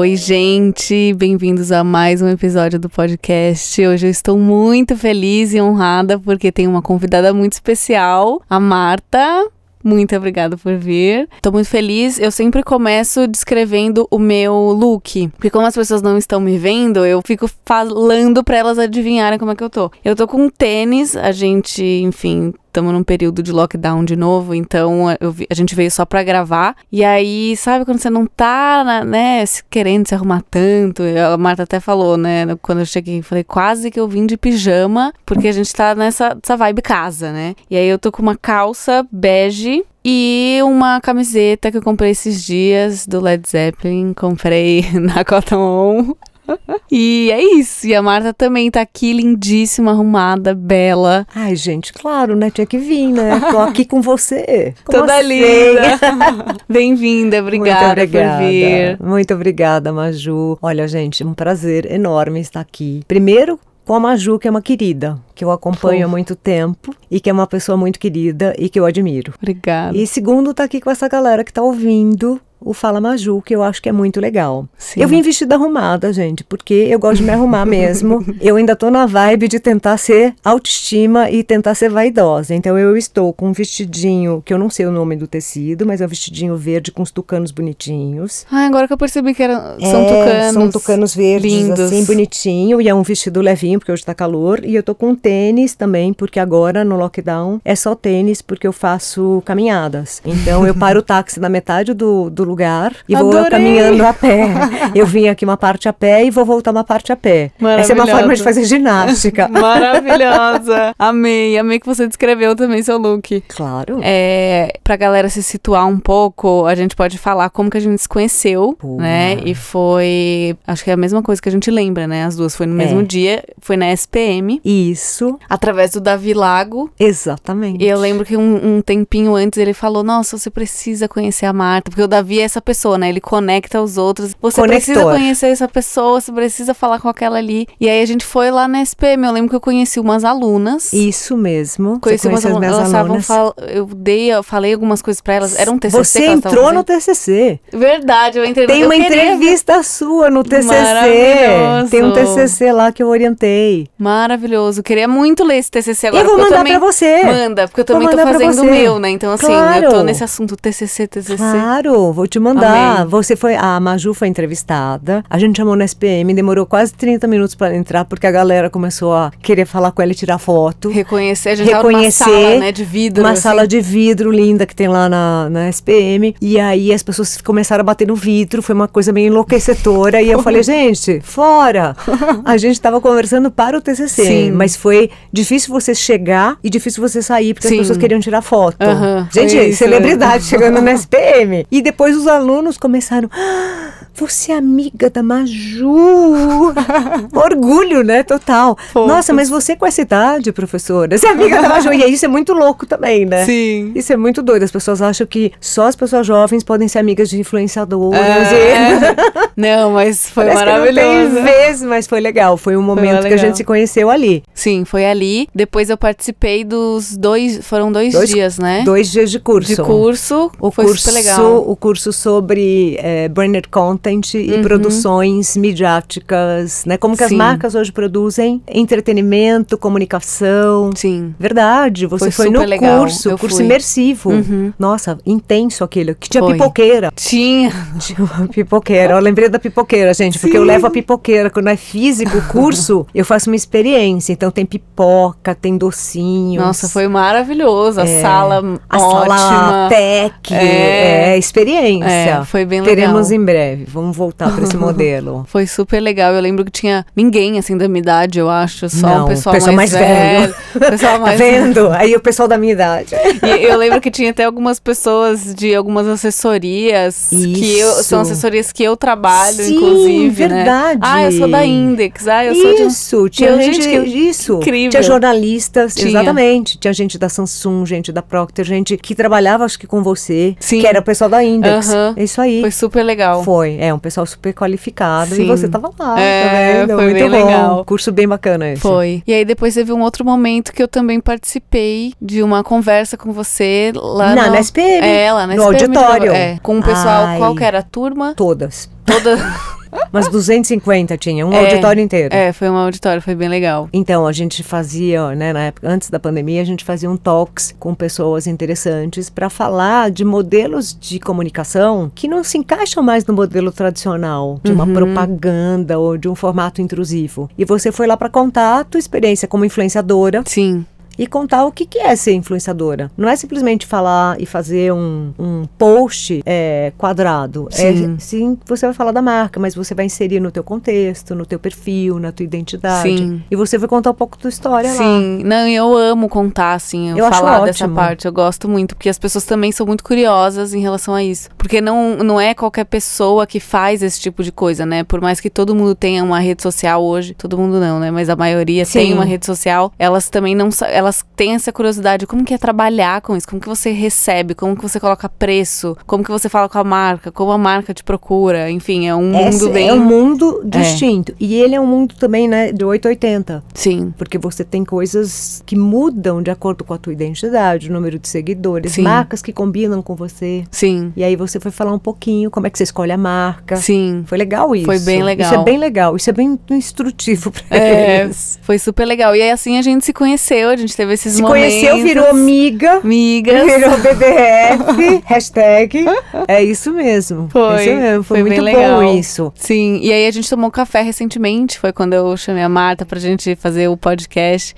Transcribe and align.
Oi, 0.00 0.16
gente, 0.16 1.12
bem-vindos 1.12 1.70
a 1.70 1.84
mais 1.84 2.22
um 2.22 2.28
episódio 2.30 2.78
do 2.78 2.88
podcast. 2.88 3.86
Hoje 3.86 4.06
eu 4.06 4.10
estou 4.10 4.38
muito 4.38 4.96
feliz 4.96 5.52
e 5.52 5.60
honrada 5.60 6.18
porque 6.18 6.50
tem 6.50 6.66
uma 6.66 6.80
convidada 6.80 7.34
muito 7.34 7.52
especial, 7.52 8.40
a 8.48 8.58
Marta. 8.58 9.46
Muito 9.84 10.16
obrigada 10.16 10.56
por 10.56 10.74
vir. 10.76 11.28
Tô 11.42 11.52
muito 11.52 11.68
feliz. 11.68 12.18
Eu 12.18 12.30
sempre 12.30 12.62
começo 12.62 13.26
descrevendo 13.26 14.08
o 14.10 14.18
meu 14.18 14.54
look. 14.54 15.28
Porque 15.36 15.50
como 15.50 15.66
as 15.66 15.74
pessoas 15.74 16.00
não 16.00 16.16
estão 16.16 16.40
me 16.40 16.56
vendo, 16.56 17.04
eu 17.04 17.20
fico 17.22 17.46
falando 17.66 18.42
para 18.42 18.56
elas 18.56 18.78
adivinharem 18.78 19.38
como 19.38 19.52
é 19.52 19.54
que 19.54 19.64
eu 19.64 19.70
tô. 19.70 19.90
Eu 20.02 20.16
tô 20.16 20.26
com 20.26 20.48
tênis, 20.48 21.14
a 21.14 21.30
gente, 21.30 21.82
enfim, 21.82 22.54
estamos 22.70 22.92
num 22.92 23.02
período 23.02 23.42
de 23.42 23.52
lockdown 23.52 24.04
de 24.04 24.16
novo, 24.16 24.54
então 24.54 25.06
vi, 25.32 25.46
a 25.50 25.54
gente 25.54 25.74
veio 25.74 25.90
só 25.90 26.04
pra 26.04 26.22
gravar. 26.22 26.76
E 26.90 27.04
aí, 27.04 27.56
sabe 27.56 27.84
quando 27.84 27.98
você 27.98 28.08
não 28.08 28.26
tá, 28.26 29.04
né, 29.04 29.44
querendo 29.68 30.06
se 30.06 30.14
arrumar 30.14 30.42
tanto? 30.50 31.02
A 31.02 31.36
Marta 31.36 31.64
até 31.64 31.80
falou, 31.80 32.16
né, 32.16 32.46
quando 32.62 32.78
eu 32.78 32.86
cheguei, 32.86 33.20
falei, 33.22 33.44
quase 33.44 33.90
que 33.90 34.00
eu 34.00 34.08
vim 34.08 34.26
de 34.26 34.36
pijama, 34.36 35.12
porque 35.26 35.48
a 35.48 35.52
gente 35.52 35.72
tá 35.74 35.94
nessa, 35.94 36.34
nessa 36.34 36.56
vibe 36.56 36.82
casa, 36.82 37.32
né? 37.32 37.54
E 37.68 37.76
aí 37.76 37.88
eu 37.88 37.98
tô 37.98 38.10
com 38.10 38.22
uma 38.22 38.36
calça 38.36 39.06
bege 39.10 39.84
e 40.04 40.58
uma 40.62 41.00
camiseta 41.00 41.70
que 41.70 41.76
eu 41.76 41.82
comprei 41.82 42.12
esses 42.12 42.42
dias 42.42 43.06
do 43.06 43.20
Led 43.20 43.46
Zeppelin, 43.46 44.14
comprei 44.14 44.86
na 44.98 45.24
Cotton 45.24 45.58
On. 45.58 46.29
e 46.90 47.30
é 47.32 47.42
isso. 47.42 47.86
E 47.86 47.94
a 47.94 48.02
Marta 48.02 48.32
também 48.32 48.70
tá 48.70 48.80
aqui, 48.80 49.12
lindíssima, 49.12 49.90
arrumada, 49.90 50.54
bela. 50.54 51.26
Ai, 51.34 51.54
gente, 51.56 51.92
claro, 51.92 52.36
né? 52.36 52.50
Tinha 52.50 52.66
que 52.66 52.78
vir, 52.78 53.08
né? 53.08 53.40
Tô 53.50 53.58
aqui 53.58 53.84
com 53.84 54.00
você. 54.00 54.74
Como 54.84 55.00
Toda 55.00 55.16
assim? 55.18 55.28
linda. 55.28 55.98
Bem-vinda, 56.68 57.40
obrigada, 57.40 57.86
Muito 57.86 57.92
obrigada 57.92 58.38
por 58.38 58.48
vir. 58.48 58.98
Muito 59.00 59.34
obrigada, 59.34 59.92
Maju. 59.92 60.58
Olha, 60.60 60.86
gente, 60.88 61.24
um 61.24 61.34
prazer 61.34 61.90
enorme 61.90 62.40
estar 62.40 62.60
aqui. 62.60 63.02
Primeiro, 63.06 63.58
com 63.84 63.94
a 63.94 64.00
Maju, 64.00 64.38
que 64.38 64.46
é 64.46 64.50
uma 64.50 64.62
querida, 64.62 65.18
que 65.34 65.44
eu 65.44 65.50
acompanho 65.50 66.02
Pô. 66.02 66.04
há 66.06 66.08
muito 66.08 66.36
tempo 66.36 66.94
e 67.10 67.18
que 67.18 67.28
é 67.28 67.32
uma 67.32 67.46
pessoa 67.46 67.76
muito 67.76 67.98
querida 67.98 68.54
e 68.58 68.68
que 68.68 68.78
eu 68.78 68.84
admiro. 68.84 69.34
Obrigada. 69.36 69.96
E 69.96 70.06
segundo, 70.06 70.54
tá 70.54 70.64
aqui 70.64 70.80
com 70.80 70.90
essa 70.90 71.08
galera 71.08 71.42
que 71.42 71.52
tá 71.52 71.62
ouvindo 71.62 72.40
o 72.60 72.74
Fala 72.74 73.00
Maju, 73.00 73.40
que 73.42 73.54
eu 73.54 73.62
acho 73.62 73.80
que 73.80 73.88
é 73.88 73.92
muito 73.92 74.20
legal. 74.20 74.68
Sim. 74.76 75.00
Eu 75.00 75.08
vim 75.08 75.22
vestida 75.22 75.54
arrumada, 75.54 76.12
gente, 76.12 76.44
porque 76.44 76.74
eu 76.74 76.98
gosto 76.98 77.18
de 77.18 77.22
me 77.24 77.30
arrumar 77.30 77.64
mesmo. 77.66 78.24
Eu 78.40 78.56
ainda 78.56 78.76
tô 78.76 78.90
na 78.90 79.06
vibe 79.06 79.48
de 79.48 79.58
tentar 79.58 79.96
ser 79.96 80.34
autoestima 80.44 81.30
e 81.30 81.42
tentar 81.42 81.74
ser 81.74 81.88
vaidosa. 81.88 82.54
Então 82.54 82.78
eu 82.78 82.96
estou 82.96 83.32
com 83.32 83.48
um 83.48 83.52
vestidinho, 83.52 84.42
que 84.44 84.52
eu 84.52 84.58
não 84.58 84.68
sei 84.68 84.86
o 84.86 84.92
nome 84.92 85.16
do 85.16 85.26
tecido, 85.26 85.86
mas 85.86 86.00
é 86.00 86.04
um 86.04 86.08
vestidinho 86.08 86.56
verde 86.56 86.92
com 86.92 87.02
os 87.02 87.10
tucanos 87.10 87.50
bonitinhos. 87.50 88.44
Ah, 88.50 88.66
agora 88.66 88.86
que 88.86 88.92
eu 88.92 88.98
percebi 88.98 89.34
que 89.34 89.42
era, 89.42 89.76
são 89.80 90.00
é, 90.02 90.06
tucanos. 90.06 90.52
São 90.52 90.70
tucanos 90.70 91.14
verdes, 91.14 91.52
lindos. 91.52 91.80
assim, 91.80 92.04
bonitinho. 92.04 92.80
E 92.80 92.88
é 92.88 92.94
um 92.94 93.02
vestido 93.02 93.40
levinho, 93.40 93.78
porque 93.78 93.92
hoje 93.92 94.04
tá 94.04 94.14
calor. 94.14 94.64
E 94.64 94.74
eu 94.74 94.82
tô 94.82 94.94
com 94.94 95.14
tênis 95.14 95.74
também, 95.74 96.12
porque 96.12 96.38
agora 96.38 96.84
no 96.84 96.96
lockdown 96.96 97.60
é 97.64 97.74
só 97.74 97.94
tênis, 97.94 98.42
porque 98.42 98.66
eu 98.66 98.72
faço 98.72 99.42
caminhadas. 99.44 100.20
Então 100.24 100.66
eu 100.66 100.74
paro 100.74 101.00
o 101.00 101.02
táxi 101.02 101.40
na 101.40 101.48
metade 101.48 101.94
do, 101.94 102.28
do 102.28 102.49
lugar 102.50 102.92
e 103.08 103.14
Adorei. 103.14 103.40
vou 103.40 103.50
caminhando 103.50 104.04
a 104.04 104.12
pé. 104.12 104.48
Eu 104.94 105.06
vim 105.06 105.28
aqui 105.28 105.44
uma 105.44 105.56
parte 105.56 105.88
a 105.88 105.92
pé 105.92 106.24
e 106.24 106.30
vou 106.30 106.44
voltar 106.44 106.70
uma 106.70 106.84
parte 106.84 107.12
a 107.12 107.16
pé. 107.16 107.52
Essa 107.78 107.92
é 107.92 107.94
uma 107.94 108.06
forma 108.06 108.34
de 108.34 108.42
fazer 108.42 108.64
ginástica. 108.64 109.48
Maravilhosa. 109.48 110.94
Amei, 110.98 111.56
amei 111.58 111.78
que 111.78 111.86
você 111.86 112.06
descreveu 112.06 112.54
também 112.56 112.82
seu 112.82 112.98
look. 112.98 113.42
Claro. 113.48 114.00
É, 114.02 114.78
pra 114.82 114.96
galera 114.96 115.28
se 115.28 115.42
situar 115.42 115.86
um 115.86 115.98
pouco, 115.98 116.66
a 116.66 116.74
gente 116.74 116.96
pode 116.96 117.16
falar 117.18 117.50
como 117.50 117.70
que 117.70 117.76
a 117.76 117.80
gente 117.80 118.02
se 118.02 118.08
conheceu, 118.08 118.76
né? 118.98 119.38
E 119.44 119.54
foi, 119.54 120.56
acho 120.66 120.84
que 120.84 120.90
é 120.90 120.94
a 120.94 120.96
mesma 120.96 121.22
coisa 121.22 121.40
que 121.40 121.48
a 121.48 121.52
gente 121.52 121.70
lembra, 121.70 122.06
né? 122.06 122.24
As 122.24 122.36
duas 122.36 122.56
foi 122.56 122.66
no 122.66 122.74
mesmo 122.74 123.00
é. 123.00 123.04
dia, 123.04 123.44
foi 123.60 123.76
na 123.76 123.92
SPM. 123.92 124.60
Isso. 124.64 125.38
Através 125.48 125.92
do 125.92 126.00
Davi 126.00 126.34
Lago. 126.34 126.90
Exatamente. 126.98 127.84
E 127.84 127.88
eu 127.88 127.98
lembro 127.98 128.24
que 128.24 128.36
um, 128.36 128.76
um 128.76 128.82
tempinho 128.82 129.34
antes 129.34 129.58
ele 129.58 129.74
falou: 129.74 130.02
Nossa, 130.02 130.36
você 130.36 130.50
precisa 130.50 131.08
conhecer 131.08 131.46
a 131.46 131.52
Marta, 131.52 131.90
porque 131.90 132.02
o 132.02 132.08
Davi 132.08 132.39
essa 132.40 132.60
pessoa, 132.60 132.98
né? 132.98 133.08
Ele 133.08 133.20
conecta 133.20 133.80
os 133.80 133.96
outros. 133.96 134.34
Você 134.40 134.60
Conector. 134.60 134.84
precisa 134.84 135.02
conhecer 135.04 135.46
essa 135.46 135.68
pessoa, 135.68 136.20
você 136.20 136.32
precisa 136.32 136.74
falar 136.74 137.00
com 137.00 137.08
aquela 137.08 137.38
ali. 137.38 137.66
E 137.80 137.88
aí 137.88 138.02
a 138.02 138.06
gente 138.06 138.24
foi 138.24 138.50
lá 138.50 138.66
na 138.66 138.82
SPM. 138.82 139.26
Eu 139.26 139.32
lembro 139.32 139.50
que 139.50 139.56
eu 139.56 139.60
conheci 139.60 140.00
umas 140.00 140.24
alunas. 140.24 140.92
Isso 140.92 141.36
mesmo. 141.36 142.00
Conheci 142.00 142.28
umas 142.28 142.44
as 142.44 142.58
minhas 142.58 142.74
elas 142.74 142.94
alunas. 142.94 143.26
Fal... 143.26 143.54
Eu 143.68 143.86
dei, 143.86 144.32
eu 144.32 144.42
falei 144.42 144.72
algumas 144.72 145.02
coisas 145.02 145.20
para 145.20 145.34
elas. 145.34 145.58
Era 145.58 145.70
um 145.70 145.78
TCC. 145.78 146.04
Você 146.04 146.26
entrou 146.26 146.72
no 146.72 146.84
TCC. 146.84 147.60
Verdade, 147.72 148.38
eu 148.38 148.44
entrei. 148.44 148.66
Tem 148.66 148.84
uma 148.84 148.96
entrevista 148.96 149.82
sua 149.82 150.30
no 150.30 150.42
TCC. 150.42 150.68
Maravilhoso. 150.68 151.90
Tem 151.90 152.04
um 152.04 152.12
TCC 152.12 152.72
lá 152.72 152.92
que 152.92 153.02
eu 153.02 153.08
orientei. 153.08 153.88
Maravilhoso. 153.98 154.82
Queria 154.82 155.08
muito 155.08 155.44
ler 155.44 155.58
esse 155.58 155.70
TCC 155.70 156.08
agora. 156.08 156.24
Eu 156.24 156.28
vou 156.28 156.38
mandar 156.38 156.58
também... 156.58 156.78
pra 156.78 156.80
você. 156.80 157.24
Manda, 157.24 157.68
porque 157.68 157.80
eu 157.80 157.84
também 157.84 158.08
tô 158.08 158.16
fazendo 158.16 158.62
o 158.62 158.64
meu, 158.64 158.98
né? 158.98 159.10
Então 159.10 159.32
assim, 159.32 159.46
claro. 159.46 159.84
eu 159.84 159.90
tô 159.90 160.02
nesse 160.02 160.24
assunto 160.24 160.56
TCC, 160.56 161.06
TCC. 161.06 161.36
Claro, 161.36 162.12
vou 162.12 162.26
te 162.30 162.38
mandar. 162.38 163.00
Amém. 163.00 163.08
Você 163.08 163.36
foi, 163.36 163.56
a 163.56 163.78
Maju 163.80 164.14
foi 164.14 164.28
entrevistada. 164.28 165.24
A 165.28 165.38
gente 165.38 165.56
chamou 165.56 165.74
na 165.76 165.84
SPM, 165.84 166.32
demorou 166.32 166.64
quase 166.64 166.94
30 166.94 167.26
minutos 167.26 167.54
para 167.54 167.76
entrar 167.76 168.04
porque 168.04 168.26
a 168.26 168.30
galera 168.30 168.70
começou 168.70 169.12
a 169.12 169.32
querer 169.42 169.66
falar 169.66 169.90
com 169.90 170.00
ela 170.00 170.12
e 170.12 170.14
tirar 170.14 170.38
foto. 170.38 170.88
Reconhecer, 170.88 171.50
a 171.50 171.54
gente 171.56 171.72
Reconhecer 171.72 172.24
uma 172.24 172.40
sala, 172.40 172.58
né, 172.60 172.72
de 172.72 172.84
vidro. 172.84 173.22
Uma 173.22 173.32
assim. 173.32 173.42
sala 173.42 173.66
de 173.66 173.80
vidro 173.80 174.30
linda 174.30 174.64
que 174.64 174.74
tem 174.74 174.88
lá 174.88 175.08
na, 175.08 175.50
na 175.50 175.68
SPM. 175.68 176.34
E 176.40 176.58
aí 176.58 176.92
as 176.92 177.02
pessoas 177.02 177.40
começaram 177.40 177.82
a 177.82 177.84
bater 177.84 178.06
no 178.06 178.14
vidro, 178.14 178.62
foi 178.62 178.74
uma 178.74 178.88
coisa 178.88 179.12
meio 179.12 179.26
enlouquecedora. 179.26 180.22
e 180.22 180.30
eu 180.30 180.40
falei, 180.42 180.62
gente, 180.62 181.20
fora! 181.22 181.96
A 182.44 182.56
gente 182.56 182.74
estava 182.74 183.00
conversando 183.00 183.50
para 183.50 183.76
o 183.76 183.80
TCC, 183.80 184.24
Sim. 184.24 184.50
mas 184.52 184.76
foi 184.76 185.10
difícil 185.32 185.72
você 185.72 185.94
chegar 185.94 186.56
e 186.62 186.70
difícil 186.70 187.02
você 187.02 187.20
sair 187.20 187.54
porque 187.54 187.68
Sim. 187.68 187.74
as 187.74 187.80
pessoas 187.80 187.98
queriam 187.98 188.20
tirar 188.20 188.42
foto. 188.42 188.76
Uhum, 188.84 189.26
gente, 189.32 189.74
celebridade 189.74 190.44
chegando 190.44 190.80
na 190.80 190.92
SPM. 190.92 191.66
E 191.70 191.82
depois 191.82 192.19
os 192.20 192.26
alunos 192.26 192.76
começaram. 192.78 193.28
Ah, 193.32 193.99
você 194.14 194.52
é 194.52 194.56
amiga 194.56 195.08
da 195.08 195.22
Maju. 195.22 196.74
Orgulho, 197.34 198.02
né? 198.02 198.22
Total. 198.22 198.76
Nossa, 198.94 199.32
mas 199.32 199.48
você 199.48 199.76
com 199.76 199.86
essa 199.86 200.02
idade, 200.02 200.52
professora, 200.52 201.16
você 201.16 201.26
é 201.26 201.30
amiga 201.30 201.60
da 201.60 201.68
Maju. 201.68 201.92
E 201.92 202.12
isso 202.12 202.24
é 202.24 202.28
muito 202.28 202.52
louco 202.52 202.86
também, 202.86 203.24
né? 203.24 203.44
Sim. 203.44 203.92
Isso 203.94 204.12
é 204.12 204.16
muito 204.16 204.42
doido. 204.42 204.62
As 204.62 204.70
pessoas 204.70 205.00
acham 205.00 205.26
que 205.26 205.52
só 205.60 205.86
as 205.86 205.96
pessoas 205.96 206.26
jovens 206.26 206.62
podem 206.62 206.88
ser 206.88 206.98
amigas 206.98 207.28
de 207.28 207.38
influenciadoras. 207.38 208.20
É. 208.20 208.90
E... 208.90 209.50
Não, 209.56 209.92
mas 209.92 210.30
foi 210.30 210.46
Parece 210.46 210.64
maravilhoso. 210.64 211.34
tem 211.34 211.44
vez, 211.44 211.82
mas 211.82 212.06
foi 212.06 212.20
legal. 212.20 212.56
Foi 212.56 212.76
um 212.76 212.82
momento 212.82 213.20
foi 213.20 213.28
que 213.28 213.34
a 213.34 213.38
gente 213.38 213.56
se 213.56 213.64
conheceu 213.64 214.10
ali. 214.10 214.42
Sim, 214.54 214.84
foi 214.84 215.06
ali. 215.06 215.48
Depois 215.54 215.90
eu 215.90 215.96
participei 215.96 216.64
dos 216.64 217.16
dois. 217.16 217.58
Foram 217.66 217.90
dois, 217.92 218.12
dois 218.12 218.30
dias, 218.30 218.58
né? 218.58 218.82
Dois 218.84 219.10
dias 219.10 219.30
de 219.30 219.38
curso. 219.38 219.74
De 219.74 219.82
curso. 219.82 220.50
O 220.60 220.70
foi 220.70 220.84
curso, 220.84 221.04
super 221.04 221.18
legal. 221.18 221.64
O 221.66 221.76
curso 221.76 222.12
sobre 222.12 222.96
é, 222.98 223.28
branded 223.28 223.68
content 224.00 224.34
e 224.34 224.52
uhum. 224.54 224.62
produções 224.62 225.56
midiáticas, 225.56 226.84
né? 226.86 226.96
Como 226.96 227.16
que 227.16 227.26
Sim. 227.26 227.34
as 227.34 227.38
marcas 227.38 227.74
hoje 227.74 227.92
produzem 227.92 228.62
entretenimento, 228.66 229.76
comunicação. 229.76 230.90
Sim. 230.94 231.34
Verdade. 231.38 232.06
Você 232.06 232.30
foi, 232.30 232.46
foi 232.46 232.50
no 232.50 232.64
legal. 232.64 233.00
curso, 233.00 233.28
eu 233.28 233.38
curso 233.38 233.56
fui. 233.56 233.64
imersivo. 233.64 234.30
Uhum. 234.30 234.72
Nossa, 234.78 235.18
intenso 235.26 235.84
aquele. 235.84 236.14
Que 236.14 236.28
tinha 236.28 236.42
foi. 236.42 236.54
pipoqueira. 236.54 237.12
Tinha. 237.14 237.70
Tinha 238.00 238.18
uma 238.20 238.48
pipoqueira. 238.48 239.14
Eu 239.14 239.20
lembrei 239.20 239.48
da 239.48 239.58
pipoqueira, 239.58 240.14
gente, 240.14 240.38
Sim. 240.38 240.40
porque 240.40 240.56
eu 240.56 240.64
levo 240.64 240.86
a 240.86 240.90
pipoqueira. 240.90 241.50
Quando 241.50 241.68
é 241.68 241.76
físico 241.76 242.38
o 242.38 242.42
curso, 242.48 243.06
eu 243.14 243.24
faço 243.24 243.50
uma 243.50 243.56
experiência. 243.56 244.32
Então 244.32 244.50
tem 244.50 244.64
pipoca, 244.64 245.54
tem 245.54 245.76
docinhos. 245.76 246.64
Nossa, 246.64 246.88
foi 246.88 247.06
maravilhoso. 247.08 248.00
A 248.00 248.04
é, 248.04 248.22
sala 248.22 248.78
a 248.88 248.98
ótima. 248.98 249.38
sala 249.38 249.88
tech. 249.88 250.54
É, 250.54 251.32
é 251.34 251.38
experiência. 251.38 252.08
É, 252.08 252.44
foi 252.44 252.64
bem 252.64 252.80
legal. 252.80 252.96
Teremos 252.96 253.30
em 253.30 253.44
breve. 253.44 253.89
Vamos 253.90 254.16
voltar 254.16 254.50
para 254.52 254.64
esse 254.64 254.76
modelo. 254.78 255.44
Foi 255.48 255.66
super 255.66 256.00
legal. 256.00 256.32
Eu 256.32 256.40
lembro 256.40 256.64
que 256.64 256.70
tinha 256.70 257.04
ninguém 257.14 257.58
assim 257.58 257.76
da 257.76 257.88
minha 257.88 258.00
idade, 258.00 258.38
eu 258.38 258.48
acho, 258.48 258.88
só 258.88 259.06
Não, 259.06 259.24
um 259.24 259.28
pessoal, 259.28 259.54
pessoal 259.54 259.74
mais, 259.76 259.92
mais 259.92 260.04
velho. 260.04 260.54
pessoal 260.78 261.12
Tá 261.14 261.18
mais 261.18 261.38
vendo? 261.38 261.90
Aí 261.90 262.14
o 262.14 262.20
pessoal 262.20 262.46
da 262.48 262.56
minha 262.56 262.72
idade. 262.72 263.14
E 263.42 263.64
eu 263.64 263.76
lembro 263.76 264.00
que 264.00 264.10
tinha 264.10 264.30
até 264.30 264.44
algumas 264.44 264.78
pessoas 264.78 265.54
de 265.54 265.74
algumas 265.74 266.06
assessorias 266.06 267.28
que 267.30 267.78
eu, 267.78 267.90
são 268.02 268.22
Isso. 268.22 268.32
assessorias 268.32 268.72
que 268.72 268.82
eu 268.82 268.96
trabalho, 268.96 269.56
Sim, 269.56 269.74
inclusive, 269.76 270.30
verdade. 270.30 271.00
né? 271.00 271.06
Ah, 271.06 271.22
eu 271.24 271.32
sou 271.32 271.48
da 271.48 271.64
Index. 271.64 272.28
Ah, 272.28 272.44
eu 272.44 272.54
sou 272.54 272.74
de 272.74 272.82
Isso, 272.82 273.28
tinha 273.28 273.50
Eu, 273.50 273.60
gente, 273.60 273.82
gente, 273.82 274.10
que 274.10 274.18
isso. 274.18 274.56
incrível. 274.56 274.90
Tinha 274.90 275.02
jornalistas, 275.02 275.94
Tinha. 275.94 276.08
exatamente. 276.10 276.78
Tinha 276.78 276.92
gente 276.92 277.18
da 277.18 277.28
Samsung, 277.28 277.84
gente 277.86 278.12
da 278.12 278.22
Procter, 278.22 278.64
gente 278.64 278.96
que 278.96 279.14
trabalhava 279.14 279.64
acho 279.64 279.78
que 279.78 279.86
com 279.86 280.02
você, 280.02 280.54
Sim. 280.60 280.80
que 280.80 280.86
era 280.86 281.00
o 281.00 281.02
pessoal 281.02 281.28
da 281.30 281.42
Index. 281.42 281.90
É 282.16 282.22
isso 282.22 282.40
aí. 282.40 282.60
Foi 282.60 282.70
super 282.70 283.02
legal. 283.02 283.42
Foi, 283.44 283.76
é 283.82 283.94
um 283.94 283.98
pessoal 283.98 284.26
super 284.26 284.52
qualificado 284.52 285.34
Sim. 285.34 285.42
e 285.44 285.46
você 285.46 285.68
tava 285.68 285.90
lá, 285.98 286.20
É, 286.20 286.86
tá 286.86 286.94
foi 286.94 287.04
Muito 287.04 287.14
bem 287.14 287.30
bom. 287.30 287.36
legal. 287.46 287.84
Curso 287.84 288.12
bem 288.12 288.28
bacana 288.28 288.68
esse. 288.68 288.82
Foi. 288.82 289.22
E 289.26 289.32
aí 289.32 289.44
depois 289.44 289.72
teve 289.74 289.92
um 289.92 290.02
outro 290.02 290.24
momento 290.24 290.72
que 290.72 290.82
eu 290.82 290.88
também 290.88 291.18
participei 291.20 292.12
de 292.20 292.42
uma 292.42 292.62
conversa 292.62 293.16
com 293.16 293.32
você 293.32 293.90
lá 293.94 294.34
Na- 294.34 294.46
no... 294.46 294.52
na 294.52 294.60
SPM, 294.60 295.06
É, 295.06 295.32
lá 295.32 295.46
na 295.46 295.54
no 295.54 295.62
SPM 295.72 295.76
de 295.92 295.98
auditório. 295.98 296.32
É, 296.32 296.58
com 296.62 296.78
o 296.78 296.82
pessoal, 296.82 297.24
Ai. 297.26 297.38
qual 297.38 297.54
que 297.54 297.64
era 297.64 297.78
a 297.78 297.82
turma? 297.82 298.34
Todas. 298.36 298.90
Toda... 299.06 299.36
Umas 300.12 300.28
250 300.28 301.16
tinha, 301.16 301.46
um 301.46 301.52
É, 301.52 301.60
auditório 301.60 302.02
inteiro. 302.02 302.34
É, 302.34 302.52
foi 302.52 302.68
um 302.68 302.76
auditório, 302.76 303.20
foi 303.22 303.34
bem 303.34 303.48
legal. 303.48 303.88
Então, 303.92 304.26
a 304.26 304.32
gente 304.32 304.62
fazia, 304.62 305.34
né, 305.34 305.52
na 305.52 305.60
época, 305.66 305.88
antes 305.88 306.10
da 306.10 306.18
pandemia, 306.18 306.60
a 306.60 306.64
gente 306.64 306.84
fazia 306.84 307.10
um 307.10 307.16
talks 307.16 307.74
com 307.78 307.94
pessoas 307.94 308.46
interessantes 308.46 309.30
para 309.30 309.48
falar 309.50 310.10
de 310.10 310.24
modelos 310.24 310.96
de 310.98 311.18
comunicação 311.20 312.10
que 312.14 312.26
não 312.28 312.42
se 312.44 312.58
encaixam 312.58 313.02
mais 313.02 313.24
no 313.24 313.34
modelo 313.34 313.70
tradicional, 313.72 314.60
de 314.62 314.72
uma 314.72 314.84
Uhum. 314.84 314.94
propaganda 314.94 315.98
ou 315.98 316.16
de 316.16 316.28
um 316.28 316.34
formato 316.34 316.80
intrusivo. 316.82 317.48
E 317.56 317.64
você 317.64 317.90
foi 317.92 318.06
lá 318.06 318.16
para 318.16 318.28
contar 318.28 318.80
a 318.80 318.84
tua 318.84 318.98
experiência 318.98 319.46
como 319.48 319.64
influenciadora 319.64 320.42
Sim. 320.46 320.84
E 321.18 321.26
contar 321.26 321.64
o 321.64 321.72
que, 321.72 321.84
que 321.86 321.98
é 321.98 322.14
ser 322.16 322.32
influenciadora. 322.32 323.10
Não 323.16 323.28
é 323.28 323.36
simplesmente 323.36 323.86
falar 323.86 324.40
e 324.40 324.46
fazer 324.46 324.92
um, 324.92 325.32
um 325.38 325.64
post 325.78 326.42
é, 326.46 326.92
quadrado. 326.96 327.68
Sim. 327.70 328.14
É, 328.16 328.20
sim, 328.20 328.58
você 328.66 328.86
vai 328.86 328.94
falar 328.94 329.12
da 329.12 329.22
marca, 329.22 329.60
mas 329.60 329.74
você 329.74 329.94
vai 329.94 330.06
inserir 330.06 330.40
no 330.40 330.50
teu 330.50 330.64
contexto, 330.64 331.34
no 331.34 331.44
teu 331.44 331.58
perfil, 331.58 332.18
na 332.18 332.32
tua 332.32 332.44
identidade. 332.44 333.08
Sim. 333.08 333.42
E 333.50 333.56
você 333.56 333.76
vai 333.78 333.88
contar 333.88 334.10
um 334.10 334.14
pouco 334.14 334.36
da 334.36 334.42
tua 334.42 334.48
história 334.50 334.90
lá. 334.90 334.96
Sim, 334.96 335.42
não, 335.44 335.66
eu 335.68 335.96
amo 335.96 336.28
contar, 336.28 336.74
assim, 336.74 337.10
eu, 337.10 337.18
Eu 337.18 337.26
acho 337.26 337.40
falar 337.40 337.64
dessa 337.64 337.88
parte. 337.88 338.26
Eu 338.26 338.32
gosto 338.32 338.68
muito, 338.68 338.94
porque 338.96 339.08
as 339.08 339.18
pessoas 339.18 339.44
também 339.44 339.72
são 339.72 339.86
muito 339.86 340.02
curiosas 340.04 340.72
em 340.74 340.80
relação 340.80 341.14
a 341.14 341.22
isso. 341.22 341.48
Porque 341.58 341.80
não, 341.80 342.16
não 342.18 342.40
é 342.40 342.54
qualquer 342.54 342.84
pessoa 342.84 343.46
que 343.46 343.60
faz 343.60 344.02
esse 344.02 344.20
tipo 344.20 344.42
de 344.42 344.50
coisa, 344.52 344.86
né? 344.86 345.04
Por 345.04 345.20
mais 345.20 345.40
que 345.40 345.50
todo 345.50 345.74
mundo 345.74 345.94
tenha 345.94 346.22
uma 346.24 346.38
rede 346.40 346.62
social 346.62 347.02
hoje, 347.02 347.34
todo 347.34 347.58
mundo 347.58 347.78
não, 347.80 347.98
né? 348.00 348.10
Mas 348.10 348.28
a 348.28 348.36
maioria 348.36 348.84
Sim. 348.84 348.98
tem 349.00 349.12
uma 349.12 349.24
rede 349.24 349.44
social, 349.46 349.92
elas 349.98 350.28
também 350.30 350.54
não 350.54 350.70
sa- 350.70 350.88
elas 351.00 351.24
têm 351.34 351.54
essa 351.54 351.72
curiosidade, 351.72 352.26
como 352.26 352.44
que 352.44 352.54
é 352.54 352.58
trabalhar 352.58 353.20
com 353.22 353.36
isso? 353.36 353.48
Como 353.48 353.60
que 353.60 353.68
você 353.68 353.90
recebe? 353.90 354.54
Como 354.54 354.76
que 354.76 354.82
você 354.82 355.00
coloca 355.00 355.28
preço? 355.28 355.96
Como 356.06 356.22
que 356.22 356.30
você 356.30 356.48
fala 356.48 356.68
com 356.68 356.78
a 356.78 356.84
marca? 356.84 357.32
Como 357.32 357.50
a 357.50 357.58
marca 357.58 357.92
te 357.94 358.04
procura? 358.04 358.70
Enfim, 358.70 359.06
é 359.08 359.14
um 359.14 359.30
Esse 359.48 359.60
mundo 359.64 359.72
bem... 359.72 359.88
É 359.88 359.92
um 359.94 359.98
mundo 360.04 360.62
distinto. 360.64 361.34
E 361.40 361.54
ele 361.56 361.74
é 361.74 361.80
um 361.80 361.86
mundo 361.86 362.14
também, 362.16 362.46
né, 362.46 362.70
de 362.72 362.84
880. 362.84 363.64
Sim, 363.74 364.12
Porque 364.16 364.38
você 364.38 364.62
tem 364.64 364.84
coisas 364.84 365.62
que 365.66 365.74
mudam 365.76 366.42
de 366.42 366.50
acordo 366.50 366.84
com 366.84 366.92
a 366.94 366.98
tua 366.98 367.12
identidade, 367.12 367.88
o 367.88 367.92
número 367.92 368.18
de 368.18 368.28
seguidores, 368.28 368.92
Sim. 368.92 369.02
marcas 369.02 369.40
que 369.42 369.52
combinam 369.52 370.02
com 370.02 370.14
você. 370.14 370.64
sim, 370.70 371.12
E 371.16 371.24
aí 371.24 371.34
você 371.36 371.58
foi 371.58 371.70
falar 371.70 371.92
um 371.94 371.98
pouquinho 371.98 372.50
como 372.50 372.66
é 372.66 372.70
que 372.70 372.76
você 372.78 372.84
escolhe 372.84 373.12
a 373.12 373.16
marca. 373.18 373.76
sim. 373.76 374.22
Foi 374.26 374.36
legal 374.38 374.74
isso. 374.76 374.84
Foi 374.86 374.98
bem 374.98 375.22
legal. 375.22 375.50
Isso 375.50 375.60
é 375.60 375.64
bem 375.64 375.78
legal. 375.78 376.16
Isso 376.16 376.30
é 376.30 376.32
bem 376.32 376.58
instrutivo 376.70 377.50
pra 377.50 377.62
É, 377.76 378.22
eles. 378.22 378.58
foi 378.62 378.78
super 378.78 379.04
legal. 379.06 379.34
E 379.34 379.40
aí 379.42 379.50
assim 379.50 379.78
a 379.78 379.82
gente 379.82 380.04
se 380.04 380.12
conheceu, 380.12 380.68
a 380.68 380.76
gente 380.76 380.89
teve 380.94 381.14
esses 381.14 381.34
Se 381.34 381.42
momentos. 381.42 381.68
conheceu, 381.70 381.96
virou 382.02 382.26
amiga. 382.30 382.92
amigas. 382.98 383.64
Virou 383.64 383.90
BBF, 383.98 385.22
hashtag. 385.26 386.04
É 386.48 386.62
isso 386.62 386.92
mesmo. 386.92 387.48
Foi, 387.50 387.82
Isso 387.84 387.94
mesmo. 387.94 388.22
Foi, 388.24 388.38
foi 388.38 388.48
muito 388.48 388.64
bem 388.64 388.74
bom 388.74 388.80
legal. 388.98 389.04
isso. 389.18 389.52
Sim, 389.56 389.98
e 390.02 390.12
aí 390.12 390.26
a 390.26 390.30
gente 390.30 390.48
tomou 390.48 390.70
café 390.70 391.02
recentemente, 391.02 391.78
foi 391.78 391.92
quando 391.92 392.14
eu 392.14 392.36
chamei 392.36 392.62
a 392.62 392.68
Marta 392.68 393.04
pra 393.04 393.18
gente 393.18 393.54
fazer 393.56 393.88
o 393.88 393.96
podcast. 393.96 394.74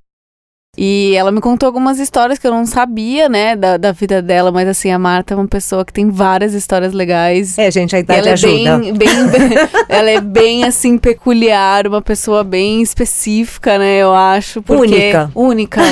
E 0.78 1.12
ela 1.16 1.30
me 1.30 1.38
contou 1.38 1.66
algumas 1.66 1.98
histórias 1.98 2.38
que 2.38 2.46
eu 2.46 2.50
não 2.50 2.64
sabia, 2.64 3.28
né, 3.28 3.54
da, 3.54 3.76
da 3.76 3.92
vida 3.92 4.22
dela, 4.22 4.50
mas 4.50 4.66
assim, 4.66 4.90
a 4.90 4.98
Marta 4.98 5.34
é 5.34 5.36
uma 5.36 5.46
pessoa 5.46 5.84
que 5.84 5.92
tem 5.92 6.08
várias 6.08 6.54
histórias 6.54 6.94
legais. 6.94 7.58
É, 7.58 7.70
gente, 7.70 7.94
a 7.94 7.98
idade 7.98 8.20
ela 8.20 8.28
é 8.30 8.32
ajuda. 8.32 8.78
bem, 8.96 8.96
bem, 8.96 9.50
ela 9.86 10.10
é 10.10 10.18
bem 10.18 10.64
assim 10.64 10.96
peculiar, 10.96 11.86
uma 11.86 12.00
pessoa 12.00 12.42
bem 12.42 12.80
específica, 12.80 13.76
né? 13.76 13.98
Eu 13.98 14.14
acho, 14.14 14.62
porque 14.62 14.94
Única. 14.94 15.30
única, 15.34 15.82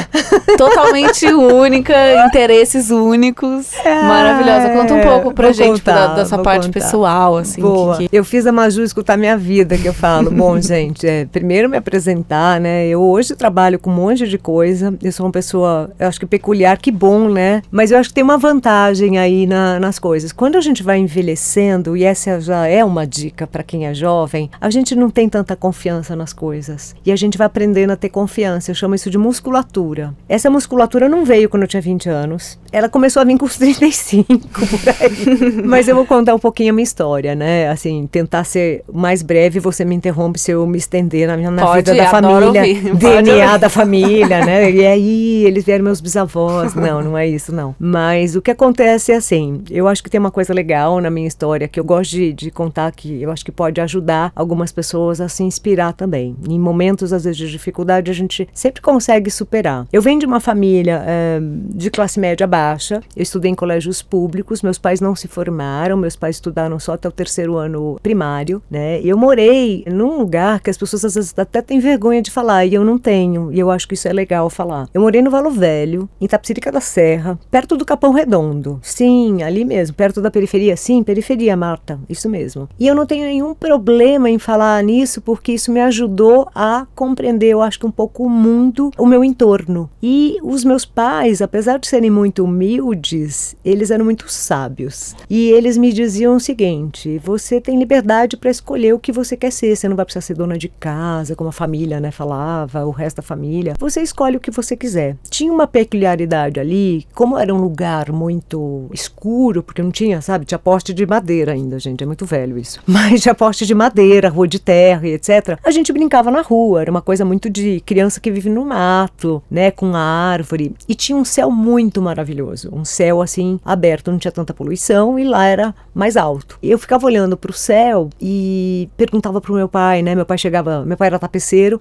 totalmente 0.56 1.27
única, 1.31 1.94
interesses 2.27 2.91
únicos, 2.91 3.73
maravilhosa. 3.85 4.71
Conta 4.71 4.94
um 4.94 5.03
pouco 5.03 5.35
pra 5.35 5.53
gente 5.53 5.75
tipo, 5.75 5.85
da- 5.91 5.93
contar, 6.09 6.15
dessa 6.15 6.38
parte 6.38 6.69
contar. 6.69 6.81
pessoal, 6.81 7.37
assim. 7.37 7.61
Boa. 7.61 7.99
que- 7.99 8.09
que- 8.09 8.17
Eu 8.17 8.25
fiz 8.25 8.47
a 8.47 8.53
Maju 8.53 8.82
escutar 8.82 9.19
minha 9.19 9.37
vida, 9.37 9.77
que 9.77 9.87
eu 9.87 9.93
falo. 9.93 10.31
Bom, 10.31 10.59
gente, 10.59 11.06
é, 11.06 11.27
primeiro 11.27 11.69
me 11.69 11.77
apresentar, 11.77 12.59
né? 12.59 12.87
Eu 12.87 13.03
hoje 13.03 13.37
trabalho 13.37 13.79
com 13.79 13.91
um 13.91 13.94
monte 13.94 14.27
de 14.27 14.38
coisa. 14.38 14.69
Eu 15.02 15.12
sou 15.12 15.26
uma 15.26 15.32
pessoa, 15.32 15.90
eu 15.99 16.06
acho 16.08 16.19
que 16.20 16.26
peculiar, 16.26 16.78
que 16.78 16.90
bom, 16.90 17.28
né? 17.28 17.62
Mas 17.70 17.90
eu 17.90 17.99
acho 17.99 18.08
que 18.11 18.14
tem 18.14 18.25
uma 18.25 18.38
vantagem 18.38 19.19
aí 19.19 19.46
na- 19.46 19.78
nas 19.81 19.99
coisas. 19.99 20.32
Quando 20.32 20.56
a 20.56 20.61
gente 20.61 20.82
vai 20.82 20.99
envelhecendo, 20.99 21.96
e 21.96 22.05
essa 22.05 22.40
já 22.40 22.67
é 22.67 22.84
uma 22.84 23.06
dica 23.06 23.46
para 23.46 23.62
quem 23.62 23.87
é 23.87 23.94
jovem, 23.94 24.50
a 24.61 24.70
gente 24.70 24.94
não 24.94 25.11
tem 25.11 25.28
tanta 25.28 25.55
confiança 25.56 26.14
nas 26.17 26.32
coisas. 26.32 26.94
E 27.05 27.12
a 27.12 27.17
gente 27.17 27.37
vai 27.38 27.46
aprendendo 27.46 27.90
a 27.93 27.96
ter 27.96 28.08
confiança. 28.08 28.70
Eu 28.70 28.75
chamo 28.75 28.94
isso 28.94 29.11
de 29.11 29.19
musculatura. 29.19 30.14
Essa 30.28 30.50
musculatura 30.50 31.08
não 31.08 31.25
veio 31.25 31.49
quando 31.49 31.62
eu 31.62 31.69
tinha 31.69 31.81
20 31.82 32.08
anos. 32.08 32.58
Ela 32.72 32.88
começou 32.88 33.20
a 33.20 33.25
vir 33.25 33.37
com 33.38 33.46
os 33.46 33.56
35, 33.58 34.26
por 34.49 34.88
aí. 35.00 35.62
Mas 35.64 35.88
eu 35.88 35.94
vou 35.94 36.06
contar 36.06 36.34
um 36.34 36.38
pouquinho 36.38 36.70
a 36.70 36.72
minha 36.72 36.84
história, 36.84 37.34
né? 37.34 37.69
Assim, 37.69 38.08
tentar 38.11 38.44
ser 38.44 38.82
mais 38.93 39.22
breve, 39.22 39.58
você 39.61 39.84
me 39.84 39.94
interrompe 39.94 40.38
se 40.38 40.50
eu 40.50 40.67
me 40.67 40.78
estender 40.78 41.26
na, 41.26 41.37
minha, 41.37 41.50
na 41.50 41.62
Pode, 41.62 41.90
vida 41.90 41.94
da 41.94 42.11
família. 42.11 42.46
ouvir. 42.46 42.94
DNA 42.94 43.56
da 43.56 43.69
família, 43.69 44.44
né? 44.44 44.60
E 44.69 44.85
aí, 44.87 45.45
eles 45.45 45.65
vieram 45.65 45.85
meus 45.85 46.01
bisavós. 46.01 46.75
Não, 46.75 47.03
não 47.03 47.19
é 47.19 47.27
isso, 47.27 47.55
não. 47.55 47.75
Mas 47.79 48.35
o 48.35 48.43
que 48.43 48.51
acontece 48.51 49.12
é 49.12 49.17
assim, 49.17 49.62
eu 49.71 49.87
acho 49.87 50.03
que 50.03 50.11
tem 50.11 50.19
uma 50.19 50.31
coisa 50.31 50.53
legal 50.53 51.01
na 51.01 51.11
minha 51.11 51.29
história 51.29 51.69
que 51.69 51.79
eu 51.79 51.85
gosto 51.85 52.11
de, 52.12 52.33
de 52.33 52.51
contar 52.51 52.91
que 52.93 53.23
eu 53.23 53.31
acho 53.31 53.45
que 53.45 53.53
pode 53.53 53.81
ajudar 53.81 54.33
algumas 54.35 54.73
pessoas 54.73 55.21
a 55.21 55.29
se 55.29 55.43
inspirar 55.43 55.93
também. 55.93 56.37
Em 56.49 56.59
momentos, 56.59 57.12
às 57.12 57.25
vezes, 57.25 57.39
de 57.39 57.51
dificuldade, 57.51 58.11
a 58.11 58.15
gente 58.15 58.49
sempre 58.53 58.83
consegue 58.83 59.31
superar. 59.31 59.87
Eu 59.93 60.03
venho 60.03 60.21
de 60.21 60.27
uma 60.27 60.41
família 60.41 61.03
eh, 61.06 61.41
de 61.43 61.91
classe 61.91 62.19
média 62.19 62.47
baixa, 62.47 63.01
eu 63.17 63.23
estudei 63.23 63.51
em 63.51 63.55
colégios 63.55 64.03
públicos, 64.03 64.63
meus 64.63 64.79
pais 64.79 65.01
não 65.01 65.15
se 65.15 65.29
formaram, 65.29 65.97
meus 65.97 66.17
pais 66.17 66.37
estudaram 66.37 66.79
só 66.79 66.93
até 66.93 67.09
o 67.09 67.13
terceiro 67.13 67.56
ano 67.56 67.99
primário, 68.03 68.63
né? 68.71 69.01
E 69.01 69.09
eu 69.09 69.17
morei 69.17 69.85
num 69.87 70.19
lugar 70.19 70.61
que 70.61 70.71
as 70.71 70.77
pessoas 70.77 71.05
às 71.05 71.15
vezes 71.15 71.35
até 71.37 71.63
têm 71.63 71.81
vergonha 71.81 72.21
de 72.21 72.31
falar, 72.31 72.67
e 72.67 72.75
eu 72.75 72.85
não 72.85 72.99
tenho, 72.99 73.53
e 73.53 73.59
eu 73.59 73.71
acho 73.71 73.89
que 73.89 73.95
isso 73.95 74.09
é 74.09 74.13
legal 74.13 74.50
falar. 74.50 74.88
Eu 74.93 75.00
morei 75.00 75.23
no 75.23 75.31
Valo 75.31 75.50
Velho, 75.50 76.08
em 76.20 76.26
Tapsirica 76.26 76.70
da 76.70 76.81
Serra, 76.81 77.38
perto 77.50 77.76
do 77.76 77.85
Capão 77.85 78.12
Redondo. 78.12 78.79
Sim, 78.82 79.43
ali 79.43 79.64
mesmo, 79.64 79.97
perto 79.97 80.20
da 80.20 80.31
periferia. 80.31 80.77
Sim, 80.77 81.03
periferia, 81.03 81.56
Marta, 81.56 81.98
isso 82.08 82.29
mesmo. 82.29 82.69
E 82.79 82.86
eu 82.86 82.94
não 82.94 83.06
tenho 83.06 83.25
nenhum 83.25 83.55
problema 83.55 84.29
em 84.31 84.39
falar 84.39 84.82
nisso, 84.82 85.20
porque 85.20 85.53
isso 85.53 85.72
me 85.72 85.81
ajudou 85.81 86.48
a 86.55 86.86
compreender, 86.94 87.48
eu 87.48 87.63
acho 87.63 87.79
que 87.79 87.86
um 87.86 87.91
pouco 87.91 88.25
o 88.25 88.31
mundo, 88.31 88.91
o 88.98 89.06
meu 89.06 89.25
entorno. 89.25 89.89
E 90.03 90.39
os 90.43 90.65
meus 90.65 90.84
pais, 90.84 91.43
apesar 91.43 91.79
de 91.79 91.86
serem 91.86 92.10
muito 92.10 92.44
humildes, 92.44 93.56
eles 93.65 93.91
eram 93.91 94.05
muito 94.05 94.31
sábios. 94.31 95.15
E 95.29 95.51
eles 95.51 95.77
me 95.77 95.93
diziam 95.93 96.36
o 96.36 96.41
seguinte: 96.41 97.19
você 97.19 97.60
tem 97.60 97.79
liberdade 97.79 98.36
para 98.36 98.51
escolher 98.51 98.94
o 98.94 98.98
que 98.98 99.13
você 99.13 99.36
quer 99.36 99.53
ser. 99.53 99.77
Você 99.77 99.89
não 99.89 99.96
vai 99.96 100.05
precisar 100.05 100.22
ser 100.22 100.34
dona 100.34 100.58
de 100.58 100.69
casa, 100.69 101.36
como 101.36 101.51
a 101.51 101.53
família, 101.53 102.01
né, 102.01 102.10
falava, 102.10 102.84
o 102.84 102.91
resto 102.91 103.19
da 103.19 103.22
família. 103.22 103.75
Você 103.79 104.01
escolhe 104.03 104.36
o 104.41 104.43
que 104.43 104.51
você 104.51 104.77
quiser. 104.77 105.17
Tinha 105.29 105.53
uma 105.53 105.67
peculiaridade 105.67 106.59
ali, 106.59 107.06
como 107.15 107.39
era 107.39 107.55
um 107.55 107.61
lugar 107.61 108.11
muito 108.11 108.89
escuro, 108.93 109.63
porque 109.63 109.82
não 109.82 109.91
tinha, 109.91 110.20
sabe, 110.20 110.47
tinha 110.47 110.59
poste 110.59 110.93
de 110.93 111.06
madeira 111.06 111.53
ainda, 111.53 111.79
gente, 111.79 112.03
é 112.03 112.06
muito 112.06 112.25
velho 112.25 112.59
isso. 112.59 112.81
Mas 112.87 113.20
tinha 113.20 113.35
poste 113.35 113.67
de 113.67 113.75
madeira, 113.75 114.29
rua 114.31 114.49
de 114.49 114.59
terra 114.59 115.06
e 115.06 115.13
etc. 115.13 115.59
A 115.63 115.70
gente 115.70 115.93
brincava 115.93 116.31
na 116.31 116.41
rua, 116.41 116.81
era 116.81 116.91
uma 116.91 117.03
coisa 117.03 117.25
muito 117.25 117.51
de 117.51 117.81
criança 117.81 118.19
que 118.19 118.31
vive 118.31 118.49
no 118.49 118.65
mato, 118.65 119.43
né, 119.51 119.70
com 119.70 119.94
árvore. 119.94 120.75
E 120.89 120.94
tinha 120.94 121.17
um 121.17 121.25
céu 121.25 121.51
muito 121.51 122.01
maravilhoso, 122.01 122.70
um 122.73 122.85
céu 122.85 123.20
assim 123.20 123.61
aberto, 123.65 124.11
não 124.11 124.19
tinha 124.19 124.32
tanta 124.32 124.55
poluição 124.55 125.19
e 125.19 125.25
lá 125.25 125.44
era 125.44 125.75
mais 125.94 126.17
alto. 126.17 126.59
Eu 126.63 126.79
ficava 126.79 127.06
olhando 127.06 127.37
para 127.37 127.51
o 127.51 127.55
céu 127.55 128.09
e 128.20 128.89
perguntava 128.97 129.41
pro 129.41 129.55
meu 129.55 129.69
pai, 129.69 130.03
né? 130.03 130.15
Meu 130.15 130.25
pai 130.25 130.39
chegava, 130.39 130.85
meu 130.85 130.97
pai 130.97 131.09
era 131.09 131.19
tapeceiro. 131.19 131.81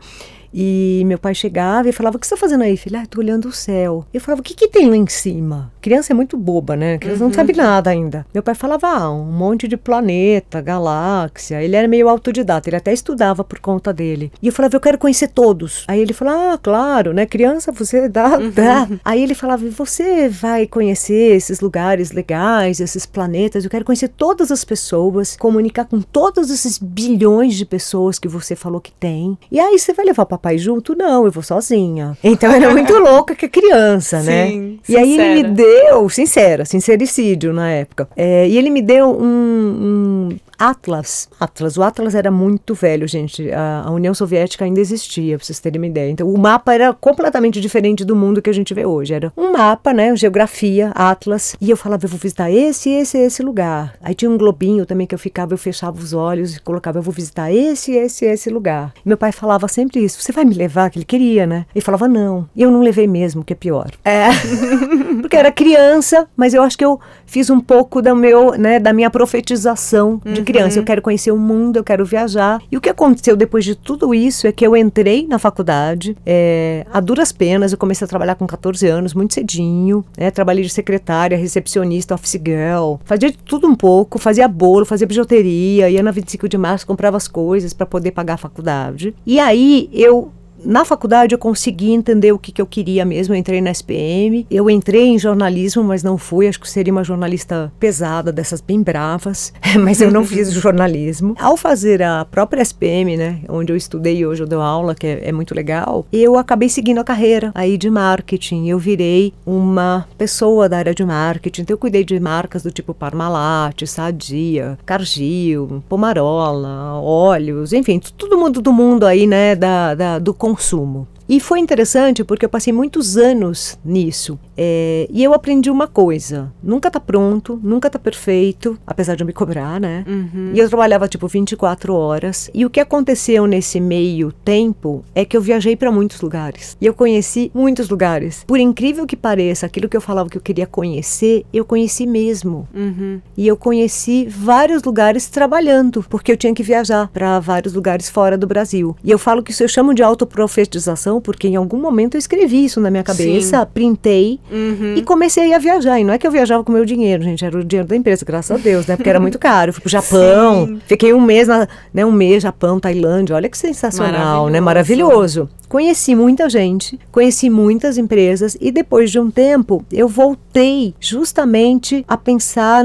E 0.53 1.03
meu 1.05 1.17
pai 1.17 1.35
chegava 1.35 1.87
e 1.89 1.91
falava: 1.91 2.17
O 2.17 2.19
que 2.19 2.27
você 2.27 2.33
está 2.33 2.41
fazendo 2.41 2.63
aí, 2.63 2.75
filha? 2.75 3.01
Ah, 3.01 3.05
tô 3.05 3.19
olhando 3.19 3.47
o 3.47 3.51
céu. 3.51 4.05
Eu 4.13 4.21
falava: 4.21 4.41
O 4.41 4.43
que, 4.43 4.55
que 4.55 4.67
tem 4.67 4.89
lá 4.89 4.95
em 4.95 5.07
cima? 5.07 5.71
Criança 5.81 6.13
é 6.13 6.15
muito 6.15 6.37
boba, 6.37 6.75
né? 6.75 6.97
Criança 6.97 7.23
Uhum. 7.23 7.29
não 7.29 7.33
sabe 7.35 7.53
nada 7.53 7.89
ainda. 7.89 8.25
Meu 8.33 8.43
pai 8.43 8.55
falava 8.55 8.87
ah, 8.87 9.11
um 9.11 9.23
monte 9.25 9.67
de 9.67 9.77
planeta, 9.77 10.61
galáxia. 10.61 11.61
Ele 11.61 11.75
era 11.75 11.87
meio 11.87 12.09
autodidata, 12.09 12.69
ele 12.69 12.75
até 12.77 12.91
estudava 12.93 13.43
por 13.43 13.59
conta 13.59 13.91
dele. 13.93 14.31
E 14.41 14.47
eu 14.47 14.53
falava, 14.53 14.75
eu 14.75 14.79
quero 14.79 14.97
conhecer 14.97 15.27
todos. 15.29 15.83
Aí 15.87 15.99
ele 15.99 16.13
falou, 16.13 16.33
ah, 16.33 16.59
claro, 16.61 17.13
né? 17.13 17.25
Criança, 17.25 17.71
você 17.71 18.07
dá, 18.09 18.37
Uhum. 18.37 18.51
dá. 18.51 18.87
Aí 19.03 19.21
ele 19.23 19.33
falava, 19.35 19.67
você 19.69 20.27
vai 20.29 20.65
conhecer 20.67 21.35
esses 21.35 21.59
lugares 21.61 22.11
legais, 22.11 22.79
esses 22.79 23.05
planetas. 23.05 23.63
Eu 23.63 23.69
quero 23.69 23.85
conhecer 23.85 24.09
todas 24.09 24.51
as 24.51 24.63
pessoas, 24.63 25.35
comunicar 25.37 25.85
com 25.85 26.01
todos 26.01 26.49
esses 26.49 26.77
bilhões 26.77 27.55
de 27.55 27.65
pessoas 27.65 28.19
que 28.19 28.27
você 28.27 28.55
falou 28.55 28.79
que 28.81 28.91
tem. 28.91 29.37
E 29.51 29.59
aí 29.59 29.77
você 29.77 29.93
vai 29.93 30.05
levar 30.05 30.23
o 30.23 30.25
papai 30.25 30.57
junto? 30.57 30.95
Não, 30.95 31.25
eu 31.25 31.31
vou 31.31 31.43
sozinha. 31.43 32.17
Então 32.23 32.51
era 32.51 32.71
muito 32.71 32.93
louca 32.99 33.35
que 33.35 33.45
é 33.45 33.49
criança, 33.49 34.21
né? 34.21 34.47
Sim, 34.47 34.79
E 34.87 34.97
aí 34.97 35.13
ele 35.13 35.23
me 35.43 35.49
sincera. 35.49 35.53
Deu, 35.69 36.09
sincera, 36.09 36.65
sincericídio 36.65 37.53
na 37.53 37.69
época. 37.69 38.07
É, 38.15 38.47
e 38.47 38.57
ele 38.57 38.69
me 38.69 38.81
deu 38.81 39.09
um, 39.09 40.29
um 40.33 40.37
Atlas. 40.59 41.29
Atlas. 41.39 41.77
O 41.77 41.83
Atlas 41.83 42.13
era 42.13 42.29
muito 42.29 42.75
velho, 42.75 43.07
gente. 43.07 43.49
A, 43.49 43.83
a 43.85 43.91
União 43.91 44.13
Soviética 44.13 44.65
ainda 44.65 44.81
existia, 44.81 45.37
pra 45.37 45.45
vocês 45.45 45.59
terem 45.59 45.79
uma 45.79 45.87
ideia. 45.87 46.11
Então 46.11 46.29
o 46.29 46.37
mapa 46.37 46.73
era 46.73 46.93
completamente 46.93 47.61
diferente 47.61 48.03
do 48.03 48.13
mundo 48.13 48.41
que 48.41 48.49
a 48.49 48.53
gente 48.53 48.73
vê 48.73 48.85
hoje. 48.85 49.13
Era 49.13 49.31
um 49.37 49.53
mapa, 49.53 49.93
né? 49.93 50.13
Geografia, 50.17 50.91
Atlas. 50.93 51.55
E 51.61 51.69
eu 51.69 51.77
falava, 51.77 52.03
eu 52.03 52.09
vou 52.09 52.19
visitar 52.19 52.51
esse, 52.51 52.89
esse, 52.89 53.17
esse 53.17 53.41
lugar. 53.41 53.95
Aí 54.01 54.13
tinha 54.13 54.29
um 54.29 54.37
globinho 54.37 54.85
também 54.85 55.07
que 55.07 55.15
eu 55.15 55.19
ficava, 55.19 55.53
eu 55.53 55.57
fechava 55.57 55.97
os 55.97 56.11
olhos 56.11 56.57
e 56.57 56.59
colocava, 56.59 56.97
eu 56.97 57.03
vou 57.03 57.13
visitar 57.13 57.49
esse, 57.51 57.93
esse, 57.93 58.25
esse 58.25 58.49
lugar. 58.49 58.93
E 59.05 59.07
meu 59.07 59.17
pai 59.17 59.31
falava 59.31 59.67
sempre 59.69 60.03
isso. 60.03 60.21
Você 60.21 60.33
vai 60.33 60.43
me 60.43 60.53
levar? 60.53 60.89
Que 60.89 60.97
ele 60.99 61.05
queria, 61.05 61.47
né? 61.47 61.65
Ele 61.73 61.83
falava, 61.83 62.07
não. 62.07 62.49
E 62.53 62.61
eu 62.61 62.69
não 62.69 62.81
levei 62.81 63.07
mesmo, 63.07 63.45
que 63.45 63.53
é 63.53 63.55
pior. 63.55 63.91
É. 64.03 64.27
Porque 65.21 65.37
era 65.37 65.51
criança, 65.59 66.25
mas 66.37 66.53
eu 66.53 66.63
acho 66.63 66.77
que 66.77 66.85
eu 66.85 66.97
fiz 67.25 67.49
um 67.49 67.59
pouco 67.59 68.01
da, 68.01 68.15
meu, 68.15 68.57
né, 68.57 68.79
da 68.79 68.93
minha 68.93 69.09
profetização 69.09 70.21
de 70.23 70.41
criança. 70.41 70.79
Eu 70.79 70.85
quero 70.85 71.01
conhecer 71.01 71.31
o 71.31 71.37
mundo, 71.37 71.75
eu 71.75 71.83
quero 71.83 72.05
viajar. 72.05 72.61
E 72.71 72.77
o 72.77 72.81
que 72.81 72.87
aconteceu 72.87 73.35
depois 73.35 73.65
de 73.65 73.75
tudo 73.75 74.13
isso 74.13 74.47
é 74.47 74.53
que 74.53 74.65
eu 74.65 74.73
entrei 74.73 75.27
na 75.27 75.37
faculdade, 75.37 76.15
é, 76.25 76.85
a 76.93 77.01
duras 77.01 77.33
penas, 77.33 77.73
eu 77.73 77.77
comecei 77.77 78.05
a 78.05 78.07
trabalhar 78.07 78.35
com 78.35 78.47
14 78.47 78.87
anos, 78.87 79.13
muito 79.13 79.33
cedinho. 79.33 80.05
Né, 80.17 80.31
trabalhei 80.31 80.63
de 80.63 80.69
secretária, 80.69 81.37
recepcionista, 81.37 82.15
office 82.15 82.39
girl. 82.41 82.95
Fazia 83.03 83.29
de 83.29 83.37
tudo 83.37 83.67
um 83.67 83.75
pouco, 83.75 84.17
fazia 84.17 84.47
bolo, 84.47 84.85
fazia 84.85 85.05
bijuteria, 85.05 85.89
ia 85.89 86.01
na 86.01 86.11
25 86.11 86.47
de 86.47 86.57
março, 86.57 86.87
comprava 86.87 87.17
as 87.17 87.27
coisas 87.27 87.73
para 87.73 87.85
poder 87.85 88.11
pagar 88.11 88.35
a 88.35 88.37
faculdade. 88.37 89.13
E 89.25 89.41
aí 89.41 89.89
eu 89.91 90.31
na 90.63 90.85
faculdade 90.85 91.33
eu 91.33 91.39
consegui 91.39 91.91
entender 91.91 92.31
o 92.31 92.39
que, 92.39 92.51
que 92.51 92.61
eu 92.61 92.65
queria 92.65 93.05
mesmo. 93.05 93.33
Eu 93.33 93.37
entrei 93.37 93.61
na 93.61 93.71
SPM, 93.71 94.45
eu 94.49 94.69
entrei 94.69 95.07
em 95.07 95.19
jornalismo, 95.19 95.83
mas 95.83 96.03
não 96.03 96.17
fui. 96.17 96.47
Acho 96.47 96.59
que 96.59 96.69
seria 96.69 96.91
uma 96.91 97.03
jornalista 97.03 97.71
pesada, 97.79 98.31
dessas 98.31 98.61
bem 98.61 98.81
bravas, 98.81 99.53
mas 99.79 100.01
eu 100.01 100.11
não 100.11 100.25
fiz 100.25 100.51
jornalismo. 100.53 101.35
Ao 101.39 101.55
fazer 101.57 102.01
a 102.01 102.25
própria 102.25 102.61
SPM, 102.61 103.17
né, 103.17 103.41
onde 103.47 103.71
eu 103.71 103.77
estudei 103.77 104.25
hoje 104.25 104.43
eu 104.43 104.47
dou 104.47 104.61
aula, 104.61 104.95
que 104.95 105.07
é, 105.07 105.29
é 105.29 105.31
muito 105.31 105.53
legal, 105.55 106.05
eu 106.11 106.37
acabei 106.37 106.69
seguindo 106.69 106.99
a 106.99 107.03
carreira 107.03 107.51
aí 107.55 107.77
de 107.77 107.89
marketing. 107.89 108.67
Eu 108.67 108.79
virei 108.79 109.33
uma 109.45 110.07
pessoa 110.17 110.67
da 110.69 110.77
área 110.77 110.93
de 110.93 111.05
marketing. 111.05 111.61
Então 111.61 111.73
eu 111.73 111.77
cuidei 111.77 112.03
de 112.03 112.19
marcas 112.19 112.63
do 112.63 112.71
tipo 112.71 112.93
Parmalat, 112.93 113.85
Sadia, 113.85 114.77
Cargill, 114.85 115.83
Pomarola, 115.87 116.99
óleos, 117.01 117.73
enfim, 117.73 117.99
todo 118.17 118.37
mundo 118.37 118.61
do 118.61 118.71
mundo 118.71 119.05
aí, 119.05 119.25
né, 119.25 119.55
da, 119.55 119.95
da 119.95 120.19
do 120.19 120.33
consumo. 120.49 121.07
E 121.29 121.39
foi 121.39 121.59
interessante 121.59 122.23
porque 122.23 122.43
eu 122.43 122.49
passei 122.49 122.73
muitos 122.73 123.15
anos 123.15 123.77
nisso. 123.85 124.39
É, 124.57 125.07
e 125.11 125.23
eu 125.23 125.31
aprendi 125.31 125.69
uma 125.69 125.87
coisa: 125.87 126.51
nunca 126.63 126.89
tá 126.89 126.99
pronto, 126.99 127.59
nunca 127.61 127.87
tá 127.87 127.99
perfeito, 127.99 128.79
apesar 128.85 129.15
de 129.15 129.21
eu 129.21 129.27
me 129.27 129.31
cobrar, 129.31 129.79
né? 129.79 130.03
Uhum. 130.07 130.51
E 130.55 130.59
eu 130.59 130.67
trabalhava 130.67 131.07
tipo 131.07 131.27
24 131.27 131.93
horas. 131.93 132.49
E 132.51 132.65
o 132.65 132.69
que 132.69 132.79
aconteceu 132.79 133.45
nesse 133.45 133.79
meio 133.79 134.31
tempo 134.31 135.05
é 135.13 135.23
que 135.23 135.37
eu 135.37 135.41
viajei 135.41 135.75
para 135.75 135.91
muitos 135.91 136.19
lugares. 136.19 136.75
E 136.81 136.87
eu 136.87 136.95
conheci 136.95 137.51
muitos 137.53 137.89
lugares. 137.89 138.43
Por 138.47 138.59
incrível 138.59 139.05
que 139.05 139.15
pareça, 139.15 139.67
aquilo 139.67 139.87
que 139.87 139.95
eu 139.95 140.01
falava 140.01 140.29
que 140.29 140.37
eu 140.37 140.41
queria 140.41 140.65
conhecer, 140.65 141.45
eu 141.53 141.63
conheci 141.63 142.07
mesmo. 142.07 142.67
Uhum. 142.73 143.21
E 143.37 143.47
eu 143.47 143.55
conheci 143.55 144.25
vários 144.27 144.81
lugares 144.81 145.27
trabalhando, 145.27 146.03
porque 146.09 146.31
eu 146.31 146.37
tinha 146.37 146.55
que 146.55 146.63
viajar 146.63 147.07
para 147.13 147.39
vários 147.39 147.73
lugares 147.73 148.09
fora 148.09 148.35
do 148.35 148.47
Brasil. 148.47 148.95
E 149.03 149.11
eu 149.11 149.19
falo 149.19 149.43
que 149.43 149.51
isso 149.51 149.63
eu 149.63 149.67
chamo 149.67 149.93
de 149.93 150.01
autoprofetização, 150.01 151.18
porque 151.21 151.47
em 151.47 151.55
algum 151.55 151.77
momento 151.77 152.15
eu 152.15 152.19
escrevi 152.19 152.65
isso 152.65 152.79
na 152.79 152.89
minha 152.89 153.03
cabeça, 153.03 153.65
printei 153.65 154.39
Uhum. 154.51 154.95
e 154.95 155.01
comecei 155.01 155.53
a 155.53 155.57
viajar. 155.59 155.99
E 155.99 156.03
não 156.03 156.13
é 156.13 156.17
que 156.17 156.25
eu 156.25 156.31
viajava 156.31 156.63
com 156.63 156.71
o 156.71 156.75
meu 156.75 156.85
dinheiro, 156.85 157.23
gente, 157.23 157.43
era 157.45 157.57
o 157.57 157.63
dinheiro 157.63 157.87
da 157.87 157.95
empresa, 157.95 158.23
graças 158.25 158.51
a 158.51 158.59
Deus, 158.61 158.85
né? 158.87 158.95
Porque 158.95 159.09
era 159.09 159.19
muito 159.19 159.37
caro. 159.39 159.69
Eu 159.69 159.73
fui 159.73 159.81
pro 159.81 159.89
Japão, 159.91 160.67
Sim. 160.67 160.81
fiquei 160.87 161.13
um 161.13 161.21
mês, 161.21 161.47
na, 161.47 161.67
né? 161.93 162.05
Um 162.05 162.11
mês, 162.11 162.43
Japão, 162.43 162.79
Tailândia. 162.79 163.35
Olha 163.35 163.49
que 163.49 163.57
sensacional, 163.57 164.47
né? 164.49 164.59
Maravilhoso. 164.59 165.49
Conheci 165.69 166.15
muita 166.15 166.49
gente, 166.49 166.99
conheci 167.11 167.47
muitas 167.47 167.95
empresas 167.97 168.57
e 168.59 168.71
depois 168.71 169.11
de 169.11 169.19
um 169.19 169.29
tempo 169.29 169.85
eu 169.91 170.07
voltei 170.07 170.95
justamente 170.99 172.03
a 172.07 172.17
pensar 172.17 172.83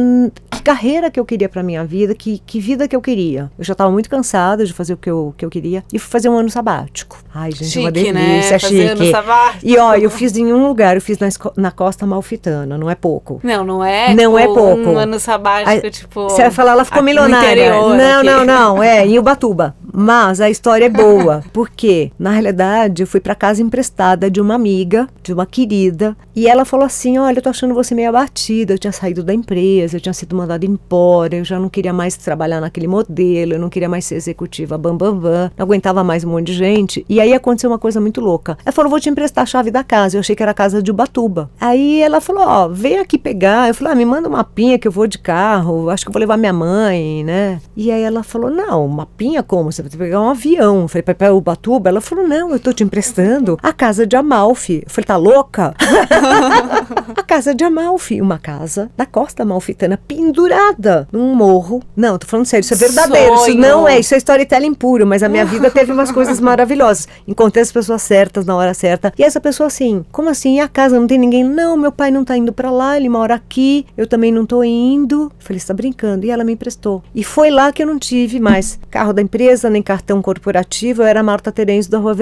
que 0.51 0.63
carreira 0.63 1.11
que 1.11 1.19
eu 1.19 1.25
queria 1.25 1.49
para 1.49 1.63
minha 1.63 1.85
vida, 1.85 2.15
que, 2.15 2.43
que 2.45 2.61
vida 2.61 2.87
que 2.87 2.95
eu 2.95 3.01
queria. 3.01 3.51
Eu 3.59 3.65
já 3.65 3.73
estava 3.73 3.91
muito 3.91 4.09
cansada 4.11 4.65
de 4.67 4.73
fazer 4.73 4.95
o 4.95 4.97
que 4.97 5.11
eu, 5.11 5.35
que 5.37 5.45
eu 5.45 5.51
queria 5.51 5.83
e 5.93 5.99
fui 5.99 6.11
fazer 6.11 6.29
um 6.29 6.37
ano 6.37 6.51
sabático. 6.51 7.19
Ai, 7.35 7.53
gente, 7.53 7.79
é 7.79 7.81
uma 7.81 7.89
Chique, 7.95 8.13
né? 8.13 8.27
delícia, 8.27 8.61
Fazer 8.61 8.87
ano 8.89 9.01
chique. 9.01 9.11
sabático. 9.11 9.67
E 9.67 9.79
ó, 9.79 9.95
eu 9.95 10.11
fiz 10.11 10.37
em 10.37 10.53
um 10.53 10.67
lugar, 10.67 10.97
eu 10.97 11.03
fiz 11.03 11.19
na, 11.19 11.29
na 11.57 11.71
Costa 11.71 12.07
Malfitana, 12.07 12.79
não 12.79 12.91
é 12.91 12.95
pouco. 12.95 13.41
Não, 13.43 13.65
não 13.65 13.85
é. 13.85 14.15
Não 14.15 14.37
tipo, 14.37 14.39
é 14.39 14.47
pouco. 14.47 14.91
Um 14.91 14.99
ano 14.99 15.19
sabático, 15.19 15.91
tipo. 15.91 16.25
Você 16.25 16.43
vai 16.43 16.51
falar, 16.51 16.73
ela 16.73 16.85
ficou 16.85 17.03
milionária. 17.03 17.53
interior, 17.53 17.97
não, 17.97 18.19
aqui. 18.19 18.27
não, 18.27 18.45
não, 18.45 18.83
é 18.85 19.07
em 19.07 19.19
Ubatuba. 19.19 19.75
Mas 19.97 20.41
a 20.41 20.51
história 20.51 20.87
é 20.87 20.89
boa, 20.89 21.45
porque 21.53 22.11
na 22.19 22.33
realidade 22.33 22.74
eu 23.03 23.07
fui 23.07 23.21
para 23.21 23.35
casa 23.35 23.63
emprestada 23.63 24.31
de 24.31 24.41
uma 24.41 24.55
amiga, 24.55 25.09
de 25.23 25.33
uma 25.33 25.47
querida, 25.47 26.17
e 26.35 26.47
ela 26.47 26.65
falou 26.65 26.87
assim: 26.87 27.19
"Olha, 27.19 27.39
eu 27.39 27.43
tô 27.43 27.49
achando 27.49 27.75
você 27.75 27.95
meio 27.95 28.09
abatida, 28.09 28.75
eu 28.75 28.79
tinha 28.79 28.93
saído 28.93 29.23
da 29.23 29.33
empresa, 29.33 29.97
eu 29.97 30.01
tinha 30.01 30.13
sido 30.13 30.37
mandada 30.37 30.65
embora, 30.67 31.37
eu 31.37 31.45
já 31.45 31.59
não 31.59 31.69
queria 31.69 31.93
mais 31.93 32.17
trabalhar 32.17 32.61
naquele 32.61 32.87
modelo, 32.87 33.55
eu 33.55 33.59
não 33.59 33.69
queria 33.69 33.89
mais 33.89 34.05
ser 34.05 34.17
executiva 34.17 34.77
bam 34.77 34.97
bam 34.97 35.17
bam, 35.17 35.51
não 35.57 35.65
aguentava 35.65 36.03
mais 36.05 36.25
um 36.25 36.31
monte 36.31 36.47
de 36.47 36.55
gente". 36.55 37.05
E 37.09 37.21
aí 37.21 37.33
aconteceu 37.33 37.71
uma 37.71 37.79
coisa 37.79 38.01
muito 38.01 38.21
louca. 38.21 38.59
Ela 38.65 38.73
falou: 38.73 38.91
"Vou 38.91 39.01
te 39.01 39.09
emprestar 39.09 39.43
a 39.43 39.47
chave 39.47 39.71
da 39.71 39.85
casa". 39.85 40.17
Eu 40.17 40.21
achei 40.21 40.35
que 40.37 40.43
era 40.43 40.53
a 40.53 40.55
casa 40.55 40.83
de 40.83 40.91
Ubatuba. 40.91 41.51
Aí 41.61 42.01
ela 42.01 42.21
falou: 42.21 42.43
"Ó, 42.45 42.69
vem 42.69 42.99
aqui 42.99 43.19
pegar". 43.19 43.69
Eu 43.69 43.75
falei: 43.75 43.93
"Ah, 43.93 43.97
me 43.97 44.05
manda 44.05 44.29
uma 44.29 44.45
pinha 44.45 44.79
que 44.79 44.89
eu 44.89 44.93
vou 44.93 45.07
de 45.07 45.19
carro, 45.19 45.91
acho 45.91 46.05
que 46.05 46.09
eu 46.09 46.13
vou 46.13 46.21
levar 46.21 46.37
minha 46.37 46.53
mãe, 46.53 47.25
né?". 47.25 47.61
E 47.77 47.91
aí 47.91 48.03
ela 48.03 48.23
falou: 48.23 48.51
"Não, 48.51 48.85
uma 48.87 49.07
pinha 49.07 49.43
como? 49.43 49.71
Você 49.73 49.83
vai 49.83 49.91
pegar 49.91 50.21
um 50.21 50.31
avião". 50.31 50.83
Eu 50.83 50.89
falei: 50.89 51.03
"Para 51.03 51.15
para 51.15 51.35
Ubatuba?". 51.35 51.89
Ela 51.89 52.01
falou: 52.01 52.27
"Não, 52.27 52.51
eu 52.51 52.59
tô 52.65 52.73
te 52.73 52.83
emprestando 52.83 53.59
a 53.63 53.73
casa 53.73 54.07
de 54.07 54.17
Amalfi". 54.17 54.83
Eu 54.85 54.91
falei: 54.91 55.07
"Tá 55.07 55.17
louca?". 55.17 55.75
a 57.17 57.23
casa 57.23 57.55
de 57.55 57.63
Amalfi, 57.63 58.21
uma 58.21 58.39
casa 58.39 58.91
da 58.97 59.07
Costa 59.07 59.43
Amalfitana 59.43 59.99
pendurada 60.09 61.07
num 61.13 61.35
morro. 61.35 61.83
Não, 61.97 62.19
tô 62.19 62.27
falando 62.27 62.47
sério, 62.47 62.65
isso 62.65 62.75
é 62.75 62.77
verdadeiro, 62.77 63.35
isso 63.35 63.45
Sonho. 63.45 63.61
não 63.61 63.89
é, 63.89 64.01
isso 64.01 64.15
é 64.15 64.19
storytelling 64.19 64.75
puro, 64.75 65.07
mas 65.07 65.23
a 65.23 65.29
minha 65.29 65.45
vida 65.45 65.71
teve 65.71 65.93
umas 65.93 66.11
coisas 66.11 66.41
maravilhosas. 66.41 67.07
Encontrei 67.29 67.63
as 67.63 67.71
pessoas 67.71 68.03
certas 68.03 68.45
na 68.45 68.57
hora 68.57 68.75
certa. 68.75 69.13
E 69.19 69.23
essa 69.23 69.41
pessoa 69.41 69.67
assim, 69.67 70.05
como 70.11 70.29
assim? 70.31 70.57
E 70.57 70.61
a 70.61 70.69
casa 70.69 70.99
não 70.99 71.07
tem 71.07 71.19
ninguém? 71.19 71.45
Não, 71.45 71.77
meu 71.77 71.93
pai 71.93 72.11
não 72.11 72.25
tá 72.25 72.37
indo 72.37 72.53
pra 72.53 72.71
lá, 72.71 72.97
ele 72.97 73.09
mora 73.09 73.35
aqui, 73.35 73.87
eu 73.97 74.07
também 74.07 74.33
não 74.33 74.47
tô 74.47 74.63
indo. 74.65 75.25
Eu 75.25 75.33
falei, 75.39 75.61
você 75.61 75.67
tá 75.67 75.75
brincando? 75.75 76.27
E 76.27 76.31
ela 76.31 76.45
me 76.45 76.53
emprestou. 76.53 77.03
E 77.15 77.23
foi 77.23 77.51
lá 77.51 77.73
que 77.73 77.83
eu 77.83 77.87
não 77.87 77.99
tive 77.99 78.41
mais 78.41 78.79
carro 78.91 79.13
da 79.13 79.23
empresa, 79.23 79.71
nem 79.71 79.83
cartão 79.83 80.23
corporativo, 80.23 81.03
eu 81.03 81.07
era 81.07 81.23
Marta 81.23 81.53
Terence 81.53 81.91
da 81.91 81.99
Rua 81.99 82.15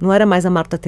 Não 0.00 0.12
era 0.12 0.24
mais 0.24 0.46
a 0.46 0.50
Marta 0.50 0.78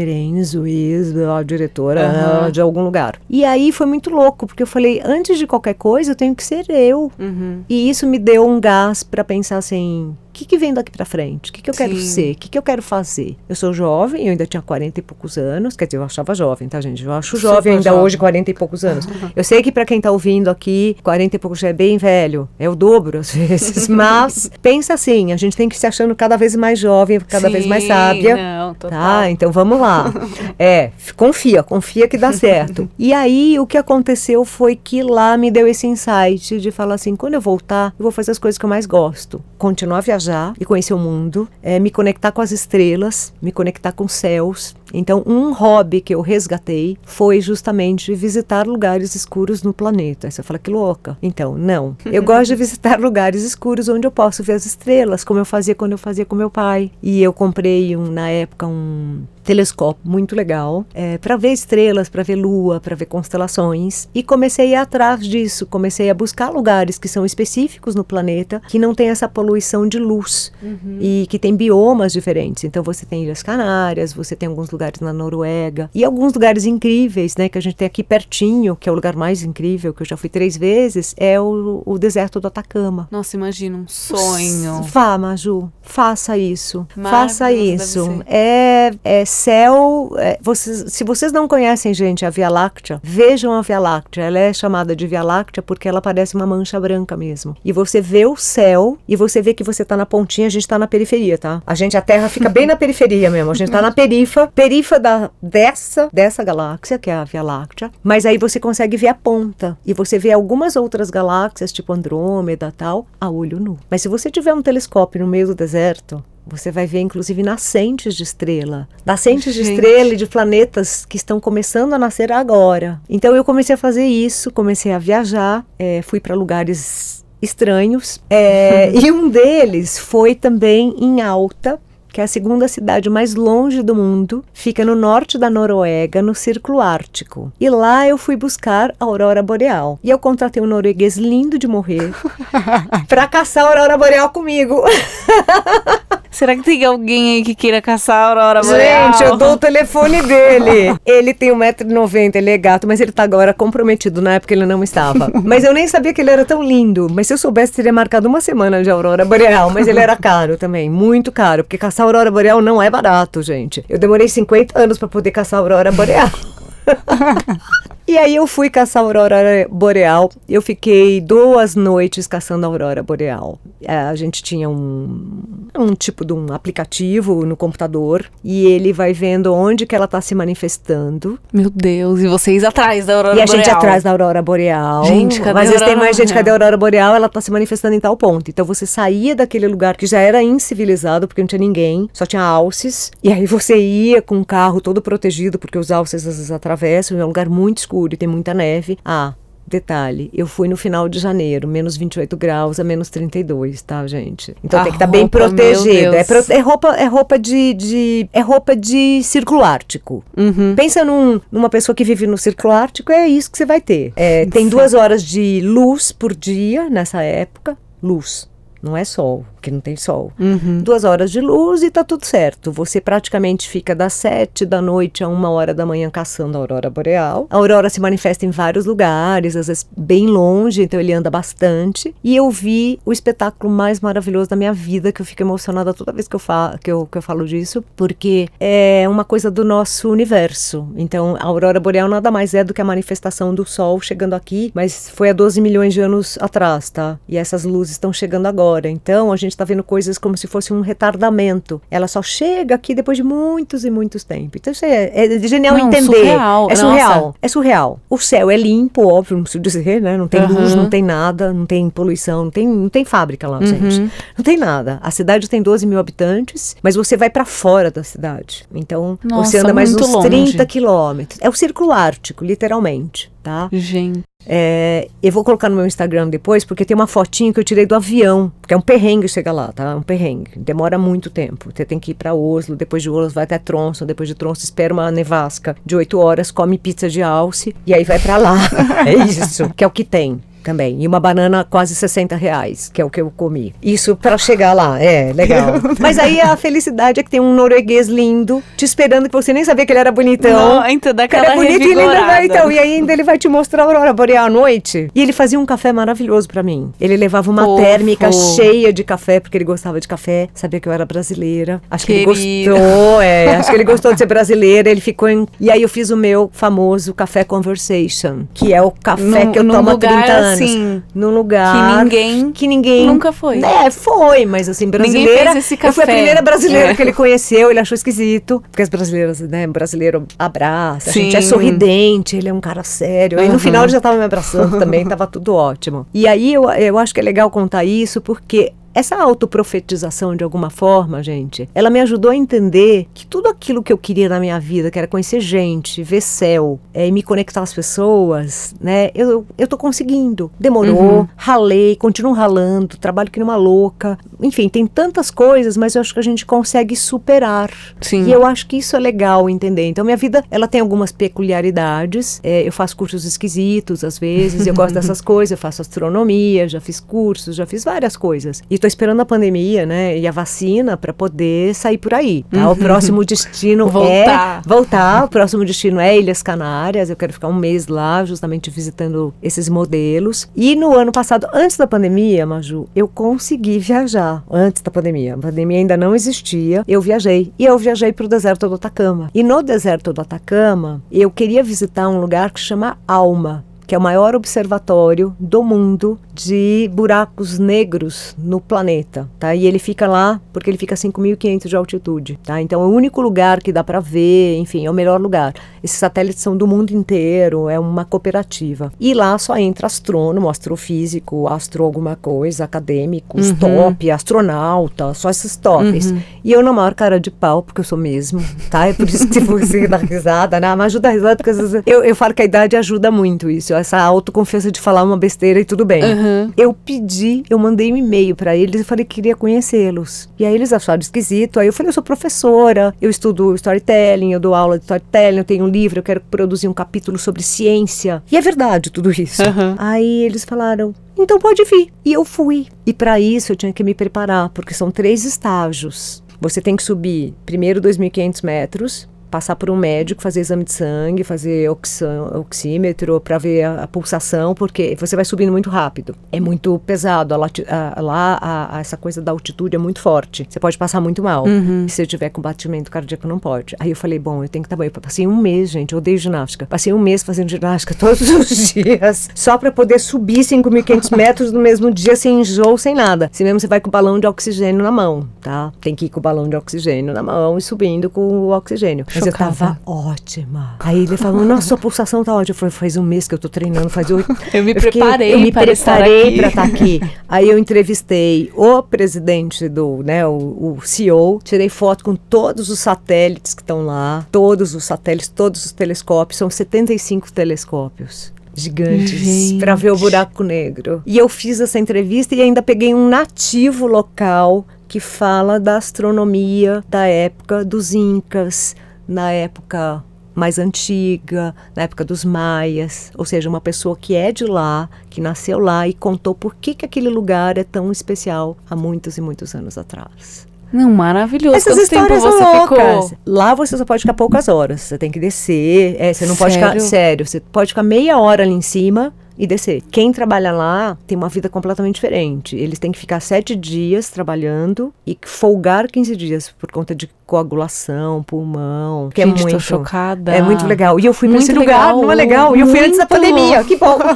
Luiz, 0.54 1.16
a 1.16 1.42
diretora 1.42 2.06
Aham. 2.06 2.50
de 2.50 2.60
algum 2.60 2.82
lugar. 2.84 3.18
E 3.28 3.44
aí 3.44 3.72
foi 3.72 3.86
muito 3.86 4.10
louco, 4.10 4.46
porque 4.46 4.62
eu 4.62 4.66
falei, 4.66 5.00
antes 5.04 5.38
de 5.38 5.46
qualquer 5.46 5.74
coisa, 5.74 6.12
eu 6.12 6.16
tenho 6.16 6.34
que 6.34 6.44
ser 6.44 6.64
eu. 6.68 7.10
Uhum. 7.18 7.62
E 7.68 7.90
isso 7.90 8.06
me 8.06 8.18
deu 8.18 8.46
um 8.46 8.60
gás 8.60 9.02
para 9.02 9.24
pensar 9.24 9.56
assim: 9.58 10.14
que, 10.40 10.46
que 10.46 10.58
vem 10.58 10.72
daqui 10.72 10.90
para 10.90 11.04
frente? 11.04 11.50
O 11.50 11.52
que, 11.52 11.62
que 11.62 11.70
eu 11.70 11.74
quero 11.74 11.94
Sim. 11.96 12.00
ser? 12.00 12.32
O 12.32 12.36
que, 12.36 12.48
que 12.48 12.58
eu 12.58 12.62
quero 12.62 12.82
fazer? 12.82 13.36
Eu 13.48 13.54
sou 13.54 13.72
jovem, 13.72 14.24
eu 14.24 14.30
ainda 14.30 14.46
tinha 14.46 14.62
40 14.62 14.98
e 14.98 15.02
poucos 15.02 15.36
anos. 15.36 15.76
Quer 15.76 15.84
dizer, 15.84 15.98
eu 15.98 16.04
achava 16.04 16.34
jovem, 16.34 16.68
tá, 16.68 16.80
gente? 16.80 17.04
Eu 17.04 17.12
acho 17.12 17.36
Super 17.36 17.54
jovem 17.54 17.72
ainda 17.74 17.90
jovem. 17.90 18.04
hoje, 18.04 18.16
40 18.16 18.50
e 18.50 18.54
poucos 18.54 18.84
anos. 18.84 19.06
eu 19.36 19.44
sei 19.44 19.62
que 19.62 19.70
para 19.70 19.84
quem 19.84 20.00
tá 20.00 20.10
ouvindo 20.10 20.48
aqui, 20.48 20.96
40 21.02 21.36
e 21.36 21.38
poucos 21.38 21.58
já 21.58 21.68
é 21.68 21.72
bem 21.72 21.98
velho. 21.98 22.48
É 22.58 22.68
o 22.68 22.74
dobro, 22.74 23.18
às 23.18 23.34
vezes. 23.34 23.86
Mas 23.88 24.50
pensa 24.62 24.94
assim: 24.94 25.32
a 25.32 25.36
gente 25.36 25.56
tem 25.56 25.68
que 25.68 25.76
ir 25.76 25.78
se 25.78 25.86
achando 25.86 26.14
cada 26.16 26.36
vez 26.36 26.56
mais 26.56 26.78
jovem, 26.78 27.20
cada 27.20 27.50
vez 27.50 27.66
mais 27.66 27.82
Sim, 27.82 27.88
sábia. 27.88 28.36
Não, 28.36 28.74
total. 28.74 28.98
Tá, 28.98 29.30
então 29.30 29.52
vamos 29.52 29.80
lá. 29.80 30.12
É, 30.58 30.90
confia, 31.16 31.62
confia 31.62 32.06
que 32.06 32.18
dá 32.18 32.32
certo. 32.32 32.88
e 32.98 33.14
aí 33.14 33.58
o 33.58 33.66
que 33.66 33.78
aconteceu 33.78 34.44
foi 34.44 34.76
que 34.76 35.02
lá 35.02 35.36
me 35.36 35.50
deu 35.50 35.66
esse 35.66 35.86
insight 35.86 36.60
de 36.60 36.70
falar 36.70 36.94
assim: 36.94 37.16
quando 37.16 37.34
eu 37.34 37.40
voltar, 37.40 37.94
eu 37.98 38.02
vou 38.02 38.12
fazer 38.12 38.30
as 38.30 38.38
coisas 38.38 38.58
que 38.58 38.64
eu 38.64 38.68
mais 38.68 38.84
gosto. 38.84 39.42
Continuar 39.56 39.98
a 39.98 40.02
viajar 40.30 40.54
e 40.58 40.64
conhecer 40.64 40.94
o 40.94 40.98
mundo, 40.98 41.48
é, 41.62 41.78
me 41.78 41.90
conectar 41.90 42.30
com 42.30 42.40
as 42.40 42.52
estrelas, 42.52 43.32
me 43.42 43.50
conectar 43.50 43.92
com 43.92 44.04
os 44.04 44.12
céus. 44.12 44.74
Então, 44.92 45.22
um 45.26 45.52
hobby 45.52 46.00
que 46.00 46.14
eu 46.14 46.20
resgatei 46.20 46.96
foi 47.02 47.40
justamente 47.40 48.14
visitar 48.14 48.66
lugares 48.66 49.14
escuros 49.14 49.62
no 49.62 49.72
planeta. 49.72 50.26
Aí 50.26 50.30
você 50.30 50.42
fala 50.42 50.58
que 50.58 50.70
louca. 50.70 51.16
Então, 51.22 51.56
não. 51.56 51.96
Eu 52.04 52.22
gosto 52.22 52.48
de 52.48 52.56
visitar 52.60 53.00
lugares 53.00 53.42
escuros 53.42 53.88
onde 53.88 54.06
eu 54.06 54.10
posso 54.10 54.42
ver 54.42 54.54
as 54.54 54.66
estrelas, 54.66 55.24
como 55.24 55.40
eu 55.40 55.44
fazia 55.44 55.74
quando 55.74 55.92
eu 55.92 55.98
fazia 55.98 56.24
com 56.24 56.34
meu 56.34 56.50
pai. 56.50 56.90
E 57.02 57.22
eu 57.22 57.32
comprei 57.32 57.96
um, 57.96 58.06
na 58.10 58.28
época 58.28 58.66
um 58.66 59.22
telescópio 59.42 60.00
muito 60.04 60.36
legal 60.36 60.84
é, 60.94 61.18
para 61.18 61.36
ver 61.36 61.52
estrelas, 61.52 62.08
para 62.08 62.22
ver 62.22 62.36
lua, 62.36 62.80
para 62.80 62.94
ver 62.94 63.06
constelações 63.06 64.08
e 64.14 64.22
comecei 64.22 64.66
a 64.66 64.68
ir 64.68 64.74
atrás 64.76 65.26
disso, 65.26 65.66
comecei 65.66 66.08
a 66.10 66.14
buscar 66.14 66.50
lugares 66.50 66.98
que 66.98 67.08
são 67.08 67.24
específicos 67.24 67.94
no 67.94 68.04
planeta 68.04 68.62
que 68.68 68.78
não 68.78 68.94
tem 68.94 69.08
essa 69.08 69.28
poluição 69.28 69.88
de 69.88 69.98
luz 69.98 70.52
uhum. 70.62 70.98
e 71.00 71.26
que 71.28 71.38
tem 71.38 71.56
biomas 71.56 72.12
diferentes. 72.12 72.64
Então 72.64 72.82
você 72.82 73.04
tem 73.04 73.24
Ilhas 73.24 73.42
Canárias, 73.42 74.12
você 74.12 74.36
tem 74.36 74.48
alguns 74.48 74.70
lugares 74.70 74.79
na 75.00 75.12
Noruega 75.12 75.90
e 75.94 76.04
alguns 76.04 76.32
lugares 76.32 76.64
incríveis, 76.64 77.36
né, 77.36 77.48
que 77.48 77.58
a 77.58 77.60
gente 77.60 77.76
tem 77.76 77.86
aqui 77.86 78.02
pertinho, 78.02 78.76
que 78.76 78.88
é 78.88 78.92
o 78.92 78.94
lugar 78.94 79.14
mais 79.14 79.42
incrível 79.42 79.92
que 79.92 80.02
eu 80.02 80.06
já 80.06 80.16
fui 80.16 80.28
três 80.28 80.56
vezes, 80.56 81.14
é 81.16 81.40
o, 81.40 81.82
o 81.84 81.98
deserto 81.98 82.40
do 82.40 82.48
Atacama. 82.48 83.08
Nossa, 83.10 83.36
imagina 83.36 83.76
um 83.76 83.88
sonho. 83.88 84.82
Vá, 84.82 85.16
Maju, 85.18 85.70
faça 85.82 86.36
isso, 86.36 86.86
faça 87.02 87.52
isso. 87.52 88.22
É, 88.26 88.90
é 89.04 89.24
céu, 89.24 90.12
é, 90.16 90.38
vocês, 90.42 90.92
se 90.92 91.04
vocês 91.04 91.32
não 91.32 91.46
conhecem, 91.46 91.92
gente, 91.92 92.24
a 92.24 92.30
Via 92.30 92.48
Láctea, 92.48 93.00
vejam 93.02 93.52
a 93.52 93.62
Via 93.62 93.78
Láctea. 93.78 94.24
Ela 94.24 94.38
é 94.38 94.52
chamada 94.52 94.94
de 94.94 95.06
Via 95.06 95.22
Láctea 95.22 95.62
porque 95.62 95.88
ela 95.88 96.00
parece 96.00 96.34
uma 96.34 96.46
mancha 96.46 96.78
branca 96.80 97.16
mesmo. 97.16 97.56
E 97.64 97.72
você 97.72 98.00
vê 98.00 98.26
o 98.26 98.36
céu 98.36 98.98
e 99.06 99.16
você 99.16 99.42
vê 99.42 99.54
que 99.54 99.64
você 99.64 99.84
tá 99.84 99.96
na 99.96 100.06
pontinha, 100.06 100.46
a 100.46 100.50
gente 100.50 100.66
tá 100.66 100.78
na 100.78 100.86
periferia, 100.86 101.36
tá? 101.36 101.62
A 101.66 101.74
gente, 101.74 101.96
a 101.96 102.02
Terra 102.02 102.28
fica 102.28 102.48
bem 102.48 102.66
na 102.66 102.76
periferia 102.76 103.30
mesmo. 103.30 103.50
A 103.50 103.54
gente 103.54 103.70
tá 103.70 103.82
na 103.82 103.90
perifa, 103.90 104.46
perifa 104.46 104.69
da, 105.00 105.30
dessa, 105.42 106.08
dessa 106.12 106.44
galáxia, 106.44 106.98
que 106.98 107.10
é 107.10 107.14
a 107.14 107.24
Via 107.24 107.42
Láctea. 107.42 107.90
Mas 108.02 108.24
aí 108.24 108.38
você 108.38 108.60
consegue 108.60 108.96
ver 108.96 109.08
a 109.08 109.14
ponta. 109.14 109.76
E 109.84 109.92
você 109.92 110.18
vê 110.18 110.30
algumas 110.30 110.76
outras 110.76 111.10
galáxias, 111.10 111.72
tipo 111.72 111.92
Andrômeda 111.92 112.72
tal, 112.76 113.06
a 113.20 113.28
olho 113.28 113.58
nu. 113.58 113.78
Mas 113.90 114.02
se 114.02 114.08
você 114.08 114.30
tiver 114.30 114.54
um 114.54 114.62
telescópio 114.62 115.22
no 115.22 115.26
meio 115.26 115.48
do 115.48 115.54
deserto, 115.54 116.22
você 116.46 116.70
vai 116.70 116.86
ver, 116.86 117.00
inclusive, 117.00 117.42
nascentes 117.42 118.14
de 118.14 118.22
estrela. 118.22 118.88
Nascentes 119.04 119.54
Gente. 119.54 119.64
de 119.64 119.72
estrela 119.72 120.14
e 120.14 120.16
de 120.16 120.26
planetas 120.26 121.04
que 121.04 121.16
estão 121.16 121.38
começando 121.38 121.92
a 121.92 121.98
nascer 121.98 122.32
agora. 122.32 123.00
Então, 123.08 123.34
eu 123.36 123.44
comecei 123.44 123.74
a 123.74 123.78
fazer 123.78 124.04
isso, 124.04 124.50
comecei 124.50 124.92
a 124.92 124.98
viajar, 124.98 125.64
é, 125.78 126.02
fui 126.02 126.18
para 126.18 126.34
lugares 126.34 127.24
estranhos. 127.40 128.20
É, 128.28 128.92
e 128.98 129.10
um 129.10 129.28
deles 129.28 129.98
foi 129.98 130.34
também 130.34 130.94
em 130.98 131.20
Alta, 131.20 131.80
que 132.20 132.22
é 132.22 132.24
a 132.24 132.28
segunda 132.28 132.68
cidade 132.68 133.08
mais 133.08 133.34
longe 133.34 133.82
do 133.82 133.94
mundo, 133.94 134.44
fica 134.52 134.84
no 134.84 134.94
norte 134.94 135.38
da 135.38 135.48
Noruega, 135.48 136.20
no 136.20 136.34
Círculo 136.34 136.78
Ártico. 136.78 137.50
E 137.58 137.70
lá 137.70 138.06
eu 138.06 138.18
fui 138.18 138.36
buscar 138.36 138.92
a 139.00 139.04
aurora 139.06 139.42
boreal. 139.42 139.98
E 140.04 140.10
eu 140.10 140.18
contratei 140.18 140.62
um 140.62 140.66
norueguês 140.66 141.16
lindo 141.16 141.58
de 141.58 141.66
morrer 141.66 142.12
para 143.08 143.26
caçar 143.26 143.64
a 143.64 143.68
aurora 143.68 143.96
boreal 143.96 144.28
comigo. 144.28 144.84
Será 146.30 146.54
que 146.54 146.62
tem 146.62 146.84
alguém 146.84 147.34
aí 147.34 147.42
que 147.42 147.54
queira 147.56 147.82
caçar 147.82 148.16
a 148.16 148.28
aurora 148.28 148.62
boreal? 148.62 149.12
Gente, 149.12 149.24
eu 149.24 149.36
dou 149.36 149.54
o 149.54 149.56
telefone 149.56 150.22
dele. 150.22 150.96
ele 151.04 151.34
tem 151.34 151.50
1,90m, 151.50 152.36
ele 152.36 152.50
é 152.50 152.56
gato, 152.56 152.86
mas 152.86 153.00
ele 153.00 153.10
tá 153.10 153.24
agora 153.24 153.52
comprometido. 153.52 154.22
Na 154.22 154.34
época 154.34 154.54
ele 154.54 154.64
não 154.64 154.82
estava. 154.82 155.30
mas 155.42 155.64
eu 155.64 155.74
nem 155.74 155.88
sabia 155.88 156.14
que 156.14 156.20
ele 156.20 156.30
era 156.30 156.44
tão 156.44 156.62
lindo. 156.62 157.08
Mas 157.10 157.26
se 157.26 157.34
eu 157.34 157.38
soubesse, 157.38 157.72
teria 157.72 157.92
marcado 157.92 158.28
uma 158.28 158.40
semana 158.40 158.82
de 158.82 158.88
aurora 158.88 159.24
boreal. 159.24 159.70
Mas 159.70 159.88
ele 159.88 159.98
era 159.98 160.14
caro 160.16 160.56
também, 160.56 160.88
muito 160.88 161.32
caro. 161.32 161.64
Porque 161.64 161.76
caçar 161.76 162.06
aurora 162.10 162.30
boreal 162.30 162.60
não 162.60 162.82
é 162.82 162.90
barato, 162.90 163.42
gente. 163.42 163.84
Eu 163.88 163.98
demorei 163.98 164.28
50 164.28 164.78
anos 164.78 164.98
para 164.98 165.08
poder 165.08 165.30
caçar 165.30 165.58
a 165.58 165.62
aurora 165.62 165.92
boreal. 165.92 166.30
E 168.10 168.18
aí 168.18 168.34
eu 168.34 168.44
fui 168.44 168.68
caçar 168.68 169.04
a 169.04 169.06
aurora 169.06 169.68
boreal. 169.70 170.32
Eu 170.48 170.60
fiquei 170.60 171.20
duas 171.20 171.76
noites 171.76 172.26
caçando 172.26 172.66
a 172.66 172.68
aurora 172.68 173.04
boreal. 173.04 173.56
É, 173.80 173.94
a 173.94 174.16
gente 174.16 174.42
tinha 174.42 174.68
um, 174.68 175.32
um 175.78 175.94
tipo 175.94 176.24
de 176.24 176.32
um 176.32 176.52
aplicativo 176.52 177.46
no 177.46 177.56
computador 177.56 178.24
e 178.42 178.66
ele 178.66 178.92
vai 178.92 179.12
vendo 179.12 179.54
onde 179.54 179.86
que 179.86 179.94
ela 179.94 180.06
está 180.06 180.20
se 180.20 180.34
manifestando. 180.34 181.38
Meu 181.52 181.70
Deus, 181.70 182.18
e 182.18 182.26
vocês 182.26 182.64
atrás 182.64 183.06
da 183.06 183.14
aurora 183.14 183.34
boreal. 183.36 183.46
E 183.46 183.52
a 183.52 183.56
gente 183.56 183.70
atrás 183.70 184.02
da 184.02 184.10
aurora 184.10 184.42
boreal. 184.42 185.04
Gente, 185.04 185.38
cadê 185.38 185.54
Mas 185.54 185.68
a 185.68 185.72
vezes 185.72 185.86
tem 185.86 185.96
mais 185.96 186.16
gente, 186.16 186.34
cadê 186.34 186.50
a 186.50 186.54
aurora 186.54 186.76
boreal? 186.76 187.14
Ela 187.14 187.26
está 187.26 187.40
se 187.40 187.52
manifestando 187.52 187.94
em 187.94 188.00
tal 188.00 188.16
ponto. 188.16 188.50
Então 188.50 188.64
você 188.64 188.86
saía 188.86 189.36
daquele 189.36 189.68
lugar 189.68 189.96
que 189.96 190.06
já 190.06 190.18
era 190.18 190.42
incivilizado 190.42 191.28
porque 191.28 191.40
não 191.40 191.46
tinha 191.46 191.60
ninguém, 191.60 192.10
só 192.12 192.26
tinha 192.26 192.42
alces. 192.42 193.12
E 193.22 193.32
aí 193.32 193.46
você 193.46 193.76
ia 193.76 194.20
com 194.20 194.40
o 194.40 194.44
carro 194.44 194.80
todo 194.80 195.00
protegido 195.00 195.60
porque 195.60 195.78
os 195.78 195.92
alces 195.92 196.26
às 196.26 196.36
vezes 196.36 196.50
atravessam, 196.70 197.18
é 197.18 197.24
um 197.24 197.28
lugar 197.28 197.48
muito 197.48 197.78
escuro 197.78 198.14
e 198.14 198.16
tem 198.16 198.28
muita 198.28 198.54
neve. 198.54 198.98
Ah, 199.04 199.34
Detalhe, 199.66 200.30
eu 200.34 200.48
fui 200.48 200.66
no 200.66 200.76
final 200.76 201.08
de 201.08 201.20
janeiro, 201.20 201.68
menos 201.68 201.96
28 201.96 202.36
graus 202.36 202.80
a 202.80 202.82
menos 202.82 203.08
32, 203.08 203.80
tá, 203.82 204.04
gente? 204.04 204.52
Então 204.64 204.80
a 204.80 204.82
tem 204.82 204.90
que 204.90 204.96
estar 204.96 205.06
tá 205.06 205.12
bem 205.12 205.28
protegido. 205.28 206.12
É, 206.12 206.24
pro, 206.24 206.44
é, 206.48 206.58
roupa, 206.58 206.88
é 206.96 207.04
roupa 207.04 207.38
de, 207.38 207.74
de, 207.74 208.28
é 208.32 208.40
roupa 208.40 208.74
de 208.74 209.22
círculo 209.22 209.62
ártico. 209.62 210.24
Uhum. 210.36 210.74
Pensa 210.74 211.04
num, 211.04 211.40
numa 211.52 211.70
pessoa 211.70 211.94
que 211.94 212.02
vive 212.02 212.26
no 212.26 212.36
círculo 212.36 212.72
ártico, 212.72 213.12
é 213.12 213.28
isso 213.28 213.48
que 213.48 213.56
você 213.56 213.64
vai 213.64 213.80
ter. 213.80 214.12
É, 214.16 214.44
tem 214.46 214.68
duas 214.68 214.92
horas 214.92 215.22
de 215.22 215.60
luz 215.62 216.10
por 216.10 216.34
dia 216.34 216.90
nessa 216.90 217.22
época. 217.22 217.78
Luz, 218.02 218.50
não 218.82 218.96
é 218.96 219.04
sol 219.04 219.44
porque 219.60 219.70
não 219.70 219.80
tem 219.80 219.94
sol. 219.94 220.32
Uhum. 220.40 220.82
Duas 220.82 221.04
horas 221.04 221.30
de 221.30 221.40
luz 221.40 221.82
e 221.82 221.90
tá 221.90 222.02
tudo 222.02 222.24
certo. 222.24 222.72
Você 222.72 223.00
praticamente 223.00 223.68
fica 223.68 223.94
das 223.94 224.14
sete 224.14 224.64
da 224.64 224.80
noite 224.80 225.22
a 225.22 225.28
uma 225.28 225.50
hora 225.50 225.74
da 225.74 225.84
manhã 225.84 226.08
caçando 226.08 226.56
a 226.56 226.60
aurora 226.60 226.88
boreal. 226.88 227.46
A 227.50 227.56
aurora 227.56 227.90
se 227.90 228.00
manifesta 228.00 228.46
em 228.46 228.50
vários 228.50 228.86
lugares, 228.86 229.54
às 229.54 229.66
vezes 229.66 229.86
bem 229.96 230.26
longe, 230.26 230.82
então 230.82 230.98
ele 230.98 231.12
anda 231.12 231.30
bastante. 231.30 232.14
E 232.24 232.34
eu 232.34 232.50
vi 232.50 232.98
o 233.04 233.12
espetáculo 233.12 233.72
mais 233.72 234.00
maravilhoso 234.00 234.48
da 234.48 234.56
minha 234.56 234.72
vida, 234.72 235.12
que 235.12 235.20
eu 235.20 235.26
fico 235.26 235.42
emocionada 235.42 235.92
toda 235.92 236.12
vez 236.12 236.26
que 236.26 236.36
eu, 236.36 236.40
falo, 236.40 236.78
que 236.78 236.90
eu, 236.90 237.06
que 237.06 237.18
eu 237.18 237.22
falo 237.22 237.44
disso, 237.44 237.84
porque 237.94 238.48
é 238.58 239.06
uma 239.08 239.24
coisa 239.24 239.50
do 239.50 239.62
nosso 239.62 240.10
universo. 240.10 240.88
Então, 240.96 241.36
a 241.38 241.44
aurora 241.44 241.78
boreal 241.78 242.08
nada 242.08 242.30
mais 242.30 242.54
é 242.54 242.64
do 242.64 242.72
que 242.72 242.80
a 242.80 242.84
manifestação 242.84 243.54
do 243.54 243.66
sol 243.66 244.00
chegando 244.00 244.32
aqui, 244.32 244.72
mas 244.74 245.10
foi 245.10 245.28
há 245.28 245.32
12 245.34 245.60
milhões 245.60 245.92
de 245.92 246.00
anos 246.00 246.38
atrás, 246.40 246.88
tá? 246.88 247.18
E 247.28 247.36
essas 247.36 247.64
luzes 247.64 247.92
estão 247.92 248.12
chegando 248.12 248.46
agora. 248.46 248.88
Então, 248.88 249.30
a 249.30 249.36
gente 249.36 249.49
gente 249.50 249.54
está 249.54 249.64
vendo 249.64 249.82
coisas 249.82 250.16
como 250.16 250.36
se 250.36 250.46
fosse 250.46 250.72
um 250.72 250.80
retardamento. 250.80 251.80
Ela 251.90 252.08
só 252.08 252.22
chega 252.22 252.74
aqui 252.74 252.94
depois 252.94 253.16
de 253.16 253.22
muitos 253.22 253.84
e 253.84 253.90
muitos 253.90 254.24
tempos. 254.24 254.52
Então 254.56 254.72
isso 254.72 254.84
é, 254.84 255.34
é 255.34 255.38
genial 255.40 255.76
não, 255.76 255.88
entender. 255.88 256.06
Surreal. 256.06 256.70
É 256.70 256.76
surreal. 256.76 257.20
Nossa. 257.20 257.38
É 257.42 257.48
surreal. 257.48 258.00
O 258.08 258.18
céu 258.18 258.50
é 258.50 258.56
limpo, 258.56 259.06
óbvio, 259.06 259.36
não 259.36 259.42
preciso 259.42 259.62
dizer, 259.62 260.00
né? 260.00 260.16
Não 260.16 260.28
tem 260.28 260.42
uhum. 260.42 260.60
luz, 260.60 260.74
não 260.74 260.88
tem 260.88 261.02
nada, 261.02 261.52
não 261.52 261.66
tem 261.66 261.90
poluição, 261.90 262.44
não 262.44 262.50
tem, 262.50 262.66
não 262.66 262.88
tem 262.88 263.04
fábrica 263.04 263.48
lá, 263.48 263.58
uhum. 263.58 263.66
gente. 263.66 264.10
Não 264.36 264.44
tem 264.44 264.56
nada. 264.56 264.98
A 265.02 265.10
cidade 265.10 265.48
tem 265.48 265.60
12 265.60 265.86
mil 265.86 265.98
habitantes, 265.98 266.76
mas 266.82 266.94
você 266.94 267.16
vai 267.16 267.28
para 267.28 267.44
fora 267.44 267.90
da 267.90 268.02
cidade. 268.02 268.64
Então 268.74 269.18
Nossa, 269.22 269.50
você 269.50 269.58
anda 269.58 269.74
mais 269.74 269.94
uns 269.94 270.08
longe. 270.08 270.28
30 270.28 270.66
quilômetros. 270.66 271.40
É 271.42 271.48
o 271.48 271.52
círculo 271.52 271.92
ártico, 271.92 272.44
literalmente 272.44 273.30
tá? 273.42 273.68
Gente. 273.72 274.22
É, 274.46 275.08
eu 275.22 275.30
vou 275.30 275.44
colocar 275.44 275.68
no 275.68 275.76
meu 275.76 275.86
Instagram 275.86 276.28
depois, 276.28 276.64
porque 276.64 276.84
tem 276.84 276.94
uma 276.94 277.06
fotinho 277.06 277.52
que 277.52 277.60
eu 277.60 277.64
tirei 277.64 277.86
do 277.86 277.94
avião, 277.94 278.50
porque 278.60 278.74
é 278.74 278.76
um 278.76 278.80
perrengue 278.80 279.28
chegar 279.28 279.52
lá, 279.52 279.72
tá? 279.72 279.96
Um 279.96 280.02
perrengue. 280.02 280.52
Demora 280.56 280.98
muito 280.98 281.30
tempo. 281.30 281.70
Você 281.74 281.84
tem 281.84 281.98
que 281.98 282.12
ir 282.12 282.14
para 282.14 282.34
Oslo, 282.34 282.76
depois 282.76 283.02
de 283.02 283.10
Oslo 283.10 283.30
vai 283.30 283.44
até 283.44 283.58
Tronson, 283.58 284.06
depois 284.06 284.28
de 284.28 284.34
Tronson 284.34 284.64
espera 284.64 284.92
uma 284.92 285.10
nevasca 285.10 285.76
de 285.84 285.94
8 285.94 286.18
horas, 286.18 286.50
come 286.50 286.78
pizza 286.78 287.08
de 287.08 287.22
alce 287.22 287.74
e 287.86 287.94
aí 287.94 288.04
vai 288.04 288.18
para 288.18 288.36
lá. 288.36 288.56
é 289.06 289.14
isso, 289.24 289.70
que 289.74 289.84
é 289.84 289.86
o 289.86 289.90
que 289.90 290.04
tem 290.04 290.40
também. 290.60 291.02
E 291.02 291.06
uma 291.06 291.20
banana 291.20 291.66
quase 291.68 291.94
60 291.94 292.36
reais, 292.36 292.90
que 292.92 293.00
é 293.00 293.04
o 293.04 293.10
que 293.10 293.20
eu 293.20 293.32
comi. 293.36 293.74
Isso 293.82 294.16
para 294.16 294.36
chegar 294.38 294.72
lá, 294.72 295.00
é 295.02 295.32
legal. 295.32 295.74
Mas 295.98 296.18
aí 296.18 296.40
a 296.40 296.56
felicidade 296.56 297.20
é 297.20 297.22
que 297.22 297.30
tem 297.30 297.40
um 297.40 297.54
norueguês 297.54 298.08
lindo 298.08 298.62
te 298.76 298.84
esperando 298.84 299.28
que 299.28 299.34
você 299.34 299.52
nem 299.52 299.64
sabia 299.64 299.86
que 299.86 299.92
ele 299.92 299.98
era 299.98 300.12
bonitão. 300.12 300.50
Não, 300.50 300.88
então 300.88 301.12
daquela 301.12 301.44
ele 301.44 301.52
é 301.52 301.56
bonito 301.56 301.88
e 301.88 302.00
ainda 302.00 302.26
vai, 302.26 302.46
então, 302.46 302.72
e 302.72 302.78
ainda 302.78 303.12
ele 303.12 303.22
vai 303.22 303.38
te 303.38 303.48
mostrar 303.48 303.82
a 303.82 303.86
aurora 303.86 304.12
boreal 304.12 304.46
à 304.46 304.50
noite. 304.50 305.10
E 305.14 305.22
ele 305.22 305.32
fazia 305.32 305.58
um 305.58 305.66
café 305.66 305.92
maravilhoso 305.92 306.48
para 306.48 306.62
mim. 306.62 306.92
Ele 307.00 307.16
levava 307.16 307.50
uma 307.50 307.64
Fofo. 307.64 307.82
térmica 307.82 308.30
cheia 308.32 308.92
de 308.92 309.04
café 309.04 309.40
porque 309.40 309.56
ele 309.56 309.64
gostava 309.64 310.00
de 310.00 310.06
café, 310.06 310.48
sabia 310.54 310.80
que 310.80 310.88
eu 310.88 310.92
era 310.92 311.04
brasileira. 311.04 311.80
Acho 311.90 312.06
Querido. 312.06 312.32
que 312.32 312.40
ele 312.40 312.68
gostou, 312.68 313.22
é, 313.22 313.56
acho 313.56 313.70
que 313.70 313.76
ele 313.76 313.84
gostou 313.84 314.12
de 314.12 314.18
ser 314.18 314.26
brasileira, 314.26 314.90
ele 314.90 315.00
ficou 315.00 315.28
em... 315.28 315.46
E 315.58 315.70
aí 315.70 315.82
eu 315.82 315.88
fiz 315.88 316.10
o 316.10 316.16
meu 316.16 316.50
famoso 316.52 317.14
café 317.14 317.44
conversation, 317.44 318.44
que 318.52 318.72
é 318.72 318.82
o 318.82 318.90
café 318.90 319.46
que 319.46 319.58
eu 319.58 319.66
tomo 319.66 319.90
há 319.90 319.96
30 319.96 320.32
anos 320.32 320.49
anos. 320.52 320.70
Sim. 320.70 321.02
Num 321.14 321.30
lugar. 321.30 321.74
Que 321.74 322.04
ninguém. 322.04 322.52
Que 322.52 322.66
ninguém. 322.66 323.06
Nunca 323.06 323.32
foi. 323.32 323.62
É, 323.62 323.90
foi, 323.90 324.46
mas 324.46 324.68
assim, 324.68 324.88
brasileira. 324.88 325.56
Esse 325.56 325.76
café. 325.76 325.88
Eu 325.88 325.92
fui 325.92 326.04
a 326.04 326.06
primeira 326.06 326.42
brasileira 326.42 326.90
é. 326.90 326.94
que 326.94 327.02
ele 327.02 327.12
conheceu, 327.12 327.70
ele 327.70 327.80
achou 327.80 327.94
esquisito. 327.94 328.62
Porque 328.70 328.82
as 328.82 328.88
brasileiras, 328.88 329.40
né? 329.40 329.66
Brasileiro 329.66 330.26
abraça, 330.38 331.12
Sim. 331.12 331.20
a 331.20 331.22
gente 331.24 331.36
é 331.36 331.40
sorridente, 331.40 332.36
ele 332.36 332.48
é 332.48 332.52
um 332.52 332.60
cara 332.60 332.82
sério. 332.82 333.38
Aí 333.38 333.48
no 333.48 333.58
final 333.58 333.84
ele 333.84 333.92
já 333.92 334.00
tava 334.00 334.16
me 334.16 334.24
abraçando 334.24 334.78
também, 334.78 335.04
tava 335.06 335.26
tudo 335.26 335.54
ótimo. 335.54 336.06
E 336.12 336.26
aí 336.26 336.52
eu, 336.52 336.70
eu 336.70 336.98
acho 336.98 337.12
que 337.14 337.20
é 337.20 337.22
legal 337.22 337.50
contar 337.50 337.84
isso, 337.84 338.20
porque 338.20 338.72
essa 338.92 339.16
autoprofetização 339.16 340.34
de 340.34 340.42
alguma 340.42 340.70
forma, 340.70 341.22
gente, 341.22 341.68
ela 341.74 341.90
me 341.90 342.00
ajudou 342.00 342.30
a 342.30 342.36
entender 342.36 343.06
que 343.14 343.26
tudo 343.26 343.48
aquilo 343.48 343.82
que 343.82 343.92
eu 343.92 343.98
queria 343.98 344.28
na 344.28 344.40
minha 344.40 344.58
vida, 344.58 344.90
que 344.90 344.98
era 344.98 345.06
conhecer 345.06 345.40
gente, 345.40 346.02
ver 346.02 346.20
céu, 346.20 346.78
é, 346.92 347.10
me 347.10 347.22
conectar 347.22 347.62
às 347.62 347.72
pessoas, 347.72 348.74
né? 348.80 349.10
Eu, 349.14 349.46
eu 349.56 349.68
tô 349.68 349.78
conseguindo. 349.78 350.50
Demorou, 350.58 351.20
uhum. 351.20 351.28
ralei, 351.36 351.96
continuo 351.96 352.32
ralando, 352.32 352.96
trabalho 352.96 353.30
que 353.30 353.38
nem 353.38 353.44
uma 353.44 353.56
louca. 353.56 354.18
Enfim, 354.42 354.68
tem 354.68 354.86
tantas 354.86 355.30
coisas, 355.30 355.76
mas 355.76 355.94
eu 355.94 356.00
acho 356.00 356.12
que 356.12 356.20
a 356.20 356.22
gente 356.22 356.44
consegue 356.44 356.96
superar. 356.96 357.70
Sim. 358.00 358.24
E 358.24 358.32
eu 358.32 358.44
acho 358.44 358.66
que 358.66 358.76
isso 358.76 358.96
é 358.96 358.98
legal 358.98 359.48
entender. 359.48 359.86
Então, 359.86 360.04
minha 360.04 360.16
vida, 360.16 360.44
ela 360.50 360.66
tem 360.66 360.80
algumas 360.80 361.12
peculiaridades. 361.12 362.40
É, 362.42 362.66
eu 362.66 362.72
faço 362.72 362.96
cursos 362.96 363.24
esquisitos, 363.24 364.02
às 364.02 364.18
vezes, 364.18 364.66
eu 364.66 364.74
gosto 364.74 364.94
dessas 365.00 365.20
coisas, 365.20 365.52
eu 365.52 365.58
faço 365.58 365.80
astronomia, 365.82 366.68
já 366.68 366.80
fiz 366.80 366.98
cursos, 366.98 367.54
já 367.54 367.66
fiz 367.66 367.84
várias 367.84 368.16
coisas. 368.16 368.62
E 368.68 368.79
tô 368.80 368.86
esperando 368.86 369.20
a 369.20 369.24
pandemia, 369.24 369.86
né? 369.86 370.18
E 370.18 370.26
a 370.26 370.32
vacina 370.32 370.96
para 370.96 371.12
poder 371.12 371.74
sair 371.74 371.98
por 371.98 372.14
aí. 372.14 372.44
Tá? 372.50 372.66
Uhum. 372.66 372.72
O 372.72 372.76
próximo 372.76 373.24
destino 373.24 373.86
voltar. 373.88 374.62
é 374.64 374.68
voltar. 374.68 375.24
O 375.24 375.28
próximo 375.28 375.64
destino 375.64 376.00
é 376.00 376.18
Ilhas 376.18 376.42
Canárias. 376.42 377.10
Eu 377.10 377.16
quero 377.16 377.32
ficar 377.32 377.48
um 377.48 377.54
mês 377.54 377.86
lá, 377.86 378.24
justamente 378.24 378.70
visitando 378.70 379.32
esses 379.42 379.68
modelos. 379.68 380.48
E 380.56 380.74
no 380.74 380.94
ano 380.94 381.12
passado, 381.12 381.46
antes 381.52 381.76
da 381.76 381.86
pandemia, 381.86 382.46
Maju, 382.46 382.88
eu 382.96 383.06
consegui 383.06 383.78
viajar. 383.78 384.42
Antes 384.50 384.82
da 384.82 384.90
pandemia. 384.90 385.34
A 385.34 385.38
pandemia 385.38 385.78
ainda 385.78 385.96
não 385.96 386.14
existia. 386.14 386.82
Eu 386.88 387.00
viajei. 387.00 387.52
E 387.58 387.64
eu 387.64 387.78
viajei 387.78 388.12
para 388.12 388.26
o 388.26 388.28
deserto 388.28 388.68
do 388.68 388.74
Atacama. 388.74 389.30
E 389.34 389.42
no 389.42 389.62
deserto 389.62 390.12
do 390.12 390.20
Atacama, 390.20 391.02
eu 391.12 391.30
queria 391.30 391.62
visitar 391.62 392.08
um 392.08 392.20
lugar 392.20 392.50
que 392.50 392.60
chama 392.60 392.98
Alma 393.06 393.64
que 393.90 393.94
é 393.96 393.98
o 393.98 394.00
maior 394.00 394.36
observatório 394.36 395.34
do 395.36 395.64
mundo 395.64 396.16
de 396.32 396.88
buracos 396.94 397.58
negros 397.58 398.36
no 398.38 398.60
planeta, 398.60 399.28
tá? 399.36 399.52
E 399.52 399.66
ele 399.66 399.80
fica 399.80 400.06
lá 400.06 400.40
porque 400.52 400.70
ele 400.70 400.78
fica 400.78 400.94
a 400.94 400.96
5.500 400.96 401.66
de 401.66 401.74
altitude, 401.74 402.38
tá? 402.44 402.62
Então 402.62 402.80
é 402.80 402.86
o 402.86 402.88
único 402.88 403.20
lugar 403.20 403.60
que 403.60 403.72
dá 403.72 403.82
para 403.82 403.98
ver, 403.98 404.58
enfim, 404.58 404.86
é 404.86 404.90
o 404.90 404.94
melhor 404.94 405.20
lugar. 405.20 405.54
Esses 405.82 405.98
satélites 405.98 406.40
são 406.40 406.56
do 406.56 406.68
mundo 406.68 406.92
inteiro, 406.92 407.68
é 407.68 407.80
uma 407.80 408.04
cooperativa. 408.04 408.92
E 409.00 409.12
lá 409.12 409.36
só 409.38 409.56
entra 409.56 409.88
astrônomo, 409.88 410.48
astrofísico, 410.48 411.48
astro 411.48 411.82
alguma 411.82 412.14
coisa, 412.14 412.62
acadêmicos, 412.62 413.50
uhum. 413.50 413.56
top, 413.56 414.08
astronauta, 414.08 415.14
só 415.14 415.30
esses 415.30 415.56
tops. 415.56 416.12
Uhum. 416.12 416.22
E 416.44 416.52
eu 416.52 416.62
na 416.62 416.72
maior 416.72 416.94
cara 416.94 417.18
de 417.18 417.32
pau, 417.32 417.60
porque 417.60 417.80
eu 417.80 417.84
sou 417.84 417.98
mesmo, 417.98 418.40
tá? 418.70 418.86
É 418.86 418.92
por 418.92 419.08
isso 419.08 419.28
que 419.28 419.40
você 419.40 419.86
dá 419.88 419.96
risada, 419.96 420.60
né? 420.60 420.72
Mas 420.76 420.92
ajuda 420.92 421.08
a 421.08 421.12
risada, 421.12 421.36
porque 421.36 421.50
às 421.50 421.56
vezes 421.56 421.82
eu, 421.84 422.04
eu 422.04 422.14
falo 422.14 422.32
que 422.32 422.42
a 422.42 422.44
idade 422.44 422.76
ajuda 422.76 423.10
muito 423.10 423.50
isso 423.50 423.79
essa 423.80 423.98
autoconfiança 423.98 424.70
de 424.70 424.80
falar 424.80 425.02
uma 425.02 425.16
besteira 425.16 425.60
e 425.60 425.64
tudo 425.64 425.84
bem. 425.84 426.02
Uhum. 426.02 426.52
Eu 426.56 426.72
pedi, 426.72 427.42
eu 427.48 427.58
mandei 427.58 427.92
um 427.92 427.96
e-mail 427.96 428.34
para 428.36 428.56
eles 428.56 428.80
e 428.80 428.84
falei 428.84 429.04
que 429.04 429.16
queria 429.16 429.36
conhecê-los. 429.36 430.28
E 430.38 430.44
aí 430.44 430.54
eles 430.54 430.72
acharam 430.72 431.00
esquisito. 431.00 431.60
Aí 431.60 431.66
eu 431.66 431.72
falei, 431.72 431.88
eu 431.88 431.92
sou 431.92 432.02
professora, 432.02 432.94
eu 433.00 433.10
estudo 433.10 433.54
storytelling, 433.54 434.32
eu 434.32 434.40
dou 434.40 434.54
aula 434.54 434.78
de 434.78 434.84
storytelling, 434.84 435.38
eu 435.38 435.44
tenho 435.44 435.64
um 435.64 435.68
livro, 435.68 435.98
eu 435.98 436.02
quero 436.02 436.20
produzir 436.20 436.68
um 436.68 436.72
capítulo 436.72 437.18
sobre 437.18 437.42
ciência. 437.42 438.22
E 438.30 438.36
é 438.36 438.40
verdade 438.40 438.90
tudo 438.90 439.10
isso. 439.10 439.42
Uhum. 439.42 439.74
Aí 439.78 440.22
eles 440.24 440.44
falaram, 440.44 440.94
então 441.18 441.38
pode 441.38 441.62
vir. 441.64 441.92
E 442.04 442.12
eu 442.12 442.24
fui. 442.24 442.66
E 442.86 442.92
para 442.92 443.20
isso 443.20 443.52
eu 443.52 443.56
tinha 443.56 443.72
que 443.72 443.84
me 443.84 443.94
preparar, 443.94 444.48
porque 444.50 444.74
são 444.74 444.90
três 444.90 445.24
estágios. 445.24 446.22
Você 446.40 446.60
tem 446.62 446.74
que 446.74 446.82
subir 446.82 447.34
primeiro 447.44 447.82
2.500 447.82 448.42
metros, 448.42 449.08
passar 449.30 449.56
por 449.56 449.70
um 449.70 449.76
médico, 449.76 450.20
fazer 450.20 450.40
exame 450.40 450.64
de 450.64 450.72
sangue, 450.72 451.24
fazer 451.24 451.70
oxímetro 451.70 453.20
para 453.20 453.38
ver 453.38 453.62
a, 453.62 453.84
a, 453.84 453.86
pulsação, 453.86 454.54
porque 454.54 454.96
você 454.98 455.14
vai 455.14 455.24
subindo 455.24 455.52
muito 455.52 455.70
rápido. 455.70 456.14
É 456.32 456.40
muito 456.40 456.78
pesado. 456.80 457.34
Lá, 457.36 458.78
essa 458.80 458.96
coisa 458.96 459.22
da 459.22 459.32
altitude 459.32 459.76
é 459.76 459.78
muito 459.78 460.00
forte. 460.00 460.46
Você 460.48 460.58
pode 460.58 460.76
passar 460.76 461.00
muito 461.00 461.22
mal. 461.22 461.46
Uhum. 461.46 461.86
Se 461.88 462.02
eu 462.02 462.06
tiver 462.06 462.30
com 462.30 462.42
batimento 462.42 462.90
cardíaco, 462.90 463.26
não 463.28 463.38
pode. 463.38 463.76
Aí 463.78 463.90
eu 463.90 463.96
falei, 463.96 464.18
bom, 464.18 464.42
eu 464.42 464.48
tenho 464.48 464.62
que 464.62 464.66
estar 464.66 464.76
bem. 464.76 464.90
Eu 464.92 465.00
passei 465.00 465.26
um 465.26 465.36
mês, 465.36 465.70
gente, 465.70 465.92
eu 465.92 465.98
odeio 465.98 466.18
ginástica. 466.18 466.66
Passei 466.66 466.92
um 466.92 466.98
mês 466.98 467.22
fazendo 467.22 467.48
ginástica 467.48 467.94
todos 467.98 468.20
os 468.22 468.48
dias, 468.74 469.30
só 469.34 469.56
para 469.56 469.70
poder 469.70 469.98
subir 469.98 470.40
5.500 470.40 471.14
metros 471.16 471.52
no 471.52 471.60
mesmo 471.60 471.92
dia, 471.92 472.16
sem 472.16 472.40
enjoo, 472.40 472.76
sem 472.76 472.94
nada. 472.94 473.30
Se 473.32 473.44
mesmo 473.44 473.60
você 473.60 473.66
vai 473.66 473.80
com 473.80 473.88
o 473.88 473.92
balão 473.92 474.18
de 474.18 474.26
oxigênio 474.26 474.82
na 474.82 474.90
mão, 474.90 475.28
tá? 475.40 475.72
Tem 475.80 475.94
que 475.94 476.06
ir 476.06 476.08
com 476.08 476.18
o 476.18 476.22
balão 476.22 476.48
de 476.48 476.56
oxigênio 476.56 477.14
na 477.14 477.22
mão 477.22 477.56
e 477.56 477.62
subindo 477.62 478.10
com 478.10 478.20
o 478.20 478.50
oxigênio. 478.50 479.04
Mas 479.20 479.26
eu 479.26 479.32
tava 479.32 479.78
ótima. 479.86 480.76
Aí 480.80 481.04
ele 481.04 481.16
falou, 481.16 481.44
nossa, 481.44 481.68
sua 481.68 481.78
pulsação 481.78 482.24
tá 482.24 482.34
ótima. 482.34 482.54
Eu 482.54 482.58
falei, 482.58 482.70
faz 482.70 482.96
um 482.96 483.02
mês 483.02 483.28
que 483.28 483.34
eu 483.34 483.38
tô 483.38 483.48
treinando, 483.48 483.88
faz 483.88 484.10
oito. 484.10 484.30
Eu 484.52 484.64
me 484.64 484.72
eu 484.72 484.76
preparei, 484.76 485.34
eu 485.34 485.38
me 485.38 485.52
preparei 485.52 486.36
para 486.36 486.48
estar 486.48 486.64
aqui. 486.64 487.00
Aí 487.28 487.48
eu 487.48 487.58
entrevistei 487.58 488.50
o 488.56 488.82
presidente 488.82 489.68
do, 489.68 490.02
né, 490.02 490.26
o, 490.26 490.76
o 490.76 490.78
CEO, 490.82 491.38
tirei 491.42 491.68
foto 491.68 492.04
com 492.04 492.16
todos 492.16 492.68
os 492.68 492.78
satélites 492.78 493.54
que 493.54 493.62
estão 493.62 493.84
lá, 493.84 494.26
todos 494.32 494.74
os 494.74 494.84
satélites, 494.84 495.28
todos 495.28 495.64
os 495.64 495.72
telescópios, 495.72 496.38
são 496.38 496.50
75 496.50 497.32
telescópios 497.32 498.32
gigantes 498.54 499.52
para 499.58 499.74
ver 499.74 499.92
o 499.92 499.96
buraco 499.96 500.42
negro. 500.42 501.02
E 501.06 501.16
eu 501.16 501.28
fiz 501.28 501.60
essa 501.60 501.78
entrevista 501.78 502.34
e 502.34 502.42
ainda 502.42 502.62
peguei 502.62 502.94
um 502.94 503.08
nativo 503.08 503.86
local 503.86 504.66
que 504.88 504.98
fala 504.98 505.60
da 505.60 505.76
astronomia 505.76 506.82
da 506.88 507.06
época 507.06 507.64
dos 507.64 507.94
incas, 507.94 508.74
na 509.10 509.32
época 509.32 510.04
mais 510.32 510.58
antiga, 510.58 511.54
na 511.74 511.82
época 511.82 512.04
dos 512.04 512.24
maias, 512.24 513.10
ou 513.18 513.24
seja, 513.24 513.48
uma 513.48 513.60
pessoa 513.60 513.96
que 514.00 514.14
é 514.14 514.30
de 514.30 514.44
lá, 514.46 514.88
que 515.10 515.20
nasceu 515.20 515.58
lá 515.58 515.88
e 515.88 515.92
contou 515.92 516.34
por 516.34 516.54
que, 516.54 516.74
que 516.74 516.84
aquele 516.84 517.08
lugar 517.08 517.58
é 517.58 517.64
tão 517.64 517.90
especial 517.90 518.56
há 518.70 518.76
muitos 518.76 519.18
e 519.18 519.20
muitos 519.20 519.54
anos 519.54 519.76
atrás. 519.76 520.46
Não, 520.72 520.88
maravilhoso. 520.88 521.56
Essas 521.56 521.74
Quanto 521.74 521.82
histórias 521.82 522.22
tempo 522.22 522.32
você 522.32 522.44
loucas. 522.44 523.08
ficou? 523.08 523.18
Lá 523.26 523.54
você 523.54 523.76
só 523.76 523.84
pode 523.84 524.02
ficar 524.02 524.14
poucas 524.14 524.46
horas. 524.46 524.80
Você 524.82 524.96
tem 524.96 525.10
que 525.10 525.18
descer. 525.18 525.96
É, 525.98 526.12
você 526.12 526.26
não 526.26 526.36
pode 526.36 526.54
Sério? 526.54 526.68
ficar. 526.68 526.80
Sério, 526.80 527.26
você 527.26 527.40
pode 527.40 527.70
ficar 527.70 527.82
meia 527.82 528.16
hora 528.18 528.44
ali 528.44 528.52
em 528.52 528.60
cima 528.60 529.12
e 529.40 529.46
descer. 529.46 529.82
Quem 529.90 530.12
trabalha 530.12 530.52
lá 530.52 530.98
tem 531.06 531.16
uma 531.16 531.30
vida 531.30 531.48
completamente 531.48 531.94
diferente. 531.94 532.54
Eles 532.54 532.78
têm 532.78 532.92
que 532.92 532.98
ficar 532.98 533.20
sete 533.20 533.56
dias 533.56 534.10
trabalhando 534.10 534.92
e 535.06 535.16
folgar 535.22 535.86
15 535.88 536.14
dias 536.14 536.54
por 536.58 536.70
conta 536.70 536.94
de 536.94 537.08
coagulação, 537.24 538.22
pulmão. 538.22 539.08
Que 539.08 539.22
Gente, 539.22 539.40
é 539.40 539.42
muito 539.44 539.52
tô 539.54 539.60
chocada. 539.60 540.34
É 540.34 540.42
muito 540.42 540.66
legal. 540.66 541.00
E 541.00 541.06
eu 541.06 541.14
fui 541.14 541.26
nesse 541.26 541.54
lugar, 541.54 541.86
legal. 541.86 542.02
não 542.02 542.12
é 542.12 542.14
legal? 542.14 542.54
E 542.54 542.60
eu 542.60 542.66
fui 542.66 542.80
antes 542.80 542.98
da 542.98 543.06
pandemia. 543.06 543.64
Que 543.64 543.76
bom. 543.76 543.98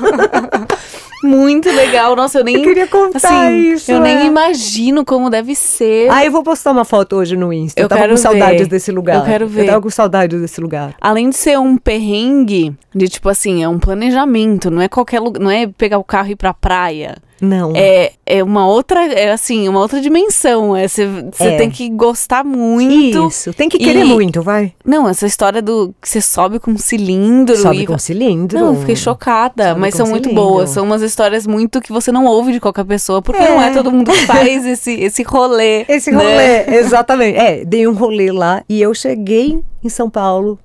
Muito 1.24 1.70
legal. 1.70 2.14
Nossa, 2.14 2.38
eu 2.38 2.44
nem. 2.44 2.56
Eu 2.56 2.62
queria 2.62 2.86
contar 2.86 3.16
assim, 3.18 3.72
isso, 3.72 3.90
Eu 3.90 4.00
nem 4.00 4.18
é. 4.18 4.26
imagino 4.26 5.04
como 5.04 5.30
deve 5.30 5.54
ser. 5.54 6.10
ah, 6.10 6.24
eu 6.24 6.30
vou 6.30 6.42
postar 6.42 6.70
uma 6.72 6.84
foto 6.84 7.16
hoje 7.16 7.36
no 7.36 7.52
Insta. 7.52 7.80
Eu, 7.80 7.84
Eu 7.84 7.88
tava 7.88 8.08
com 8.08 8.16
saudades 8.16 8.62
ver. 8.62 8.68
desse 8.68 8.92
lugar. 8.92 9.16
Eu 9.16 9.24
quero 9.24 9.46
ver. 9.48 9.62
Eu 9.62 9.66
tava 9.66 9.80
com 9.80 9.90
saudades 9.90 10.40
desse 10.40 10.60
lugar. 10.60 10.94
Além 11.00 11.30
de 11.30 11.36
ser 11.36 11.58
um 11.58 11.76
perrengue, 11.76 12.74
de 12.94 13.08
tipo 13.08 13.28
assim, 13.28 13.62
é 13.62 13.68
um 13.68 13.78
planejamento, 13.78 14.70
não 14.70 14.82
é 14.82 14.88
qualquer 14.88 15.20
lugar, 15.20 15.42
não 15.42 15.50
é 15.50 15.66
pegar 15.66 15.98
o 15.98 16.04
carro 16.04 16.28
e 16.28 16.32
ir 16.32 16.36
pra 16.36 16.52
praia. 16.54 17.16
Não. 17.44 17.72
É, 17.74 18.12
é 18.26 18.42
uma 18.42 18.66
outra, 18.66 19.04
é 19.12 19.30
assim, 19.32 19.68
uma 19.68 19.80
outra 19.80 20.00
dimensão. 20.00 20.74
É, 20.76 20.88
você 20.88 21.06
você 21.32 21.44
É. 21.48 21.56
tem 21.56 21.70
que 21.70 21.88
gostar 21.90 22.42
muito. 22.44 23.28
Isso. 23.28 23.52
Tem 23.52 23.68
que 23.68 23.78
querer 23.78 24.00
E- 24.00 24.04
muito, 24.04 24.42
vai. 24.42 24.72
Não, 24.84 25.08
essa 25.08 25.26
história 25.26 25.60
do 25.62 25.94
que 26.00 26.08
você 26.08 26.20
sobe 26.20 26.58
com 26.58 26.70
um 26.72 26.78
cilindro 26.78 27.56
Sobe 27.56 27.80
e 27.82 27.86
com 27.86 27.98
cilindro. 27.98 28.58
Não, 28.58 28.76
fiquei 28.76 28.96
chocada, 28.96 29.68
Sobe 29.68 29.80
mas 29.80 29.94
são 29.94 30.06
muito 30.06 30.28
cilindro. 30.28 30.44
boas. 30.44 30.70
São 30.70 30.84
umas 30.84 31.02
histórias 31.02 31.46
muito 31.46 31.80
que 31.80 31.92
você 31.92 32.10
não 32.10 32.24
ouve 32.26 32.52
de 32.52 32.60
qualquer 32.60 32.84
pessoa, 32.84 33.20
porque 33.20 33.42
É. 33.42 33.48
não 33.48 33.60
é 33.62 33.70
todo 33.72 33.90
mundo 33.92 34.10
que 34.10 34.26
faz 34.26 34.64
esse, 34.66 34.92
esse 34.92 35.22
rolê. 35.22 35.84
Esse 35.88 36.10
né? 36.10 36.16
rolê, 36.66 36.78
exatamente. 36.78 37.36
É, 37.38 37.64
dei 37.64 37.86
um 37.86 37.92
rolê 37.92 38.32
lá 38.32 38.62
e 38.68 38.80
eu 38.80 38.94
cheguei 38.94 39.62
em 39.82 39.88
São 39.88 40.08
Paulo, 40.08 40.58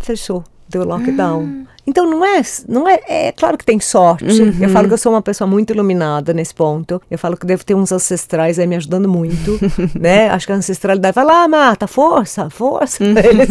fechou, 0.00 0.42
deu 0.68 0.84
lockdown. 0.84 1.64
Então 1.86 2.08
não 2.08 2.24
é, 2.24 2.42
não 2.68 2.88
é, 2.88 3.00
é 3.08 3.32
claro 3.32 3.56
que 3.56 3.64
tem 3.64 3.78
sorte. 3.78 4.24
Eu 4.60 4.68
falo 4.70 4.88
que 4.88 4.94
eu 4.94 4.98
sou 4.98 5.12
uma 5.12 5.22
pessoa 5.22 5.48
muito 5.48 5.72
iluminada 5.72 6.32
nesse 6.32 6.54
ponto. 6.54 7.00
Eu 7.10 7.18
falo 7.18 7.36
que 7.36 7.46
devo 7.46 7.64
ter 7.64 7.74
uns 7.74 7.92
ancestrais 7.92 8.58
aí 8.58 8.66
me 8.66 8.76
ajudando 8.76 9.08
muito, 9.08 9.58
né? 9.98 10.28
Acho 10.30 10.46
que 10.46 10.52
a 10.52 10.56
ancestralidade 10.56 11.14
vai 11.14 11.24
lá, 11.24 11.46
mata, 11.46 11.86
força, 11.86 12.50
força. 12.50 13.04
Eles, 13.04 13.50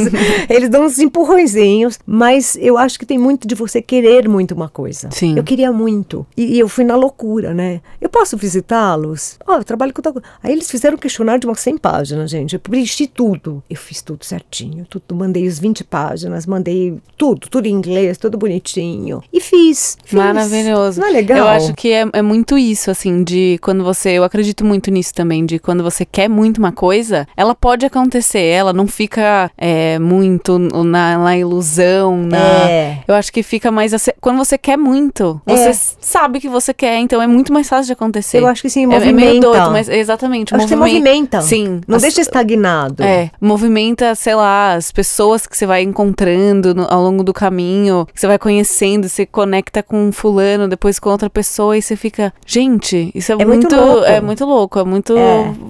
eles 0.50 0.70
dão 0.70 0.86
uns 0.86 1.00
empurrõezinhos, 1.00 2.00
mas 2.06 2.58
eu 2.60 2.78
acho 2.78 3.00
que 3.00 3.06
tem 3.06 3.18
muito 3.18 3.48
de 3.48 3.56
você 3.56 3.82
querer 3.82 4.28
muito 4.28 4.54
uma 4.54 4.70
coisa. 4.70 5.10
Sim. 5.12 5.38
Eu 5.38 5.44
queria 5.44 5.72
muito. 5.72 6.26
E, 6.36 6.56
e 6.56 6.60
eu 6.60 6.68
fui 6.68 6.84
na 6.84 6.96
loucura, 6.96 7.54
né? 7.54 7.82
Eu 8.02 8.10
posso 8.10 8.36
visitá-los? 8.36 9.38
Ó, 9.48 9.58
eu 9.58 9.64
trabalho 9.64 9.94
com 9.94 10.02
tal 10.02 10.14
coisa. 10.14 10.28
Aí 10.44 10.52
eles 10.52 10.70
fizeram 10.70 10.96
um 10.96 11.00
questionário 11.00 11.42
de 11.42 11.48
umas 11.48 11.60
100 11.60 11.78
páginas, 11.78 12.30
gente. 12.30 12.54
Eu 12.54 12.60
preenchi 12.60 13.08
tudo. 13.08 13.64
Eu 13.70 13.78
fiz 13.78 14.02
tudo 14.02 14.26
certinho, 14.26 14.86
tudo. 14.90 15.16
Mandei 15.16 15.48
os 15.48 15.60
20 15.60 15.84
páginas, 15.84 16.46
mandei 16.46 16.98
tudo, 17.18 17.48
tudo 17.50 17.68
em 17.68 17.72
inglês, 17.72 18.18
tudo 18.26 18.38
bonitinho. 18.38 19.22
E 19.32 19.40
fiz. 19.40 19.98
fiz. 20.04 20.14
Maravilhoso. 20.18 21.00
Não 21.00 21.08
é 21.08 21.12
legal? 21.12 21.38
Eu 21.38 21.48
acho 21.48 21.74
que 21.74 21.92
é, 21.92 22.06
é 22.14 22.22
muito 22.22 22.58
isso, 22.58 22.90
assim, 22.90 23.24
de 23.24 23.60
quando 23.62 23.84
você. 23.84 24.10
Eu 24.12 24.24
acredito 24.24 24.66
muito 24.66 24.90
nisso 24.92 25.14
também, 25.14 25.46
de 25.46 25.60
quando 25.60 25.84
você 25.84 26.06
quer 26.06 26.28
muito 26.28 26.58
uma 26.58 26.72
coisa, 26.72 27.28
ela 27.38 27.54
pode 27.54 27.86
acontecer, 27.86 28.40
ela 28.42 28.74
não 28.74 28.88
fica 28.88 29.52
é, 29.58 30.00
muito 30.00 30.58
na, 30.58 31.18
na 31.18 31.38
ilusão, 31.38 32.18
na. 32.18 32.38
É. 32.70 33.00
Eu 33.08 33.14
acho 33.16 33.32
que 33.32 33.44
fica 33.44 33.72
mais. 33.72 33.94
Quando 34.20 34.38
você 34.38 34.58
quer 34.58 34.78
muito, 34.78 35.40
você 35.46 35.70
É. 35.70 35.74
sabe 36.00 36.40
que 36.40 36.50
você 36.50 36.74
quer, 36.74 36.98
então 37.00 37.22
é 37.22 37.28
muito 37.28 37.54
mais 37.54 37.70
fácil 37.70 37.86
de 37.88 37.94
acontecer. 37.94 38.40
Eu 38.40 38.48
acho 38.48 38.62
que 38.62 38.70
sim, 38.70 38.84
é, 38.84 38.88
movimenta. 38.88 39.10
é 39.10 39.30
meio 39.30 39.40
doido, 39.42 39.72
mas 39.72 39.88
exatamente. 39.90 40.54
Acho 40.56 40.64
que 40.66 40.70
você 40.70 40.76
movimenta. 40.76 41.42
Sim. 41.42 41.82
Não 41.88 41.98
As- 41.98 42.02
deixa 42.02 42.22
estagnado. 42.22 43.04
É, 43.04 43.30
movimenta, 43.40 44.16
sei 44.16 44.36
lá, 44.36 44.74
as 44.74 44.92
pessoas 44.92 45.46
que 45.46 45.56
você 45.58 45.66
vai 45.66 45.84
encontrando 45.84 46.74
no- 46.74 46.88
ao 46.90 47.02
longo 47.04 47.24
do 47.24 47.34
caminho, 47.34 48.08
que 48.14 48.15
você 48.16 48.28
vai 48.28 48.40
conhecendo, 48.40 49.08
você 49.10 49.26
conecta 49.26 49.84
com 49.84 50.08
um 50.08 50.12
fulano, 50.12 50.68
depois 50.68 51.00
com 51.00 51.10
outra 51.10 51.30
pessoa 51.30 51.78
e 51.78 51.82
você 51.82 51.96
fica, 51.96 52.34
gente, 52.46 53.12
isso 53.14 53.32
é, 53.32 53.36
É 53.40 53.46
muito 53.46 53.74
louco. 53.76 54.04
é 54.06 54.22
muito 54.22 54.46
louco, 54.46 54.80
é 54.80 54.84
muito 54.86 55.14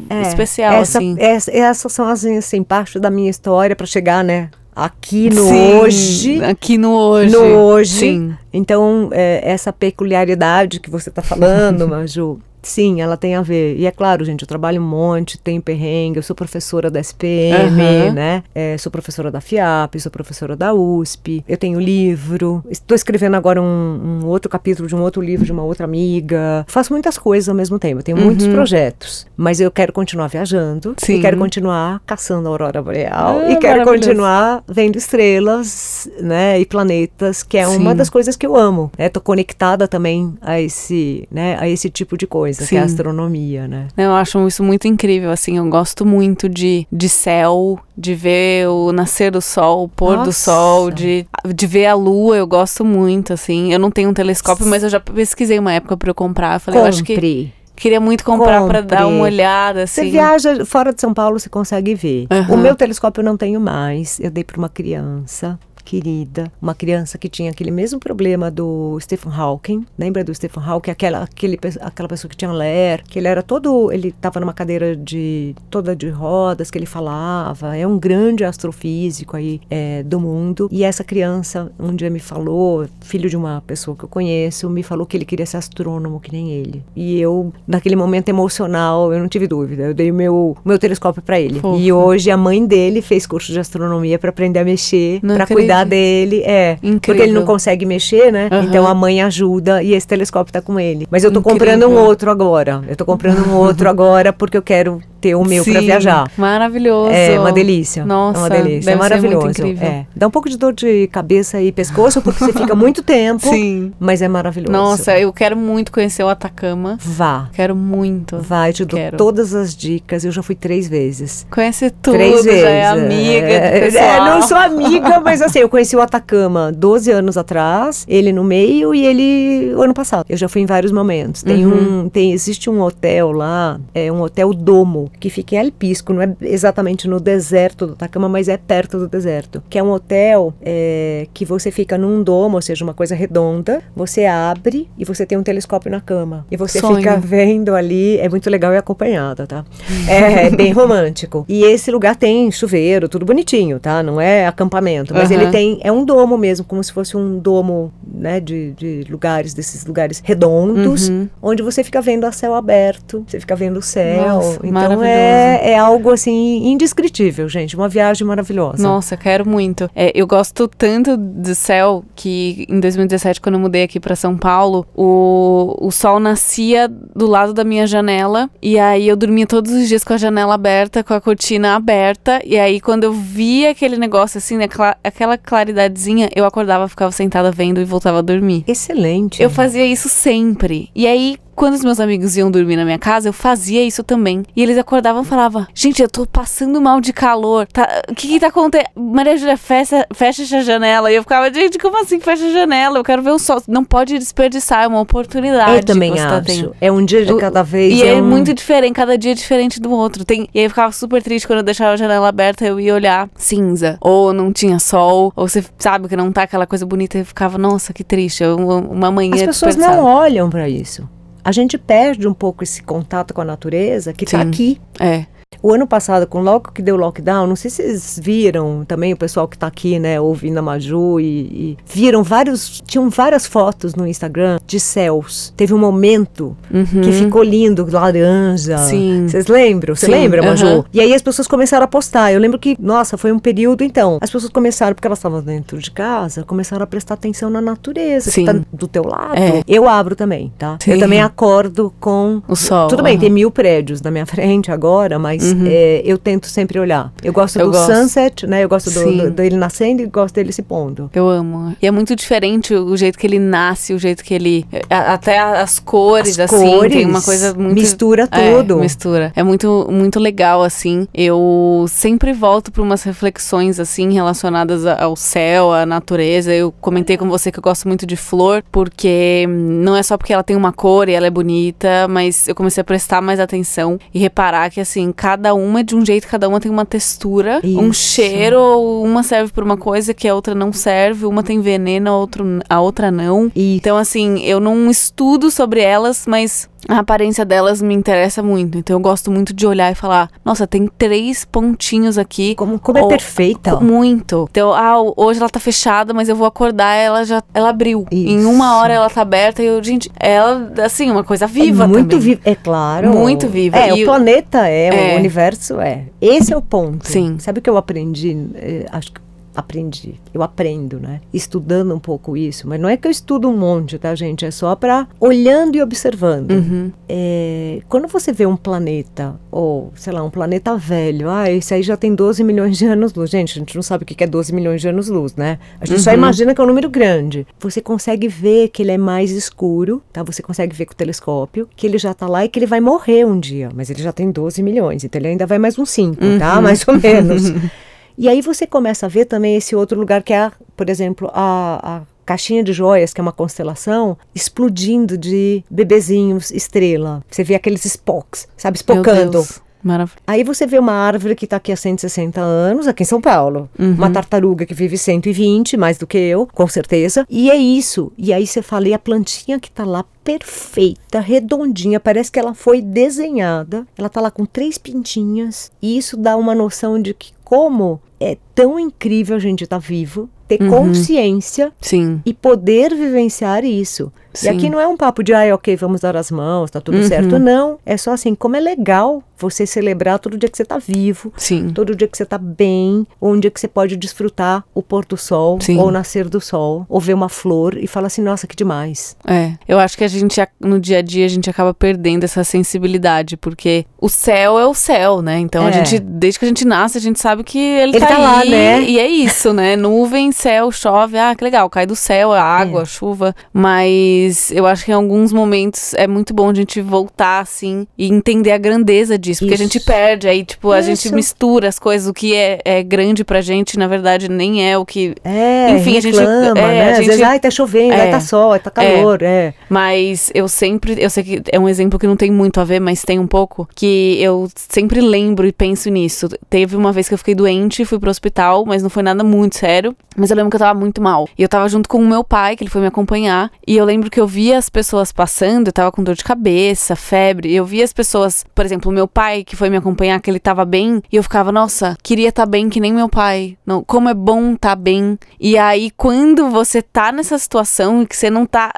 É, 0.10 0.22
especial, 0.22 0.74
essa, 0.76 1.00
assim. 1.00 1.16
essa- 1.20 1.52
essas 1.52 1.92
são 1.92 2.08
as 2.08 2.24
assim, 2.26 2.64
parte 2.64 3.00
da 3.00 3.10
minha 3.10 3.30
história 3.30 3.76
para 3.76 3.86
chegar, 3.86 4.24
né? 4.24 4.50
Aqui 4.76 5.30
no 5.30 5.42
Sim, 5.44 5.74
hoje. 5.80 6.44
Aqui 6.44 6.78
no 6.78 6.92
hoje. 6.92 7.32
No 7.34 7.40
hoje. 7.60 7.98
Sim. 8.00 8.36
Então, 8.52 9.10
é, 9.14 9.40
essa 9.44 9.72
peculiaridade 9.72 10.80
que 10.82 10.90
você 10.90 11.08
está 11.10 11.22
falando, 11.22 11.88
Maju, 11.90 12.40
sim, 12.68 13.02
ela 13.02 13.16
tem 13.18 13.36
a 13.36 13.42
ver. 13.42 13.76
E 13.78 13.86
é 13.86 13.92
claro, 13.92 14.24
gente, 14.26 14.42
eu 14.42 14.48
trabalho 14.48 14.82
um 14.82 14.86
monte, 14.86 15.38
tenho 15.38 15.62
perrengue, 15.62 16.18
eu 16.18 16.24
sou 16.24 16.36
professora 16.36 16.90
da 16.90 17.00
SPM, 17.00 17.82
Aham. 17.82 18.12
né? 18.14 18.44
É, 18.54 18.78
sou 18.78 18.92
professora 18.92 19.32
da 19.32 19.42
FIAP, 19.42 20.00
sou 20.00 20.12
professora 20.12 20.56
da 20.56 20.74
USP, 20.74 21.44
eu 21.48 21.58
tenho 21.58 21.80
livro, 21.80 22.64
estou 22.70 22.96
escrevendo 22.96 23.36
agora 23.36 23.62
um, 23.62 24.22
um 24.24 24.26
outro 24.28 24.50
capítulo 24.50 24.88
de 24.88 24.96
um 24.96 25.02
outro 25.02 25.22
livro 25.22 25.46
de 25.46 25.52
uma 25.52 25.64
outra 25.64 25.86
amiga. 25.86 26.66
Faço 26.68 26.92
muitas 26.94 27.18
coisas 27.18 27.48
ao 27.50 27.56
mesmo 27.56 27.78
tempo, 27.80 28.00
eu 28.00 28.04
tenho 28.04 28.18
muitos 28.18 28.48
projetos, 28.48 29.26
mas 29.38 29.60
eu 29.60 29.70
quero 29.72 29.92
continuar 29.94 30.28
viajando, 30.28 30.90
Uhum. 30.90 30.96
Sim. 30.98 31.16
e 31.16 31.22
quero 31.22 31.38
continuar 31.38 32.02
caçando 32.06 32.48
a 32.48 32.52
aurora 32.52 32.82
boreal, 32.82 33.40
Ah, 33.40 33.52
e 33.52 33.58
quero 33.58 33.84
continuar 33.84 34.64
vendo 34.68 34.98
estrelas, 34.98 36.10
né, 36.22 36.60
e 36.60 36.66
planetas, 36.66 37.44
que 37.44 37.58
é 37.58 37.68
uma 37.68 37.92
Sim. 37.92 37.98
das 37.98 38.10
coisas 38.10 38.36
que 38.36 38.46
eu 38.46 38.56
amo, 38.56 38.92
né? 38.98 39.10
Tô 39.10 39.22
conectada 39.22 39.88
também 39.88 40.34
a 40.42 40.60
esse, 40.60 41.28
né, 41.32 41.58
a 41.60 41.68
esse 41.70 41.90
tipo 41.90 42.18
de 42.18 42.26
coisa, 42.28 42.55
que 42.58 42.76
é 42.76 42.80
a 42.80 42.88
Sim. 42.88 42.94
astronomia, 42.94 43.68
né? 43.68 43.88
Eu 43.98 44.14
acho 44.14 44.46
isso 44.48 44.64
muito 44.64 44.88
incrível, 44.88 45.32
assim, 45.32 45.58
eu 45.58 45.70
gosto 45.70 46.06
muito 46.06 46.48
de, 46.48 46.88
de 46.92 47.10
céu, 47.10 47.80
de 47.98 48.14
ver 48.14 48.68
o 48.70 48.92
nascer 48.92 49.32
do 49.32 49.42
sol, 49.42 49.84
o 49.86 49.90
pôr 49.90 50.18
do 50.18 50.26
Nossa. 50.28 50.32
sol, 50.52 50.92
de, 50.92 51.26
de 51.54 51.68
ver 51.68 51.88
a 51.88 51.94
lua, 51.96 52.38
eu 52.38 52.48
gosto 52.48 52.84
muito, 52.86 53.34
assim. 53.34 53.74
Eu 53.74 53.80
não 53.80 53.90
tenho 53.92 54.10
um 54.10 54.14
telescópio, 54.14 54.66
mas 54.66 54.84
eu 54.84 54.90
já 54.90 55.00
pesquisei 55.00 55.58
uma 55.60 55.74
época 55.74 55.98
pra 55.98 56.10
eu 56.10 56.16
comprar. 56.16 56.56
Eu 56.56 56.60
falei, 56.60 56.80
eu 56.82 56.86
acho 56.86 57.04
que 57.04 57.16
Compre. 57.16 57.54
queria 57.76 58.00
muito 58.00 58.24
comprar 58.24 58.66
pra 58.66 58.82
dar 58.82 59.04
Compre. 59.04 59.14
uma 59.16 59.24
olhada, 59.24 59.86
Você 59.88 60.02
assim. 60.02 60.12
viaja 60.12 60.66
fora 60.66 60.94
de 60.94 61.02
São 61.02 61.14
Paulo, 61.14 61.40
você 61.40 61.50
consegue 61.50 61.96
ver. 61.96 62.28
Aham. 62.30 62.54
O 62.54 62.58
meu 62.58 62.76
telescópio 62.76 63.22
eu 63.22 63.26
não 63.26 63.38
tenho 63.38 63.60
mais. 63.60 64.20
Eu 64.20 64.30
dei 64.32 64.44
para 64.44 64.58
uma 64.58 64.70
criança 64.70 65.60
querida, 65.86 66.52
uma 66.60 66.74
criança 66.74 67.18
que 67.18 67.30
tinha 67.30 67.52
aquele 67.52 67.70
mesmo 67.70 68.00
problema 68.00 68.50
do 68.50 68.98
Stephen 69.00 69.32
Hawking. 69.32 69.86
Lembra 69.98 70.24
do 70.24 70.34
Stephen 70.34 70.64
Hawking? 70.64 70.92
Aquela, 70.92 71.24
aquele, 71.24 71.60
aquela 71.80 72.10
pessoa 72.10 72.30
que 72.30 72.36
tinha 72.36 72.52
ler, 72.52 73.04
que 73.04 73.20
ele 73.20 73.28
era 73.28 73.44
todo, 73.44 73.92
ele 73.92 74.10
estava 74.10 74.40
numa 74.40 74.54
cadeira 74.54 74.96
de 74.96 75.56
toda 75.70 75.96
de 75.96 76.10
rodas, 76.10 76.72
que 76.72 76.78
ele 76.78 76.88
falava. 76.88 77.78
É 77.78 77.86
um 77.86 78.00
grande 78.00 78.44
astrofísico 78.44 79.38
aí 79.38 79.62
é, 79.70 80.02
do 80.04 80.20
mundo. 80.20 80.68
E 80.72 80.84
essa 80.84 81.04
criança 81.04 81.72
um 81.80 81.96
dia 81.96 82.10
me 82.10 82.20
falou, 82.20 82.88
filho 83.02 83.30
de 83.30 83.38
uma 83.38 83.62
pessoa 83.62 83.96
que 83.96 84.04
eu 84.04 84.10
conheço, 84.10 84.70
me 84.70 84.82
falou 84.82 85.06
que 85.06 85.16
ele 85.16 85.26
queria 85.26 85.46
ser 85.46 85.58
astrônomo 85.58 86.20
que 86.20 86.32
nem 86.32 86.52
ele. 86.52 86.84
E 86.96 87.20
eu, 87.20 87.54
naquele 87.68 87.96
momento 87.96 88.30
emocional, 88.30 89.14
eu 89.14 89.20
não 89.20 89.28
tive 89.28 89.48
dúvida. 89.48 89.84
Eu 89.84 89.94
dei 89.94 90.10
o 90.10 90.14
meu, 90.14 90.58
meu 90.66 90.80
telescópio 90.80 91.22
para 91.22 91.40
ele. 91.40 91.60
Fofo. 91.60 91.80
E 91.80 91.92
hoje 91.92 92.32
a 92.32 92.38
mãe 92.38 92.66
dele 92.66 93.02
fez 93.02 93.28
curso 93.28 93.52
de 93.52 93.60
astronomia 93.60 94.18
para 94.18 94.30
aprender 94.30 94.60
a 94.60 94.64
mexer, 94.64 95.22
para 95.22 95.46
cuidar 95.46 95.75
acredito. 95.82 95.90
dele. 95.90 96.44
É, 96.46 96.76
porque 96.76 96.88
Incrível. 96.88 97.24
ele 97.24 97.32
não 97.34 97.46
consegue 97.46 97.86
mexer, 97.86 98.32
né? 98.32 98.50
Aham. 98.52 98.64
Então 98.66 98.88
a 98.88 98.94
mãe 98.94 99.22
ajuda 99.22 99.82
e 99.84 99.94
esse 99.94 100.08
telescópio 100.08 100.52
tá 100.54 100.62
com 100.62 100.80
ele. 100.80 101.08
Mas 101.10 101.24
eu 101.24 101.32
tô 101.32 101.40
Incrível. 101.40 101.60
comprando 101.60 101.88
um 101.90 101.98
outro 101.98 102.30
agora. 102.32 102.82
Eu 102.88 102.96
tô 102.96 103.06
comprando 103.06 103.48
um 103.48 103.56
outro 103.56 103.88
agora 103.90 104.32
porque 104.34 104.58
eu 104.58 104.62
quero 104.62 105.02
ter 105.26 105.34
o 105.36 105.44
meu 105.44 105.64
para 105.64 105.82
viajar. 105.82 106.32
Maravilhoso. 106.38 107.12
É 107.12 107.40
uma 107.40 107.52
delícia. 107.52 108.06
Nossa, 108.06 108.38
é 108.38 108.42
uma 108.44 108.50
delícia. 108.50 108.80
deve 108.82 108.92
é 108.92 108.96
maravilhoso. 108.96 109.66
É. 109.82 110.06
Dá 110.16 110.28
um 110.28 110.30
pouco 110.30 110.48
de 110.48 110.56
dor 110.56 110.72
de 110.72 111.08
cabeça 111.08 111.60
e 111.60 111.72
pescoço 111.72 112.22
porque 112.22 112.46
você 112.46 112.54
fica 112.54 112.76
muito 112.76 113.02
tempo. 113.02 113.48
Sim. 113.48 113.92
Mas 114.00 114.22
é 114.22 114.28
maravilhoso. 114.28 114.72
Nossa, 114.72 115.18
eu 115.18 115.34
quero 115.34 115.58
muito 115.58 115.92
conhecer 115.92 116.24
o 116.24 116.30
Atacama. 116.30 116.98
Vá. 117.02 117.50
Quero 117.54 117.76
muito. 117.76 118.38
Vai, 118.38 118.72
te 118.72 118.86
dou 118.86 119.00
Quero. 119.00 119.18
todas 119.18 119.56
as 119.56 119.76
dicas. 119.76 120.24
Eu 120.24 120.32
já 120.32 120.44
fui 120.44 120.54
três 120.54 120.88
vezes. 120.88 121.48
Conhece 121.50 121.90
tudo, 121.90 122.14
três 122.14 122.44
vezes. 122.44 122.62
já 122.62 122.70
é 122.70 122.86
amiga 122.86 123.48
é, 123.48 123.88
é, 123.88 124.20
não 124.20 124.42
sou 124.44 124.58
amiga, 124.58 125.20
mas 125.20 125.42
assim, 125.42 125.60
eu 125.60 125.70
conheci 125.70 125.96
o 125.96 126.02
Atacama 126.02 126.72
12 126.72 127.12
anos 127.12 127.38
atrás, 127.38 128.06
ele 128.08 128.32
no 128.32 128.44
meio 128.44 128.94
e 128.94 129.06
ele 129.06 129.74
o 129.76 129.82
ano 129.82 129.94
passado. 129.94 130.26
Eu 130.30 130.38
já 130.38 130.48
fui 130.48 130.62
em 130.62 130.66
vários 130.66 130.92
momentos. 130.92 131.42
Tem 131.42 131.66
Uhum. 131.66 132.02
um, 132.06 132.10
tem, 132.10 132.32
existe 132.32 132.70
um 132.70 132.82
hotel 132.82 133.32
lá, 133.32 133.80
é 133.94 134.12
um 134.12 134.22
hotel 134.22 134.54
Domo, 134.54 135.10
que 135.20 135.30
fica 135.30 135.56
em 135.56 135.60
Alpisco, 135.60 136.14
não 136.14 136.22
é 136.22 136.36
exatamente 136.42 137.08
no 137.08 137.20
deserto 137.20 137.88
do 137.88 137.94
Atacama, 137.94 138.28
mas 138.30 138.48
é 138.48 138.58
perto 138.58 138.98
do 139.00 139.08
deserto. 139.08 139.62
Que 139.70 139.78
é 139.80 139.84
um 139.84 139.92
hotel 139.92 140.54
é, 140.62 141.28
que 141.34 141.46
você 141.46 141.72
fica 141.72 141.98
num 141.98 142.22
domo, 142.24 142.56
ou 142.56 142.62
seja, 142.62 142.84
uma 142.84 142.94
coisa 142.94 143.16
redonda, 143.16 143.82
você 143.96 144.26
abre 144.26 144.90
e 144.98 145.06
você 145.06 145.26
tem 145.26 145.38
um 145.38 145.44
telescópio 145.44 145.90
na 145.92 146.02
cama. 146.02 146.46
E 146.52 146.58
você 146.58 146.80
Sonho. 146.80 146.98
fica 146.98 147.18
vendo 147.18 147.76
ali, 147.76 148.18
é 148.20 148.28
muito 148.30 148.50
legal 148.50 148.74
e 148.74 148.78
acompanhada, 148.78 149.46
tá? 149.48 149.66
É, 150.08 150.48
é 150.48 150.50
bem 150.52 150.72
romântico. 150.72 151.46
E 151.50 151.64
esse 151.64 151.90
lugar 151.92 152.16
tem 152.16 152.52
chuveiro, 152.52 153.10
tudo 153.10 153.26
bonitinho, 153.26 153.80
tá? 153.80 154.04
Não 154.04 154.22
é 154.22 154.46
acampamento, 154.46 155.14
mas 155.14 155.32
Aham. 155.32 155.42
ele 155.42 155.52
tem, 155.52 155.80
é 155.82 155.92
um 155.92 156.06
domo 156.06 156.38
mesmo, 156.38 156.64
como 156.66 156.84
se 156.84 156.92
fosse 156.94 157.18
um 157.18 157.40
domo, 157.40 157.92
né, 158.06 158.40
de, 158.40 158.72
de 158.74 159.06
lugares, 159.10 159.54
desses 159.54 159.86
lugares 159.86 160.22
redondos, 160.24 161.10
Uhum. 161.10 161.28
onde 161.42 161.64
você 161.64 161.84
fica 161.84 162.02
vendo 162.02 162.26
a 162.26 162.32
céu 162.32 162.54
aberto, 162.54 163.24
você 163.28 163.40
fica 163.40 163.56
vendo 163.56 163.78
o 163.78 163.82
céu. 163.82 164.28
Nossa, 164.28 164.56
então 164.58 164.72
maravilhoso. 164.72 165.05
É, 165.08 165.72
é 165.72 165.78
algo 165.78 166.12
assim 166.12 166.68
indescritível, 166.72 167.48
gente, 167.50 167.76
uma 167.76 167.88
viagem 167.90 168.26
maravilhosa. 168.26 168.82
Nossa, 168.84 169.16
quero 169.18 169.48
muito. 169.48 169.90
É, 169.96 170.12
eu 170.16 170.26
gosto 170.28 170.68
tanto 170.68 171.16
do 171.18 171.54
céu 171.56 172.04
que 172.16 172.66
em 172.70 172.80
2017, 172.80 173.40
quando 173.42 173.56
eu 173.56 173.62
mudei 173.62 173.84
aqui 173.84 174.00
pra 174.00 174.16
São 174.16 174.38
Paulo, 174.38 174.86
o, 174.96 175.76
o 175.80 175.92
sol 175.92 176.20
nascia 176.20 176.88
do 176.88 177.28
lado 177.28 177.54
da 177.54 177.64
minha 177.64 177.86
janela. 177.88 178.50
E 178.62 178.78
aí 178.80 179.08
eu 179.08 179.16
dormia 179.16 179.46
todos 179.48 179.72
os 179.72 179.88
dias 179.88 180.04
com 180.04 180.14
a 180.14 180.18
janela 180.18 180.54
aberta, 180.54 181.04
com 181.04 181.14
a 181.14 181.22
cortina 181.22 181.76
aberta. 181.76 182.42
E 182.46 182.58
aí, 182.58 182.80
quando 182.82 183.04
eu 183.04 183.14
via 183.14 183.72
aquele 183.72 183.98
negócio 183.98 184.38
assim, 184.38 184.58
né, 184.58 184.68
cla- 184.68 184.98
aquela 185.04 185.38
claridadezinha, 185.38 186.30
eu 186.36 186.46
acordava, 186.46 186.88
ficava 186.88 187.12
sentada 187.12 187.52
vendo 187.52 187.80
e 187.80 187.86
voltava 187.86 188.20
a 188.20 188.22
dormir. 188.22 188.64
Excelente. 188.68 189.42
Eu 189.42 189.50
fazia 189.50 189.86
isso 189.86 190.10
sempre. 190.10 190.90
E 190.96 191.08
aí, 191.08 191.38
quando 191.56 191.74
os 191.74 191.84
meus 191.84 192.00
amigos 192.00 192.36
iam 192.38 192.52
dormir 192.52 192.76
na 192.76 192.86
minha 192.86 193.00
casa, 193.00 193.30
eu 193.30 193.34
fazia 193.34 193.84
isso 193.84 194.04
também. 194.04 194.44
E 194.56 194.62
eles 194.62 194.78
acordavam 194.78 195.24
e 195.24 195.26
falavam: 195.26 195.66
Gente, 195.74 196.02
eu 196.02 196.10
tô 196.10 196.26
passando 196.26 196.82
mal 196.82 197.00
de 197.02 197.14
calor. 197.14 197.66
Tá, 197.72 198.02
o 198.10 198.14
que 198.16 198.28
que 198.28 198.40
tá 198.40 198.48
acontecendo? 198.48 198.90
Maria 198.96 199.38
Júlia, 199.38 199.58
fecha, 199.58 200.06
fecha 200.14 200.44
essa 200.44 200.62
janela. 200.62 201.12
E 201.12 201.16
eu 201.16 201.22
ficava: 201.24 201.52
Gente, 201.54 201.78
como 201.78 202.02
assim 202.02 202.20
fecha 202.20 202.46
a 202.46 202.52
janela? 202.52 203.00
Eu 203.00 203.04
quero 203.04 203.22
ver 203.22 203.32
o 203.32 203.40
sol. 203.40 203.62
Não 203.68 203.84
pode 203.84 204.18
desperdiçar, 204.20 204.84
é 204.84 204.88
uma 204.88 205.00
oportunidade. 205.00 205.78
Eu 205.78 205.84
também 205.84 206.14
tá 206.14 206.38
acho. 206.38 206.46
tendo. 206.46 206.76
é 206.82 206.92
um 206.92 207.04
dia 207.06 207.24
de 207.26 207.32
Eu- 207.32 207.38
cada 207.38 207.64
vez. 207.64 207.98
E 208.00 208.04
é, 208.04 208.14
um- 208.16 208.24
muito 208.26 208.54
diferente, 208.54 208.94
cada 208.94 209.18
dia 209.18 209.32
é 209.32 209.36
diferente 209.36 209.80
do 209.80 209.92
outro. 209.92 210.26
Tem, 210.26 210.48
e 210.54 210.60
aí 210.60 210.66
eu 210.66 210.70
ficava 210.70 210.92
super 210.92 211.22
triste 211.24 211.48
quando 211.48 211.60
eu 211.60 211.64
deixava 211.64 211.94
a 211.94 211.98
janela 211.98 212.28
aberta, 212.28 212.66
eu 212.66 212.80
ia 212.80 212.94
olhar 212.94 213.30
cinza. 213.36 213.98
Ou 214.02 214.34
não 214.34 214.52
tinha 214.52 214.80
sol, 214.80 215.32
ou 215.36 215.48
você 215.48 215.64
sabe 215.80 216.08
que 216.08 216.16
não 216.16 216.32
tá 216.32 216.44
aquela 216.44 216.66
coisa 216.68 216.86
bonita, 216.86 217.18
e 217.18 217.22
eu 217.22 217.26
ficava, 217.26 217.58
nossa, 217.58 217.94
que 217.94 218.04
triste. 218.04 218.44
eu- 218.44 218.56
Uma, 218.58 219.12
manhã 219.12 219.36
As 219.36 219.44
pessoas 219.44 219.76
não 219.76 220.04
olham 220.04 220.50
para 220.50 220.68
isso. 220.68 221.08
A 221.46 221.52
gente 221.52 221.78
perde 221.78 222.28
um 222.28 222.34
pouco 222.34 222.64
esse 222.64 222.82
contato 222.82 223.32
com 223.32 223.40
a 223.40 223.46
natureza 223.46 224.12
que 224.12 224.26
está 224.26 224.42
aqui. 224.42 224.82
É. 225.00 225.28
O 225.62 225.74
ano 225.74 225.88
passado, 225.88 226.28
com 226.28 226.42
logo 226.42 226.72
que 226.72 226.82
deu 226.82 226.96
lockdown, 226.96 227.48
não 227.48 227.56
sei 227.56 227.70
se 227.70 227.78
vocês 227.78 228.20
viram 228.22 228.84
também 228.86 229.14
o 229.14 229.18
pessoal 229.18 229.48
que 229.48 229.58
tá 229.58 229.68
aqui, 229.68 230.00
né, 230.00 230.20
ouvindo 230.20 230.58
a 230.58 230.62
Maju 230.62 231.20
e, 231.20 231.24
e 231.26 231.78
viram 231.86 232.24
vários, 232.24 232.82
tinham 232.86 233.10
várias 233.10 233.46
fotos 233.46 233.96
no 233.96 234.08
Instagram 234.08 234.60
de 234.66 234.80
céus. 234.80 235.54
Teve 235.56 235.74
um 235.74 235.78
momento 235.78 236.56
que 237.04 237.12
ficou 237.12 237.44
lindo, 237.44 237.88
laranja. 237.90 238.78
Uhum. 238.78 238.90
Sim. 238.90 239.28
Vocês 239.28 239.48
lembram? 239.48 239.96
Você 239.96 240.08
lembra, 240.08 240.42
Maju? 240.42 240.66
aham. 240.66 240.86
E 240.94 241.00
aí 241.00 241.14
as 241.14 241.22
pessoas 241.22 241.48
começaram 241.48 241.86
a 241.86 241.88
postar. 241.88 242.32
Eu 242.32 242.40
lembro 242.40 242.60
que, 242.60 242.76
nossa, 242.80 243.18
foi 243.18 243.32
um 243.32 243.40
período 243.40 243.84
então. 243.84 244.18
As 244.22 244.30
pessoas 244.30 244.52
começaram, 244.52 244.94
porque 244.94 245.08
elas 245.08 245.20
estavam 245.20 245.42
dentro 245.42 245.78
de 245.78 245.92
casa, 245.92 246.44
começaram 246.44 246.84
a 246.84 246.88
prestar 246.88 247.16
atenção 247.16 247.50
na 247.50 247.62
natureza 247.62 248.32
Sim. 248.32 248.46
que 248.46 248.54
tá 248.54 248.60
do 248.72 248.88
teu 248.88 249.04
lado. 249.04 249.36
É. 249.36 249.62
Eu 249.68 249.88
abro 249.88 250.16
também, 250.16 250.52
tá? 250.58 250.78
Sim. 250.82 250.92
Eu 250.92 251.00
também 251.00 251.22
acordo 251.22 251.94
com 252.00 252.42
O 252.48 252.56
sol, 252.56 252.88
Tudo 252.88 253.04
bem, 253.04 253.18
tem 253.18 253.30
mil 253.30 253.52
prédios 253.52 254.02
na 254.02 254.12
minha 254.12 254.26
frente 254.28 254.72
agora, 254.72 255.18
mas 255.20 255.45
é, 255.68 256.02
eu 256.06 256.18
tento 256.18 256.48
sempre 256.48 256.80
olhar. 256.80 257.12
Eu 257.24 257.34
gosto 257.34 257.60
Eu 257.60 257.66
do 257.68 257.72
gosto. 257.72 257.94
sunset, 257.94 258.46
né? 258.48 258.64
Eu 258.64 258.70
gosto 258.70 258.90
do, 258.92 259.18
do- 259.18 259.32
dele 259.32 259.58
nascendo 259.58 260.02
e 260.02 260.06
gosto 260.06 260.36
dele 260.36 260.52
se 260.52 260.62
pondo. 260.62 261.10
Eu 261.14 261.28
amo. 261.30 261.76
E 261.82 261.88
é 261.88 261.92
muito 261.92 262.16
diferente 262.16 262.74
o 262.74 262.96
jeito 262.98 263.18
que 263.18 263.26
ele 263.28 263.40
nasce, 263.40 263.94
o 263.94 264.00
jeito 264.00 264.24
que 264.24 264.34
ele. 264.34 264.66
Até 264.90 265.40
as 265.40 265.80
cores, 265.80 266.40
As 266.40 266.52
assim. 266.54 266.66
cores, 266.70 266.94
tem 266.94 267.06
uma 267.06 267.22
coisa 267.22 267.54
muito. 267.54 267.74
mistura 267.74 268.28
É, 268.32 268.54
tudo. 268.58 268.78
mistura. 268.78 269.32
É 269.36 269.44
muito, 269.44 269.88
muito 269.92 270.20
legal, 270.20 270.64
assim. 270.64 271.08
Eu 271.14 271.86
sempre 271.90 272.34
volto 272.34 272.72
para 272.72 272.82
umas 272.82 273.04
reflexões, 273.04 273.80
assim, 273.80 274.14
relacionadas 274.14 274.86
ao 274.86 275.16
céu, 275.16 275.72
à 275.74 275.86
natureza. 275.86 276.54
Eu 276.54 276.74
comentei 276.82 277.18
com 277.18 277.28
você 277.30 277.52
que 277.52 277.60
eu 277.60 277.64
gosto 277.64 277.88
muito 277.88 278.06
de 278.06 278.16
flor, 278.16 278.64
porque 278.72 279.46
não 279.50 279.96
é 279.96 280.04
só 280.04 280.18
porque 280.18 280.34
ela 280.34 280.44
tem 280.44 280.56
uma 280.56 280.72
cor 280.72 281.10
e 281.10 281.14
ela 281.14 281.28
é 281.28 281.30
bonita, 281.30 282.08
mas 282.10 282.48
eu 282.48 282.56
comecei 282.56 282.82
a 282.82 282.84
prestar 282.84 283.22
mais 283.22 283.40
atenção 283.40 284.00
e 284.14 284.20
reparar 284.20 284.70
que, 284.70 284.80
assim, 284.80 285.12
cada 285.12 285.35
uma 285.54 285.82
é 285.82 285.84
de 285.84 285.96
um 285.96 286.06
jeito, 286.06 286.28
cada 286.28 286.48
uma 286.50 286.60
tem 286.60 286.72
uma 286.72 286.86
textura, 286.86 287.62
um 287.64 287.90
Isso. 287.90 288.14
cheiro, 288.14 288.60
uma 289.04 289.24
serve 289.24 289.52
para 289.52 289.64
uma 289.64 289.78
coisa 289.78 290.14
que 290.14 290.28
a 290.28 290.36
outra 290.36 290.56
não 290.56 290.72
serve, 290.74 291.26
uma 291.26 291.44
tem 291.44 291.60
veneno, 291.62 292.10
a 292.10 292.18
outra, 292.18 292.44
a 292.70 292.82
outra 292.82 293.12
não. 293.12 293.52
E 293.56 293.76
Então, 293.76 293.98
assim, 293.98 294.40
eu 294.44 294.60
não 294.60 294.90
estudo 294.90 295.52
sobre 295.52 295.82
elas, 295.82 296.26
mas 296.28 296.70
a 296.88 297.00
aparência 297.00 297.44
delas 297.46 297.82
me 297.82 297.94
interessa 297.94 298.42
muito. 298.44 298.78
Então, 298.78 298.96
eu 298.96 299.00
gosto 299.00 299.32
muito 299.32 299.54
de 299.54 299.66
olhar 299.66 299.92
e 299.92 299.96
falar: 299.96 300.30
nossa, 300.44 300.66
tem 300.68 300.88
três 300.98 301.46
pontinhos 301.46 302.18
aqui. 302.18 302.56
como, 302.56 302.80
como 302.80 302.98
é 302.98 303.02
Ou- 303.02 303.08
perfeita. 303.08 303.80
Muito. 303.80 304.48
Então, 304.52 304.74
ah, 304.74 304.96
hoje 305.16 305.40
ela 305.40 305.50
tá 305.50 305.60
fechada, 305.60 306.14
mas 306.14 306.30
eu 306.30 306.36
vou 306.36 306.48
acordar, 306.48 306.94
ela 306.96 307.24
já 307.24 307.42
ela 307.54 307.70
abriu. 307.70 308.06
Em 308.12 308.38
Isso. 308.40 308.50
uma 308.50 308.78
hora 308.78 308.94
ela 308.94 309.10
tá 309.10 309.22
aberta 309.22 309.62
e 309.62 309.66
eu, 309.66 309.84
gente, 309.84 310.10
ela, 310.20 310.72
assim, 310.84 311.10
uma 311.12 311.24
coisa 311.24 311.48
viva 311.48 311.84
é 311.84 311.88
muito 311.88 312.20
viva, 312.20 312.42
é 312.46 312.56
claro. 312.56 313.10
Muito 313.12 313.48
viva. 313.48 313.78
É, 313.78 313.90
E 313.96 314.04
o 314.04 314.06
planeta 314.06 314.68
é, 314.68 315.12
É. 315.12 315.16
o 315.16 315.20
universo 315.20 315.80
é. 315.80 316.04
Esse 316.22 316.54
é 316.54 316.58
o 316.58 316.62
ponto. 316.62 317.08
Sim. 317.08 317.38
Sabe 317.40 317.60
o 317.60 317.62
que 317.62 317.70
eu 317.70 317.78
aprendi? 317.78 318.48
É, 318.56 318.86
acho 318.92 319.12
que 319.12 319.25
aprendi. 319.56 320.16
Eu 320.34 320.44
aprendo, 320.44 321.00
né? 321.00 321.22
Estudando 321.34 321.94
um 321.94 322.00
pouco 322.00 322.36
isso. 322.36 322.68
Mas 322.68 322.80
não 322.80 322.90
é 322.90 322.98
que 322.98 323.08
eu 323.08 323.12
estudo 323.12 323.48
um 323.50 323.58
monte, 323.58 323.98
tá, 323.98 324.14
gente? 324.16 324.46
É 324.46 324.52
só 324.52 324.76
para 324.76 325.08
olhando 325.20 325.76
e 325.76 325.82
observando. 325.82 326.52
Uhum. 326.52 326.92
É, 327.08 327.82
quando 327.88 328.08
você 328.08 328.32
vê 328.34 328.46
um 328.46 328.56
planeta, 328.56 329.36
ou 329.52 329.92
sei 329.96 330.12
lá, 330.14 330.24
um 330.24 330.30
planeta 330.30 330.76
velho, 330.78 331.30
ah, 331.30 331.50
esse 331.52 331.74
aí 331.74 331.84
já 331.84 331.96
tem 331.96 332.14
12 332.14 332.44
milhões 332.44 332.78
de 332.78 332.86
anos-luz. 332.86 333.30
Gente, 333.30 333.52
a 333.54 333.60
gente 333.60 333.76
não 333.76 333.82
sabe 333.84 334.04
o 334.04 334.06
que 334.06 334.24
é 334.24 334.28
12 334.28 334.54
milhões 334.54 334.82
de 334.82 334.88
anos-luz, 334.90 335.36
né? 335.36 335.60
A 335.80 335.86
gente 335.86 336.02
só 336.02 336.10
Uhum. 336.12 336.18
imagina 336.18 336.54
que 336.54 336.62
é 336.62 336.64
um 336.64 336.68
número 336.68 336.90
grande. 336.90 337.48
Você 337.60 337.82
consegue 337.82 338.28
ver 338.28 338.70
que 338.70 338.82
ele 338.82 338.92
é 338.92 338.98
mais 338.98 339.32
escuro, 339.32 340.02
tá? 340.12 340.24
Você 340.24 340.42
consegue 340.42 340.76
ver 340.76 340.86
com 340.86 340.94
o 340.94 340.96
telescópio 340.96 341.68
que 341.76 341.88
ele 341.88 341.98
já 341.98 342.14
tá 342.14 342.28
lá 342.28 342.44
e 342.46 342.50
que 342.50 342.60
ele 342.60 342.66
vai 342.66 342.82
morrer 342.82 343.26
um 343.26 343.40
dia, 343.40 343.70
mas 343.74 343.90
ele 343.90 344.02
já 344.02 344.12
tem 344.12 344.30
12 344.32 344.62
milhões, 344.64 345.04
então 345.04 345.20
ele 345.20 345.30
ainda 345.30 345.46
vai 345.46 345.58
mais 345.58 345.78
uns 345.78 345.90
5, 345.90 346.20
tá? 346.40 346.60
Mais 346.62 346.86
ou 346.88 347.00
menos. 347.00 347.44
E 348.18 348.30
aí 348.30 348.42
você 348.42 348.66
começa 348.66 349.06
a 349.06 349.10
ver 349.10 349.26
também 349.26 349.56
esse 349.56 349.76
outro 349.76 350.00
lugar 350.00 350.24
que 350.24 350.34
é, 350.34 350.52
por 350.76 350.90
exemplo, 350.90 351.30
a, 351.34 351.98
a 351.98 352.02
caixinha 352.26 352.64
de 352.64 352.74
joias, 352.74 353.14
que 353.14 353.22
é 353.22 353.24
uma 353.24 353.32
constelação, 353.32 354.18
explodindo 354.34 355.18
de 355.18 355.64
bebezinhos 355.70 356.52
estrela. 356.52 357.24
Você 357.30 357.44
vê 357.44 357.56
aqueles 357.56 357.86
Spocks, 357.86 358.48
sabe, 358.58 358.78
espocando. 358.78 359.32
Deus. 359.32 359.66
Maravilhoso. 359.86 360.24
Aí 360.26 360.44
você 360.44 360.66
vê 360.66 360.80
uma 360.80 360.94
árvore 360.94 361.36
que 361.36 361.46
está 361.46 361.58
aqui 361.58 361.72
há 361.72 361.76
160 361.76 362.42
anos, 362.42 362.88
aqui 362.88 363.04
em 363.04 363.06
São 363.06 363.22
Paulo. 363.22 363.70
Uma 363.78 364.10
tartaruga 364.10 364.66
que 364.66 364.74
vive 364.74 364.98
120, 364.98 365.78
mais 365.78 366.00
do 366.00 366.08
que 366.08 366.18
eu, 366.18 366.50
com 366.52 366.68
certeza. 366.68 367.24
E 367.30 367.52
é 367.52 367.56
isso. 367.56 368.12
E 368.18 368.34
aí 368.34 368.48
você 368.48 368.64
fala, 368.64 368.88
e 368.88 368.96
a 368.96 369.00
plantinha 369.00 369.60
que 369.60 369.68
está 369.68 369.86
lá 369.86 370.04
perfeita, 370.24 371.20
redondinha, 371.20 372.00
parece 372.00 372.32
que 372.32 372.40
ela 372.40 372.56
foi 372.56 372.82
desenhada. 372.82 373.86
Ela 373.96 374.10
tá 374.10 374.20
lá 374.20 374.32
com 374.32 374.44
três 374.44 374.80
pintinhas. 374.80 375.72
E 375.80 375.96
isso 375.96 376.18
dá 376.18 376.36
uma 376.36 376.56
noção 376.56 377.00
de 377.00 377.14
que 377.14 377.35
como 377.46 378.02
é 378.20 378.36
tão 378.56 378.78
incrível 378.80 379.36
a 379.36 379.40
gente 379.40 379.64
estar 379.64 379.78
vivo, 379.78 380.28
ter 380.48 380.58
consciência 380.68 381.72
Sim. 381.80 382.20
e 382.26 382.34
poder 382.34 382.94
vivenciar 382.94 383.64
isso. 383.64 384.12
Sim. 384.36 384.48
E 384.48 384.50
aqui 384.50 384.70
não 384.70 384.80
é 384.80 384.88
um 384.88 384.98
papo 384.98 385.24
de, 385.24 385.34
ai, 385.34 385.52
ok, 385.52 385.76
vamos 385.76 386.02
dar 386.02 386.16
as 386.16 386.30
mãos, 386.32 386.70
tá 386.72 386.80
tudo 386.82 387.04
certo. 387.04 387.40
Não. 387.40 387.78
É 387.86 387.98
só 387.98 388.12
assim, 388.12 388.36
como 388.36 388.56
é 388.56 388.60
legal 388.60 389.24
você 389.38 389.66
celebrar 389.66 390.18
todo 390.20 390.38
dia 390.38 390.48
que 390.50 390.56
você 390.56 390.64
tá 390.64 390.78
vivo, 390.78 391.32
Sim. 391.36 391.70
todo 391.70 391.94
dia 391.94 392.08
que 392.08 392.18
você 392.18 392.26
tá 392.26 392.38
bem, 392.38 393.06
ou 393.20 393.34
um 393.34 393.40
dia 393.40 393.52
que 393.52 393.60
você 393.60 393.68
pode 393.68 393.98
desfrutar 393.98 394.64
o 394.74 394.82
pôr 394.82 395.06
do 395.06 395.18
sol, 395.18 395.60
Sim. 395.60 395.78
ou 395.78 395.88
o 395.88 395.92
nascer 395.92 396.30
do 396.30 396.40
sol, 396.40 396.86
ou 396.88 397.02
ver 397.02 397.14
uma 397.14 397.28
flor 397.28 397.78
e 397.78 397.86
falar 397.86 398.08
assim, 398.08 398.22
nossa, 398.22 398.48
que 398.48 398.56
demais. 398.56 399.16
É, 399.28 399.54
eu 399.68 399.78
acho 399.78 399.98
que 399.98 400.04
a 400.06 400.08
gente, 400.08 400.42
no 400.60 400.80
dia 400.80 401.00
a 401.00 401.02
dia, 401.02 401.26
a 401.26 401.30
gente 401.30 401.50
acaba 401.50 401.74
perdendo 401.74 402.24
essa 402.24 402.44
sensibilidade, 402.46 403.36
porque 403.36 403.86
o 404.00 404.08
céu 404.08 404.58
é 404.58 404.66
o 404.66 404.74
céu, 404.74 405.22
né? 405.22 405.38
Então 405.40 405.66
a 405.66 405.70
É. 405.70 405.74
gente, 405.84 406.00
desde 406.00 406.40
que 406.40 406.46
a 406.46 406.48
gente 406.48 406.64
nasce, 406.66 406.98
a 406.98 407.02
gente 407.02 407.20
sabe 407.20 407.44
que 407.44 407.60
ele, 407.60 407.92
Ele 407.98 408.00
tá, 408.00 408.08
tá 408.08 408.18
lá, 408.18 408.40
aí, 408.40 408.50
né? 408.50 408.82
E 408.84 408.98
é 409.00 409.08
isso, 409.08 409.52
né? 409.54 409.76
Nuvem, 409.76 410.32
céu, 410.32 410.72
chove, 410.72 411.18
ah, 411.18 411.36
que 411.36 411.44
legal, 411.44 411.70
cai 411.70 411.86
do 411.86 411.96
céu, 411.96 412.32
a 412.32 412.42
água, 412.42 412.80
É. 412.80 412.84
a 412.84 412.86
chuva. 412.86 413.36
Mas 413.54 414.25
eu 414.52 414.66
acho 414.66 414.86
que 414.86 414.92
em 414.92 414.94
alguns 414.94 415.32
momentos 415.34 415.94
é 415.96 416.08
muito 416.08 416.34
bom 416.34 416.50
a 416.50 416.54
gente 416.54 416.82
voltar, 416.82 417.40
assim, 417.40 417.88
e 417.98 418.08
entender 418.12 418.52
a 418.52 418.58
grandeza 418.58 419.18
disso, 419.18 419.40
porque 419.42 419.54
a 419.54 419.58
gente 419.58 419.78
Isso. 419.78 419.86
perde, 419.88 420.28
aí, 420.28 420.44
tipo, 420.44 420.72
a 420.72 420.82
gente 420.82 421.06
Isso. 421.06 421.16
mistura 421.16 421.68
as 421.68 421.78
coisas, 421.80 422.08
o 422.08 422.14
que 422.14 422.36
é, 422.36 422.60
é 422.64 422.84
grande 422.84 423.24
pra 423.24 423.42
gente, 423.42 423.78
na 423.78 423.88
verdade, 423.88 424.30
nem 424.30 424.70
é 424.70 424.78
o 424.78 424.86
que 424.86 425.16
É, 425.24 425.72
Enfim, 425.72 425.98
a 425.98 426.02
gente- 426.02 426.16
reclama, 426.18 426.60
é, 426.60 426.66
né? 426.68 426.88
a 426.88 426.92
Às 426.92 426.98
gente- 426.98 427.08
vezes, 427.08 427.22
ai, 427.22 427.40
tá 427.40 427.50
chovendo, 427.52 427.94
É. 427.94 428.02
ai, 428.02 428.12
tá 428.12 428.20
sol, 428.20 428.52
ai, 428.54 428.60
tá 428.60 428.72
calor, 428.72 429.22
é. 429.22 429.54
Mas 429.70 430.32
eu 430.34 430.48
sempre, 430.48 430.96
eu 431.00 431.10
sei 431.10 431.24
que 431.24 431.42
é 431.52 431.60
um 431.60 431.68
exemplo 431.70 431.98
que 432.00 432.08
não 432.08 432.16
tem 432.16 432.32
muito 432.32 432.60
a 432.60 432.64
ver, 432.64 432.80
mas 432.80 433.02
tem 433.04 433.20
um 433.20 433.28
pouco, 433.28 433.68
que 433.76 434.18
eu 434.22 434.48
sempre 434.56 435.02
lembro 435.02 435.46
e 435.48 435.52
penso 435.52 435.90
nisso. 435.90 436.28
Teve 436.50 436.76
uma 436.76 436.92
vez 436.92 437.08
que 437.08 437.14
eu 437.14 437.18
fiquei 437.18 437.36
doente, 437.36 437.86
fui 437.86 438.00
pro 438.00 438.10
hospital, 438.10 438.66
mas 438.66 438.82
não 438.84 438.90
foi 438.90 439.04
nada 439.04 439.24
muito 439.24 439.58
sério. 439.58 439.96
Mas 440.18 440.30
eu 440.32 440.38
lembro 440.38 440.50
que 440.50 440.56
eu 440.56 440.60
tava 440.60 440.80
muito 440.80 441.02
mal. 441.02 441.28
E 441.38 441.42
eu 441.44 441.50
tava 441.50 441.68
junto 441.68 441.90
com 441.90 441.98
o 441.98 442.06
meu 442.08 442.24
pai, 442.24 442.56
que 442.56 442.64
ele 442.64 442.70
foi 442.72 442.80
me 442.80 442.88
acompanhar. 442.88 443.52
E 443.68 443.76
eu 443.76 443.84
lembro 443.84 444.10
que 444.10 444.15
eu 444.20 444.28
via 444.28 444.58
as 444.58 444.70
pessoas 444.70 445.12
passando, 445.12 445.68
eu 445.68 445.74
tava 445.74 445.92
com 445.92 446.04
dor 446.04 446.16
de 446.16 446.24
cabeça, 446.24 446.96
febre. 446.96 447.54
Eu 447.54 447.66
via 447.66 447.84
as 447.84 447.94
pessoas, 447.94 448.46
por 448.54 448.66
exemplo, 448.66 448.92
meu 448.92 449.08
pai, 449.08 449.44
que 449.44 449.56
foi 449.56 449.70
me 449.70 449.78
acompanhar, 449.78 450.20
que 450.22 450.30
ele 450.30 450.40
tava 450.40 450.66
bem. 450.66 451.02
E 451.12 451.16
eu 451.16 451.24
ficava, 451.24 451.52
nossa, 451.52 451.98
queria 452.04 452.30
estar 452.30 452.46
bem 452.46 452.70
que 452.70 452.80
nem 452.80 452.94
meu 452.94 453.10
pai. 453.10 453.58
Não, 453.66 453.84
como 453.84 454.10
é 454.10 454.14
bom 454.14 454.54
estar 454.54 454.76
bem. 454.76 455.18
E 455.40 455.58
aí, 455.58 455.92
quando 455.92 456.50
você 456.50 456.82
tá 456.82 457.12
nessa 457.12 457.38
situação 457.38 458.02
e 458.02 458.08
que 458.08 458.16
você 458.16 458.30
não 458.30 458.46
tá 458.46 458.72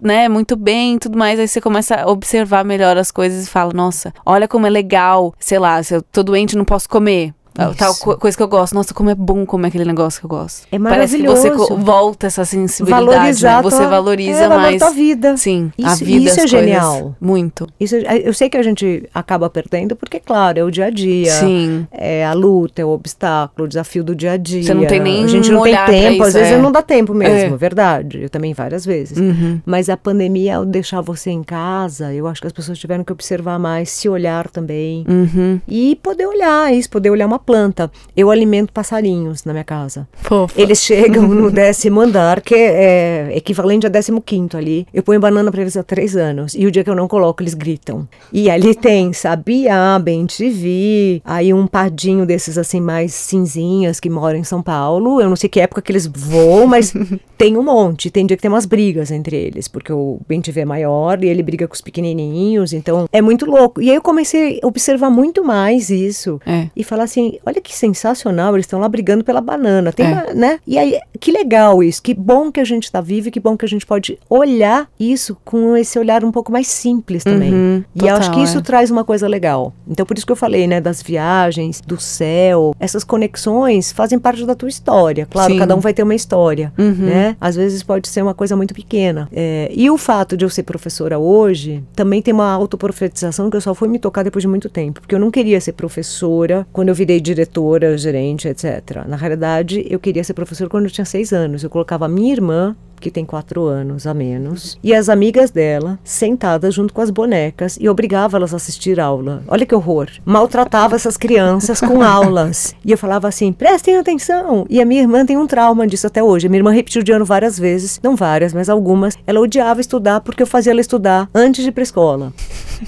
né, 0.00 0.28
muito 0.28 0.56
bem 0.56 0.96
e 0.96 0.98
tudo 0.98 1.18
mais, 1.18 1.38
aí 1.38 1.48
você 1.48 1.60
começa 1.60 1.96
a 1.96 2.10
observar 2.10 2.64
melhor 2.64 2.96
as 2.96 3.10
coisas 3.10 3.46
e 3.46 3.50
fala, 3.50 3.72
nossa, 3.72 4.12
olha 4.24 4.46
como 4.46 4.66
é 4.66 4.70
legal, 4.70 5.34
sei 5.38 5.58
lá, 5.58 5.82
se 5.82 5.94
eu 5.94 6.02
tô 6.02 6.22
doente 6.22 6.56
não 6.56 6.64
posso 6.64 6.88
comer. 6.88 7.34
Tal, 7.52 7.74
tal 7.74 7.90
Isso. 7.92 8.04
co- 8.04 8.16
coisa 8.16 8.36
que 8.36 8.42
eu 8.42 8.48
gosto. 8.48 8.74
Nossa, 8.74 8.94
como 8.94 9.10
é 9.10 9.14
bom 9.14 9.44
comer 9.44 9.68
aquele 9.68 9.84
negócio 9.84 10.20
que 10.20 10.26
eu 10.26 10.30
gosto. 10.30 10.66
É 10.70 10.78
Parece 10.78 11.16
que 11.18 11.26
você 11.26 11.50
maravilhoso. 11.50 11.76
volta 11.76 12.26
essa 12.26 12.44
sensibilidade, 12.44 13.06
Valorizar 13.06 13.50
né? 13.50 13.58
a 13.58 13.62
Você 13.62 13.76
tua- 13.78 13.88
valoriza 13.88 14.40
é, 14.44 14.48
mais. 14.48 14.82
a 14.82 14.90
vida. 14.90 15.36
Sim, 15.36 15.72
a 15.82 15.92
Isso- 15.92 16.04
vida, 16.04 16.30
isso 16.30 16.40
é 16.40 16.46
genial. 16.46 17.16
Muito. 17.20 17.66
Isso, 17.78 17.96
eu 17.96 18.32
sei 18.32 18.48
que 18.48 18.56
a 18.56 18.62
gente 18.62 19.08
acaba 19.14 19.50
perdendo 19.50 19.96
porque, 19.96 20.20
claro, 20.20 20.58
é 20.60 20.64
o 20.64 20.70
dia 20.70 20.86
a 20.86 20.90
dia. 20.90 21.32
Sim. 21.32 21.86
É 21.90 22.24
a 22.24 22.32
luta, 22.32 22.82
é 22.82 22.84
o 22.84 22.88
obstáculo, 22.90 23.64
o 23.64 23.68
desafio 23.68 24.04
do 24.04 24.14
dia 24.14 24.32
a 24.32 24.36
dia. 24.36 24.62
Você 24.62 24.74
não 24.74 24.86
tem 24.86 25.00
nem 25.00 25.24
A 25.24 25.26
gente 25.26 25.50
não 25.50 25.62
tem 25.62 25.74
tempo, 25.86 26.22
às 26.22 26.28
isso, 26.28 26.38
vezes 26.38 26.52
é. 26.52 26.58
não 26.58 26.70
dá 26.70 26.82
tempo 26.82 27.12
mesmo, 27.12 27.54
É. 27.54 27.58
verdade. 27.58 28.22
Eu 28.22 28.30
também 28.30 28.52
várias 28.54 28.84
vezes. 28.86 29.18
Uhum. 29.18 29.60
Mas 29.66 29.88
a 29.90 29.96
pandemia, 29.96 30.56
ao 30.56 30.64
deixar 30.64 31.00
você 31.00 31.30
em 31.30 31.42
casa, 31.42 32.12
eu 32.14 32.26
acho 32.28 32.40
que 32.40 32.46
as 32.46 32.52
pessoas 32.52 32.78
tiveram 32.78 33.02
que 33.02 33.12
observar 33.12 33.58
mais, 33.58 33.90
se 33.90 34.08
olhar 34.08 34.48
também. 34.48 35.04
Uhum. 35.08 35.60
E 35.66 35.96
poder 36.02 36.26
olhar 36.26 36.72
isso, 36.72 36.88
poder 36.90 37.10
olhar 37.10 37.26
uma 37.26 37.39
planta. 37.40 37.90
Eu 38.16 38.30
alimento 38.30 38.72
passarinhos 38.72 39.44
na 39.44 39.52
minha 39.52 39.64
casa. 39.64 40.08
Fofa. 40.14 40.60
Eles 40.60 40.82
chegam 40.82 41.26
no 41.26 41.50
décimo 41.52 42.00
andar, 42.00 42.40
que 42.40 42.54
é 42.54 43.32
equivalente 43.34 43.86
a 43.86 43.88
décimo 43.88 44.20
quinto 44.20 44.56
ali. 44.56 44.86
Eu 44.92 45.02
ponho 45.02 45.20
banana 45.20 45.50
pra 45.50 45.60
eles 45.62 45.76
há 45.76 45.82
três 45.82 46.16
anos. 46.16 46.54
E 46.54 46.66
o 46.66 46.70
dia 46.70 46.84
que 46.84 46.90
eu 46.90 46.94
não 46.94 47.08
coloco, 47.08 47.42
eles 47.42 47.54
gritam. 47.54 48.08
E 48.32 48.50
ali 48.50 48.74
tem 48.74 49.12
Sabiá, 49.12 49.98
Bem 49.98 50.26
TV, 50.26 51.22
aí 51.24 51.52
um 51.52 51.66
padinho 51.66 52.24
desses 52.26 52.56
assim 52.58 52.80
mais 52.80 53.12
cinzinhas 53.12 53.98
que 54.00 54.10
moram 54.10 54.38
em 54.38 54.44
São 54.44 54.62
Paulo. 54.62 55.20
Eu 55.20 55.28
não 55.28 55.36
sei 55.36 55.48
que 55.48 55.60
época 55.60 55.82
que 55.82 55.92
eles 55.92 56.06
voam, 56.06 56.66
mas 56.66 56.92
tem 57.36 57.56
um 57.56 57.62
monte. 57.62 58.10
Tem 58.10 58.26
dia 58.26 58.36
que 58.36 58.42
tem 58.42 58.50
umas 58.50 58.66
brigas 58.66 59.10
entre 59.10 59.36
eles, 59.36 59.68
porque 59.68 59.92
o 59.92 60.20
Bem 60.28 60.40
TV 60.40 60.60
é 60.60 60.64
maior 60.64 61.22
e 61.22 61.28
ele 61.28 61.42
briga 61.42 61.66
com 61.66 61.74
os 61.74 61.80
pequenininhos. 61.80 62.72
Então 62.72 63.06
é 63.12 63.20
muito 63.20 63.46
louco. 63.46 63.80
E 63.80 63.90
aí 63.90 63.96
eu 63.96 64.02
comecei 64.02 64.60
a 64.62 64.66
observar 64.66 65.10
muito 65.10 65.44
mais 65.44 65.90
isso. 65.90 66.40
É. 66.46 66.68
E 66.74 66.84
falar 66.84 67.04
assim, 67.04 67.29
assim, 67.30 67.38
olha 67.46 67.60
que 67.60 67.74
sensacional, 67.76 68.54
eles 68.54 68.64
estão 68.64 68.80
lá 68.80 68.88
brigando 68.88 69.24
pela 69.24 69.40
banana, 69.40 69.92
tem 69.92 70.06
É. 70.06 70.34
né? 70.34 70.58
E 70.66 70.78
aí, 70.78 70.98
que 71.18 71.30
legal 71.30 71.82
isso, 71.82 72.02
que 72.02 72.14
bom 72.14 72.50
que 72.50 72.60
a 72.60 72.64
gente 72.64 72.90
tá 72.90 73.00
vivo 73.00 73.30
que 73.30 73.38
bom 73.40 73.56
que 73.56 73.64
a 73.64 73.68
gente 73.68 73.84
pode 73.86 74.18
olhar 74.28 74.88
isso 74.98 75.36
com 75.44 75.76
esse 75.76 75.98
olhar 75.98 76.24
um 76.24 76.32
pouco 76.32 76.50
mais 76.50 76.66
simples 76.66 77.22
também. 77.22 77.52
Uhum, 77.52 77.84
e 77.94 78.06
eu 78.06 78.14
acho 78.14 78.28
total, 78.28 78.34
que 78.34 78.44
isso 78.44 78.58
é. 78.58 78.62
traz 78.62 78.90
uma 78.90 79.04
coisa 79.04 79.28
legal. 79.28 79.72
Então, 79.88 80.04
por 80.06 80.16
isso 80.16 80.26
que 80.26 80.32
eu 80.32 80.36
falei, 80.36 80.66
né, 80.66 80.80
das 80.80 81.02
viagens, 81.02 81.80
do 81.80 82.00
céu, 82.00 82.74
essas 82.80 83.04
conexões 83.04 83.92
fazem 83.92 84.18
parte 84.18 84.44
da 84.44 84.54
tua 84.54 84.68
história. 84.68 85.26
Claro, 85.30 85.52
Sim. 85.52 85.58
cada 85.58 85.76
um 85.76 85.80
vai 85.80 85.92
ter 85.94 86.02
uma 86.02 86.14
história, 86.14 86.72
Uhum. 86.78 86.94
né? 87.06 87.36
Às 87.40 87.56
vezes 87.56 87.82
pode 87.82 88.08
ser 88.08 88.22
uma 88.22 88.34
coisa 88.34 88.56
muito 88.56 88.74
pequena. 88.74 89.28
É, 89.32 89.70
e 89.74 89.90
o 89.90 89.96
fato 89.98 90.36
de 90.36 90.44
eu 90.44 90.48
ser 90.50 90.62
professora 90.62 91.18
hoje 91.18 91.82
também 91.94 92.20
tem 92.22 92.32
uma 92.34 92.50
autoprofetização 92.52 93.50
que 93.50 93.56
eu 93.56 93.60
só 93.60 93.74
fui 93.74 93.88
me 93.88 93.98
tocar 93.98 94.22
depois 94.22 94.42
de 94.42 94.48
muito 94.48 94.68
tempo, 94.68 95.00
porque 95.00 95.14
eu 95.14 95.18
não 95.20 95.30
queria 95.30 95.60
ser 95.60 95.72
professora 95.72 96.66
quando 96.72 96.88
eu 96.88 96.94
virei 96.94 97.19
diretora, 97.20 97.96
gerente, 97.96 98.48
etc. 98.48 99.04
Na 99.06 99.16
realidade, 99.16 99.84
eu 99.88 99.98
queria 99.98 100.24
ser 100.24 100.34
professora 100.34 100.70
quando 100.70 100.84
eu 100.84 100.90
tinha 100.90 101.04
seis 101.04 101.32
anos. 101.32 101.62
Eu 101.62 101.70
colocava 101.70 102.06
a 102.06 102.08
minha 102.08 102.32
irmã 102.32 102.76
que 103.00 103.10
tem 103.10 103.24
quatro 103.24 103.64
anos 103.64 104.06
a 104.06 104.14
menos, 104.14 104.78
e 104.82 104.94
as 104.94 105.08
amigas 105.08 105.50
dela 105.50 105.98
sentadas 106.04 106.74
junto 106.74 106.92
com 106.94 107.00
as 107.00 107.10
bonecas 107.10 107.76
e 107.80 107.88
obrigava 107.88 108.36
elas 108.36 108.52
a 108.52 108.56
assistir 108.56 109.00
aula. 109.00 109.42
Olha 109.48 109.64
que 109.66 109.74
horror. 109.74 110.08
Maltratava 110.24 110.94
essas 110.96 111.16
crianças 111.16 111.80
com 111.80 112.02
aulas. 112.04 112.74
E 112.84 112.92
eu 112.92 112.98
falava 112.98 113.26
assim: 113.28 113.52
prestem 113.52 113.96
atenção. 113.96 114.66
E 114.68 114.80
a 114.80 114.84
minha 114.84 115.00
irmã 115.02 115.24
tem 115.24 115.36
um 115.36 115.46
trauma 115.46 115.86
disso 115.86 116.06
até 116.06 116.22
hoje. 116.22 116.46
A 116.46 116.50
minha 116.50 116.60
irmã 116.60 116.70
repetiu 116.70 117.02
de 117.02 117.10
ano 117.12 117.24
várias 117.24 117.58
vezes, 117.58 117.98
não 118.02 118.14
várias, 118.14 118.52
mas 118.52 118.68
algumas. 118.68 119.16
Ela 119.26 119.40
odiava 119.40 119.80
estudar 119.80 120.20
porque 120.20 120.42
eu 120.42 120.46
fazia 120.46 120.72
ela 120.72 120.80
estudar 120.80 121.28
antes 121.34 121.62
de 121.64 121.70
ir 121.70 121.72
pra 121.72 121.82
escola. 121.82 122.32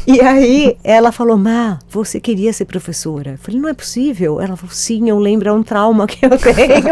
E 0.06 0.20
aí 0.20 0.76
ela 0.84 1.10
falou: 1.12 1.36
Má, 1.36 1.78
você 1.88 2.20
queria 2.20 2.52
ser 2.52 2.64
professora? 2.66 3.32
Eu 3.32 3.38
falei: 3.38 3.60
não 3.60 3.68
é 3.68 3.74
possível. 3.74 4.40
Ela 4.40 4.56
falou: 4.56 4.72
sim, 4.74 5.08
eu 5.08 5.18
lembro, 5.18 5.48
é 5.48 5.52
um 5.52 5.62
trauma 5.62 6.06
que 6.06 6.24
eu 6.24 6.30
tenho. 6.38 6.82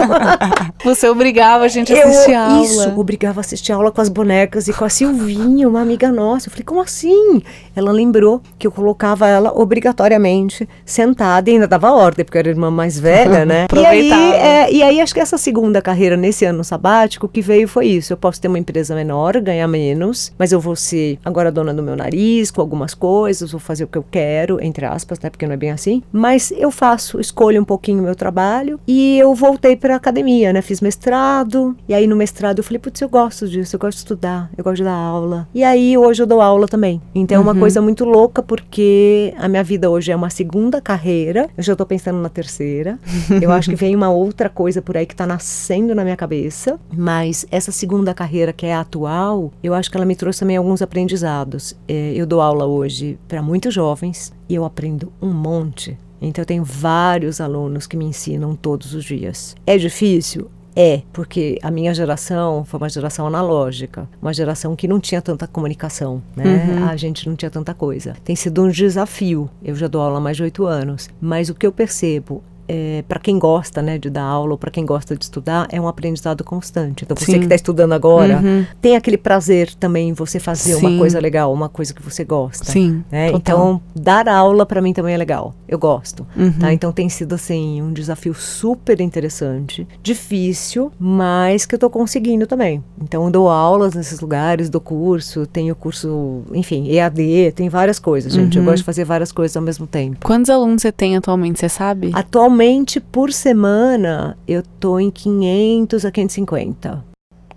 Você 0.85 1.09
obrigava 1.09 1.65
a 1.65 1.69
gente 1.69 1.93
a 1.93 1.97
Eu- 1.97 2.09
assistir 2.09 2.35
a 2.35 2.47
aula. 2.51 2.65
Isso, 2.65 2.91
obrigava 3.11 3.41
a 3.41 3.43
assistir 3.43 3.73
aula 3.73 3.91
com 3.91 4.01
as 4.01 4.09
bonecas 4.09 4.69
e 4.69 4.73
com 4.73 4.85
a 4.85 4.89
Silvinha, 4.89 5.69
uma 5.69 5.81
amiga 5.81 6.13
nossa. 6.13 6.47
Eu 6.47 6.53
falei, 6.53 6.65
como 6.65 6.81
assim? 6.81 7.43
Ela 7.75 7.91
lembrou 7.91 8.41
que 8.57 8.69
eu 8.69 8.71
colocava 8.71 9.27
ela 9.27 9.53
obrigatoriamente 9.53 10.69
sentada 10.85 11.51
e 11.51 11.55
ainda 11.55 11.67
dava 11.67 11.91
ordem, 11.91 12.25
porque 12.25 12.39
eu 12.39 12.41
era 12.41 12.51
irmã 12.51 12.71
mais 12.71 13.01
velha, 13.01 13.45
né? 13.45 13.67
e, 13.75 13.85
aí, 13.85 14.13
é, 14.13 14.73
e 14.73 14.81
aí 14.81 15.01
acho 15.01 15.13
que 15.13 15.19
essa 15.19 15.37
segunda 15.37 15.83
carreira 15.83 16.17
nesse 16.17 16.45
ano 16.45 16.63
sabático 16.63 17.27
que 17.27 17.43
veio 17.43 17.67
foi 17.67 17.89
isso. 17.89 18.13
Eu 18.13 18.17
posso 18.17 18.41
ter 18.41 18.47
uma 18.47 18.61
empresa 18.61 18.95
menor, 18.95 19.41
ganhar 19.41 19.67
menos, 19.67 20.33
mas 20.39 20.53
eu 20.53 20.61
vou 20.61 20.77
ser 20.77 21.19
agora 21.25 21.51
dona 21.51 21.75
do 21.75 21.83
meu 21.83 21.97
nariz, 21.97 22.53
com 22.53 22.61
algumas 22.61 22.95
coisas, 22.95 23.51
vou 23.51 23.61
fazer 23.61 23.83
o 23.83 23.89
que 23.89 23.99
eu 23.99 24.05
quero, 24.09 24.63
entre 24.63 24.87
aspas, 24.87 25.19
né? 25.19 25.31
Porque 25.31 25.47
não 25.49 25.55
é 25.55 25.57
bem 25.57 25.73
assim. 25.73 26.01
Mas 26.13 26.53
eu 26.57 26.71
faço, 26.71 27.19
escolho 27.19 27.61
um 27.61 27.65
pouquinho 27.65 27.99
o 27.99 28.05
meu 28.05 28.15
trabalho 28.15 28.79
e 28.87 29.19
eu 29.19 29.35
voltei 29.35 29.75
para 29.75 29.97
academia, 29.97 30.53
né? 30.53 30.63
Fiz 30.63 30.81
mestrado 30.81 31.77
e 31.89 31.95
aí 31.95 32.07
no 32.07 32.15
mestrado 32.15 32.59
eu 32.59 32.65
falei, 32.65 32.79
putz, 32.79 33.00
eu 33.05 33.09
gosto 33.09 33.49
disso, 33.49 33.77
eu 33.77 33.81
gosto 33.81 33.99
de 33.99 34.03
estudar, 34.05 34.51
eu 34.57 34.65
gosto 34.65 34.77
de 34.77 34.85
dar 34.85 34.95
aula. 34.95 35.49
E 35.55 35.65
aí 35.65 35.97
hoje 35.97 36.23
eu 36.23 36.27
dou 36.27 36.41
aula 36.41 36.67
também. 36.67 37.01
Então 37.15 37.37
é 37.37 37.41
uma 37.41 37.55
coisa 37.55 37.81
muito 37.81 38.05
louca 38.05 38.43
porque 38.43 39.35
a 39.39 39.49
minha 39.49 39.63
vida 39.63 39.91
hoje 39.91 40.13
é 40.13 40.17
uma 40.17 40.31
segunda 40.31 40.81
carreira. 40.81 41.49
Eu 41.57 41.63
já 41.63 41.77
tô 41.77 41.85
pensando 41.87 42.19
na 42.19 42.29
terceira. 42.29 42.99
eu 43.41 43.51
acho 43.51 43.71
que 43.71 43.77
vem 43.77 43.95
uma 43.95 44.11
outra 44.11 44.49
coisa 44.49 44.83
por 44.83 44.97
aí 44.97 45.07
que 45.07 45.15
tá 45.15 45.27
nascendo 45.27 45.95
na 45.95 46.03
minha 46.03 46.17
cabeça, 46.17 46.79
mas 46.93 47.47
essa 47.51 47.73
segunda 47.73 48.15
carreira 48.15 48.53
que 48.53 48.67
é 48.67 48.75
a 48.75 48.81
atual, 48.81 49.53
eu 49.63 49.75
acho 49.75 49.91
que 49.91 49.97
ela 49.97 50.07
me 50.07 50.17
trouxe 50.17 50.41
também 50.41 50.57
alguns 50.57 50.83
aprendizados. 50.83 51.77
É, 51.89 52.13
eu 52.15 52.27
dou 52.27 52.41
aula 52.41 52.67
hoje 52.67 53.19
para 53.29 53.43
muitos 53.43 53.73
jovens 53.75 54.33
e 54.49 54.55
eu 54.55 54.65
aprendo 54.65 55.13
um 55.21 55.31
monte. 55.31 55.99
Então 56.21 56.43
eu 56.43 56.47
tenho 56.47 56.65
vários 56.65 57.41
alunos 57.41 57.87
que 57.87 57.97
me 57.97 58.05
ensinam 58.05 58.55
todos 58.55 58.95
os 58.95 59.05
dias. 59.05 59.55
É 59.67 59.79
difícil? 59.79 60.51
É, 60.75 61.03
porque 61.13 61.59
a 61.63 61.71
minha 61.71 61.93
geração 61.93 62.65
foi 62.65 62.79
uma 62.79 62.89
geração 62.89 63.27
analógica, 63.27 64.09
uma 64.23 64.33
geração 64.33 64.77
que 64.77 64.87
não 64.87 65.01
tinha 65.01 65.21
tanta 65.21 65.47
comunicação, 65.47 66.23
né? 66.37 66.87
A 66.91 66.97
gente 66.97 67.29
não 67.29 67.37
tinha 67.37 67.51
tanta 67.51 67.75
coisa. 67.75 68.15
Tem 68.25 68.37
sido 68.37 68.63
um 68.63 68.69
desafio. 68.69 69.51
Eu 69.63 69.75
já 69.75 69.89
dou 69.89 70.01
aula 70.01 70.19
há 70.19 70.21
mais 70.21 70.37
de 70.37 70.43
oito 70.45 70.65
anos, 70.67 71.09
mas 71.21 71.49
o 71.49 71.55
que 71.55 71.67
eu 71.67 71.73
percebo 71.73 72.43
é, 72.73 73.03
para 73.09 73.19
quem 73.19 73.37
gosta 73.37 73.83
né, 73.83 73.99
de 73.99 74.09
dar 74.09 74.23
aula 74.23 74.53
ou 74.53 74.59
para 74.59 74.71
quem 74.71 74.87
gosta 74.87 75.17
de 75.17 75.25
estudar, 75.25 75.67
é 75.73 75.81
um 75.81 75.89
aprendizado 75.89 76.45
constante. 76.45 77.03
Então, 77.03 77.17
você 77.17 77.33
Sim. 77.33 77.39
que 77.41 77.45
está 77.47 77.57
estudando 77.57 77.93
agora, 77.93 78.39
Uhum. 78.39 78.65
tem 78.81 78.95
aquele 78.95 79.17
prazer 79.19 79.75
também 79.75 80.11
em 80.11 80.13
você 80.13 80.39
fazer 80.39 80.75
Sim. 80.75 80.87
uma 80.87 80.99
coisa 80.99 81.19
legal, 81.19 81.53
uma 81.53 81.69
coisa 81.69 81.93
que 81.93 82.01
você 82.01 82.23
gosta. 82.25 82.65
Sim, 82.71 83.03
né? 83.11 83.33
Então, 83.33 83.81
dar 83.93 84.29
aula 84.29 84.65
para 84.65 84.81
mim 84.81 84.93
também 84.93 85.15
é 85.15 85.17
legal. 85.17 85.53
Eu 85.67 85.81
gosto. 85.81 86.25
Uhum. 86.37 86.53
Tá? 86.53 86.73
Então, 86.73 86.93
tem 86.93 87.09
sido 87.09 87.35
assim 87.35 87.83
um 87.83 87.93
desafio 87.93 88.35
super 88.35 89.01
interessante, 89.01 89.85
difícil, 90.01 90.93
mas 90.97 91.67
que 91.67 91.75
eu 91.75 91.79
tô 91.79 91.91
conseguindo 91.91 92.47
também. 92.47 92.85
Então, 93.03 93.25
eu 93.25 93.31
dou 93.33 93.49
aulas 93.49 93.95
nesses 93.95 94.21
lugares, 94.21 94.71
dou 94.71 94.81
curso, 94.81 95.45
tenho 95.45 95.75
curso, 95.75 96.43
enfim, 96.55 96.89
EAD, 96.89 97.51
tem 97.57 97.69
várias 97.69 97.99
coisas, 97.99 98.33
gente. 98.33 98.57
Uhum. 98.59 98.63
Eu 98.65 98.67
gosto 98.71 98.79
de 98.79 98.85
fazer 98.85 99.05
várias 99.05 99.33
coisas 99.33 99.57
ao 99.57 99.63
mesmo 99.63 99.89
tempo. 99.89 100.25
Quantos 100.25 100.49
alunos 100.49 100.83
você 100.83 100.93
tem 100.93 101.17
atualmente, 101.17 101.59
você 101.59 101.69
sabe? 101.69 102.11
Atualmente, 102.15 102.60
por 103.01 103.33
semana, 103.33 104.37
eu 104.47 104.63
tô 104.79 104.99
em 104.99 105.11
500 105.11 106.05
a 106.05 106.11
550. 106.11 107.05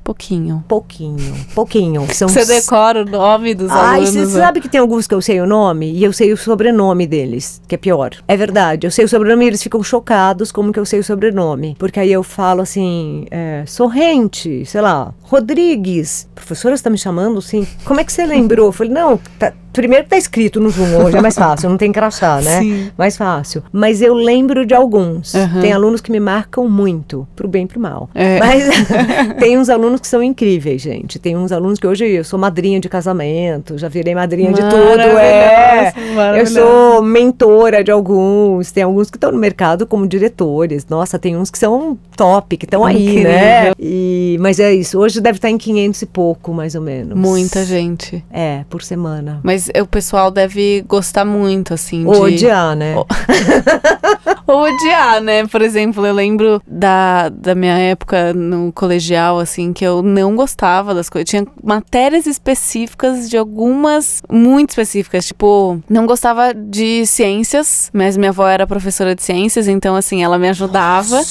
Pouquinho. 0.03 0.63
Pouquinho, 0.67 1.33
pouquinho. 1.55 2.05
São 2.13 2.27
Você 2.27 2.45
decora 2.45 3.03
o 3.03 3.05
nome 3.05 3.53
dos 3.53 3.71
Ai, 3.71 4.01
alunos? 4.01 4.09
você 4.09 4.19
né? 4.19 4.25
sabe 4.45 4.59
que 4.59 4.67
tem 4.67 4.79
alguns 4.79 5.07
que 5.07 5.15
eu 5.15 5.21
sei 5.21 5.39
o 5.39 5.47
nome 5.47 5.91
e 5.93 6.03
eu 6.03 6.11
sei 6.11 6.33
o 6.33 6.37
sobrenome 6.37 7.07
deles, 7.07 7.61
que 7.67 7.75
é 7.75 7.77
pior. 7.77 8.11
É 8.27 8.35
verdade, 8.35 8.85
eu 8.85 8.91
sei 8.91 9.05
o 9.05 9.07
sobrenome 9.07 9.45
e 9.45 9.47
eles 9.47 9.63
ficam 9.63 9.81
chocados 9.81 10.51
como 10.51 10.73
que 10.73 10.79
eu 10.79 10.85
sei 10.85 10.99
o 10.99 11.03
sobrenome. 11.03 11.75
Porque 11.79 11.99
aí 12.01 12.11
eu 12.11 12.21
falo 12.21 12.61
assim, 12.61 13.25
é, 13.31 13.63
Sorrente, 13.65 14.65
sei 14.65 14.81
lá, 14.81 15.13
Rodrigues. 15.23 16.27
Professora, 16.35 16.75
você 16.75 16.83
tá 16.83 16.89
me 16.89 16.97
chamando 16.97 17.37
assim? 17.37 17.65
Como 17.85 17.99
é 18.01 18.03
que 18.03 18.11
você 18.11 18.25
lembrou? 18.25 18.67
Eu 18.67 18.71
falei, 18.73 18.91
não, 18.91 19.17
tá- 19.39 19.53
primeiro 19.73 20.03
que 20.03 20.11
tá 20.11 20.17
escrito 20.17 20.59
no 20.59 20.69
Zoom 20.69 21.03
hoje, 21.03 21.17
é 21.17 21.21
mais 21.21 21.35
fácil, 21.35 21.69
não 21.69 21.77
tem 21.77 21.91
crachá, 21.91 22.39
né? 22.41 22.59
Sim. 22.59 22.91
Mais 22.97 23.17
fácil. 23.17 23.63
Mas 23.71 24.01
eu 24.01 24.13
lembro 24.13 24.65
de 24.65 24.73
alguns. 24.73 25.35
Aham. 25.35 25.61
Tem 25.61 25.73
alunos 25.73 25.99
que 25.99 26.11
me 26.11 26.19
marcam 26.19 26.69
muito, 26.69 27.27
pro 27.35 27.47
bem 27.47 27.65
e 27.65 27.67
pro 27.67 27.79
mal. 27.79 28.09
É. 28.13 28.39
Mas 28.39 28.63
tem 29.39 29.57
uns 29.57 29.69
alunos 29.69 29.99
que 29.99 30.07
são 30.07 30.21
incríveis, 30.21 30.81
gente. 30.81 31.19
Tem 31.19 31.35
uns 31.35 31.51
alunos 31.51 31.79
que 31.79 31.87
hoje 31.87 32.05
eu 32.05 32.23
sou 32.23 32.39
madrinha 32.39 32.79
de 32.79 32.87
casamento, 32.87 33.77
já 33.77 33.87
virei 33.87 34.13
madrinha 34.15 34.53
de 34.53 34.61
tudo, 34.61 35.01
é. 35.17 35.93
Eu 36.39 36.47
sou 36.47 37.01
mentora 37.01 37.83
de 37.83 37.91
alguns, 37.91 38.71
tem 38.71 38.83
alguns 38.83 39.09
que 39.09 39.17
estão 39.17 39.31
no 39.31 39.37
mercado 39.37 39.87
como 39.87 40.07
diretores. 40.07 40.85
Nossa, 40.87 41.17
tem 41.17 41.35
uns 41.35 41.49
que 41.49 41.57
são 41.57 41.97
top, 42.15 42.57
que 42.57 42.65
estão 42.65 42.85
aí, 42.85 43.03
Incrível. 43.03 43.31
né? 43.31 43.71
E, 43.79 44.37
mas 44.39 44.59
é 44.59 44.73
isso, 44.73 44.99
hoje 44.99 45.19
deve 45.19 45.37
estar 45.37 45.49
em 45.49 45.57
500 45.57 46.01
e 46.01 46.05
pouco, 46.05 46.53
mais 46.53 46.75
ou 46.75 46.81
menos. 46.81 47.17
Muita 47.17 47.65
gente. 47.65 48.23
É, 48.31 48.63
por 48.69 48.81
semana. 48.83 49.39
Mas 49.43 49.62
o 49.81 49.85
pessoal 49.87 50.29
deve 50.31 50.83
gostar 50.87 51.25
muito, 51.25 51.73
assim, 51.73 52.05
Ou 52.05 52.13
de... 52.29 52.35
odiar, 52.35 52.75
né? 52.75 52.95
Ou- 52.95 53.07
Ou 54.45 54.63
odiar, 54.63 55.21
né? 55.21 55.47
Por 55.47 55.61
exemplo, 55.61 56.05
eu 56.05 56.13
lembro 56.13 56.61
da, 56.67 57.29
da 57.29 57.55
minha 57.55 57.77
época 57.77 58.33
no 58.33 58.71
colegial, 58.73 59.39
assim, 59.39 59.71
que 59.71 59.85
eu 59.85 60.01
não 60.01 60.35
gostava 60.35 60.93
das 60.93 61.09
coisas. 61.09 61.29
Tinha 61.29 61.45
matérias 61.63 62.25
específicas 62.27 63.29
de 63.29 63.37
algumas 63.37 64.21
muito 64.29 64.71
específicas. 64.71 65.27
Tipo, 65.27 65.79
não 65.89 66.05
gostava 66.05 66.53
de 66.53 67.05
ciências, 67.05 67.89
mas 67.93 68.17
minha 68.17 68.29
avó 68.31 68.47
era 68.47 68.67
professora 68.67 69.15
de 69.15 69.23
ciências, 69.23 69.67
então, 69.67 69.95
assim, 69.95 70.23
ela 70.23 70.37
me 70.37 70.49
ajudava 70.49 71.21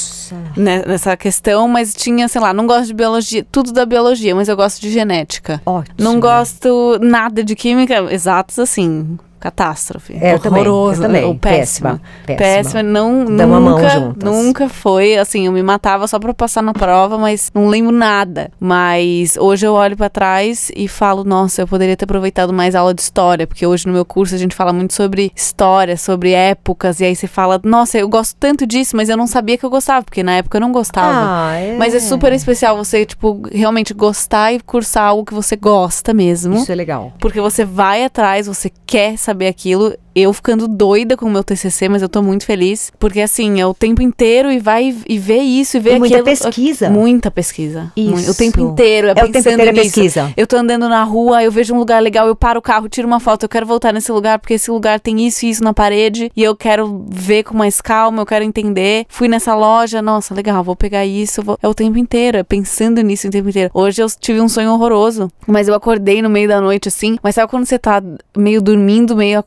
né, 0.56 0.82
nessa 0.86 1.16
questão, 1.16 1.68
mas 1.68 1.94
tinha, 1.94 2.26
sei 2.28 2.40
lá, 2.40 2.52
não 2.54 2.66
gosto 2.66 2.86
de 2.86 2.94
biologia, 2.94 3.46
tudo 3.52 3.72
da 3.72 3.84
biologia, 3.84 4.34
mas 4.34 4.48
eu 4.48 4.56
gosto 4.56 4.80
de 4.80 4.90
genética. 4.90 5.60
Ótimo. 5.66 5.94
Não 5.98 6.18
gosto 6.18 6.98
nada 7.00 7.44
de 7.44 7.54
química, 7.54 8.06
exatos 8.22 8.58
assim, 8.60 9.18
catástrofe. 9.42 10.14
É, 10.20 10.38
também, 10.38 10.62
eu 10.62 10.70
horroroso, 10.70 11.02
também. 11.02 11.24
ou 11.24 11.34
péssima. 11.34 12.00
Péssima, 12.24 12.38
Péssima, 12.38 12.82
não, 12.82 13.24
Damos 13.24 13.56
a 13.56 13.60
mão 13.60 13.76
nunca, 13.76 13.88
juntas. 13.90 14.32
nunca 14.32 14.68
foi, 14.68 15.18
assim, 15.18 15.46
eu 15.46 15.52
me 15.52 15.62
matava 15.62 16.06
só 16.06 16.18
pra 16.18 16.32
passar 16.32 16.62
na 16.62 16.72
prova, 16.72 17.18
mas 17.18 17.50
não 17.52 17.66
lembro 17.66 17.92
nada. 17.92 18.50
Mas 18.60 19.36
hoje 19.36 19.66
eu 19.66 19.74
olho 19.74 19.96
pra 19.96 20.08
trás 20.08 20.70
e 20.76 20.86
falo, 20.86 21.24
nossa, 21.24 21.62
eu 21.62 21.66
poderia 21.66 21.96
ter 21.96 22.04
aproveitado 22.04 22.52
mais 22.52 22.76
aula 22.76 22.94
de 22.94 23.02
história, 23.02 23.46
porque 23.46 23.66
hoje 23.66 23.86
no 23.86 23.92
meu 23.92 24.04
curso 24.04 24.34
a 24.34 24.38
gente 24.38 24.54
fala 24.54 24.72
muito 24.72 24.94
sobre 24.94 25.32
história, 25.34 25.96
sobre 25.96 26.32
épocas, 26.32 27.00
e 27.00 27.04
aí 27.04 27.16
você 27.16 27.26
fala, 27.26 27.60
nossa, 27.64 27.98
eu 27.98 28.08
gosto 28.08 28.36
tanto 28.38 28.64
disso, 28.64 28.96
mas 28.96 29.08
eu 29.08 29.16
não 29.16 29.26
sabia 29.26 29.58
que 29.58 29.64
eu 29.66 29.70
gostava, 29.70 30.04
porque 30.04 30.22
na 30.22 30.36
época 30.36 30.56
eu 30.56 30.60
não 30.60 30.70
gostava. 30.70 31.48
Ah, 31.48 31.54
é. 31.56 31.76
Mas 31.76 31.94
é 31.94 32.00
super 32.00 32.32
especial 32.32 32.76
você, 32.76 33.04
tipo, 33.04 33.42
realmente 33.50 33.92
gostar 33.92 34.52
e 34.52 34.60
cursar 34.60 35.08
algo 35.08 35.24
que 35.24 35.34
você 35.34 35.56
gosta 35.56 36.14
mesmo. 36.14 36.54
Isso 36.54 36.70
é 36.70 36.74
legal. 36.74 37.12
Porque 37.18 37.40
você 37.40 37.64
vai 37.64 38.04
atrás, 38.04 38.46
você 38.46 38.70
quer 38.86 39.16
saber 39.18 39.31
aquilo. 39.48 39.96
Eu 40.14 40.32
ficando 40.32 40.66
doida 40.68 41.16
com 41.16 41.26
o 41.26 41.30
meu 41.30 41.42
TCC, 41.44 41.88
mas 41.88 42.02
eu 42.02 42.08
tô 42.08 42.22
muito 42.22 42.44
feliz, 42.44 42.92
porque 42.98 43.20
assim, 43.20 43.60
é 43.60 43.66
o 43.66 43.74
tempo 43.74 44.02
inteiro 44.02 44.50
e 44.50 44.58
vai 44.58 44.94
e 45.08 45.18
vê 45.18 45.38
isso 45.38 45.76
e 45.76 45.80
vê 45.80 45.94
E 45.94 45.98
muita 45.98 46.14
aquilo. 46.16 46.24
pesquisa. 46.24 46.90
Muita 46.90 47.30
pesquisa. 47.30 47.92
Isso. 47.96 48.30
O 48.30 48.34
tempo 48.34 48.60
inteiro, 48.60 49.08
é, 49.08 49.10
É 49.10 49.12
o 49.12 49.16
tempo 49.16 49.32
pensando 49.32 49.54
inteiro 49.54 49.70
é 49.70 49.72
nisso. 49.72 49.94
pesquisa. 49.94 50.32
Eu 50.36 50.46
tô 50.46 50.56
andando 50.56 50.88
na 50.88 51.02
rua, 51.04 51.42
eu 51.42 51.50
vejo 51.50 51.74
um 51.74 51.78
lugar 51.78 52.02
legal, 52.02 52.26
eu 52.26 52.36
paro 52.36 52.58
o 52.58 52.62
carro, 52.62 52.88
tiro 52.88 53.06
uma 53.06 53.20
foto, 53.20 53.44
eu 53.44 53.48
quero 53.48 53.66
voltar 53.66 53.92
nesse 53.92 54.10
lugar 54.12 54.38
porque 54.38 54.54
esse 54.54 54.70
lugar 54.70 55.00
tem 55.00 55.26
isso 55.26 55.46
e 55.46 55.50
isso 55.50 55.62
na 55.64 55.72
parede 55.72 56.30
e 56.36 56.42
eu 56.42 56.54
quero 56.56 57.04
ver 57.08 57.42
com 57.44 57.56
mais 57.56 57.80
calma, 57.80 58.22
eu 58.22 58.26
quero 58.26 58.44
entender. 58.44 59.04
Fui 59.08 59.28
nessa 59.28 59.54
loja, 59.54 60.00
nossa, 60.02 60.34
legal, 60.34 60.62
vou 60.62 60.76
pegar 60.76 61.04
isso, 61.06 61.42
vou... 61.42 61.58
é 61.62 61.68
o 61.68 61.74
tempo 61.74 61.98
inteiro, 61.98 62.38
é 62.38 62.42
pensando 62.42 63.00
nisso 63.00 63.28
o 63.28 63.30
tempo 63.30 63.48
inteiro. 63.48 63.70
Hoje 63.74 64.02
eu 64.02 64.06
tive 64.10 64.40
um 64.40 64.48
sonho 64.48 64.70
horroroso, 64.72 65.30
mas 65.46 65.68
eu 65.68 65.74
acordei 65.74 66.20
no 66.22 66.28
meio 66.30 66.48
da 66.48 66.60
noite 66.60 66.88
assim, 66.88 67.18
mas 67.22 67.34
sabe 67.34 67.50
quando 67.50 67.64
você 67.66 67.78
tá 67.78 68.02
meio 68.36 68.60
dormindo, 68.62 69.16
meio 69.16 69.38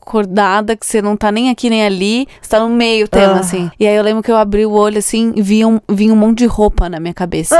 acordada, 0.56 0.76
que 0.76 0.86
você 0.86 1.02
não 1.02 1.16
tá 1.16 1.30
nem 1.30 1.50
aqui 1.50 1.68
nem 1.70 1.84
ali, 1.84 2.26
você 2.40 2.50
tá 2.50 2.60
no 2.60 2.68
meio 2.68 3.06
tema 3.08 3.34
Ah. 3.34 3.40
assim. 3.40 3.70
E 3.78 3.86
aí 3.86 3.94
eu 3.94 4.02
lembro 4.02 4.22
que 4.22 4.30
eu 4.30 4.36
abri 4.36 4.64
o 4.64 4.72
olho 4.72 4.98
assim 4.98 5.32
e 5.36 5.42
vi 5.42 5.64
um, 5.64 5.80
vi 5.88 6.10
um 6.10 6.16
monte 6.16 6.38
de 6.38 6.46
roupa 6.46 6.88
na 6.88 6.98
minha 6.98 7.14
cabeça. 7.14 7.56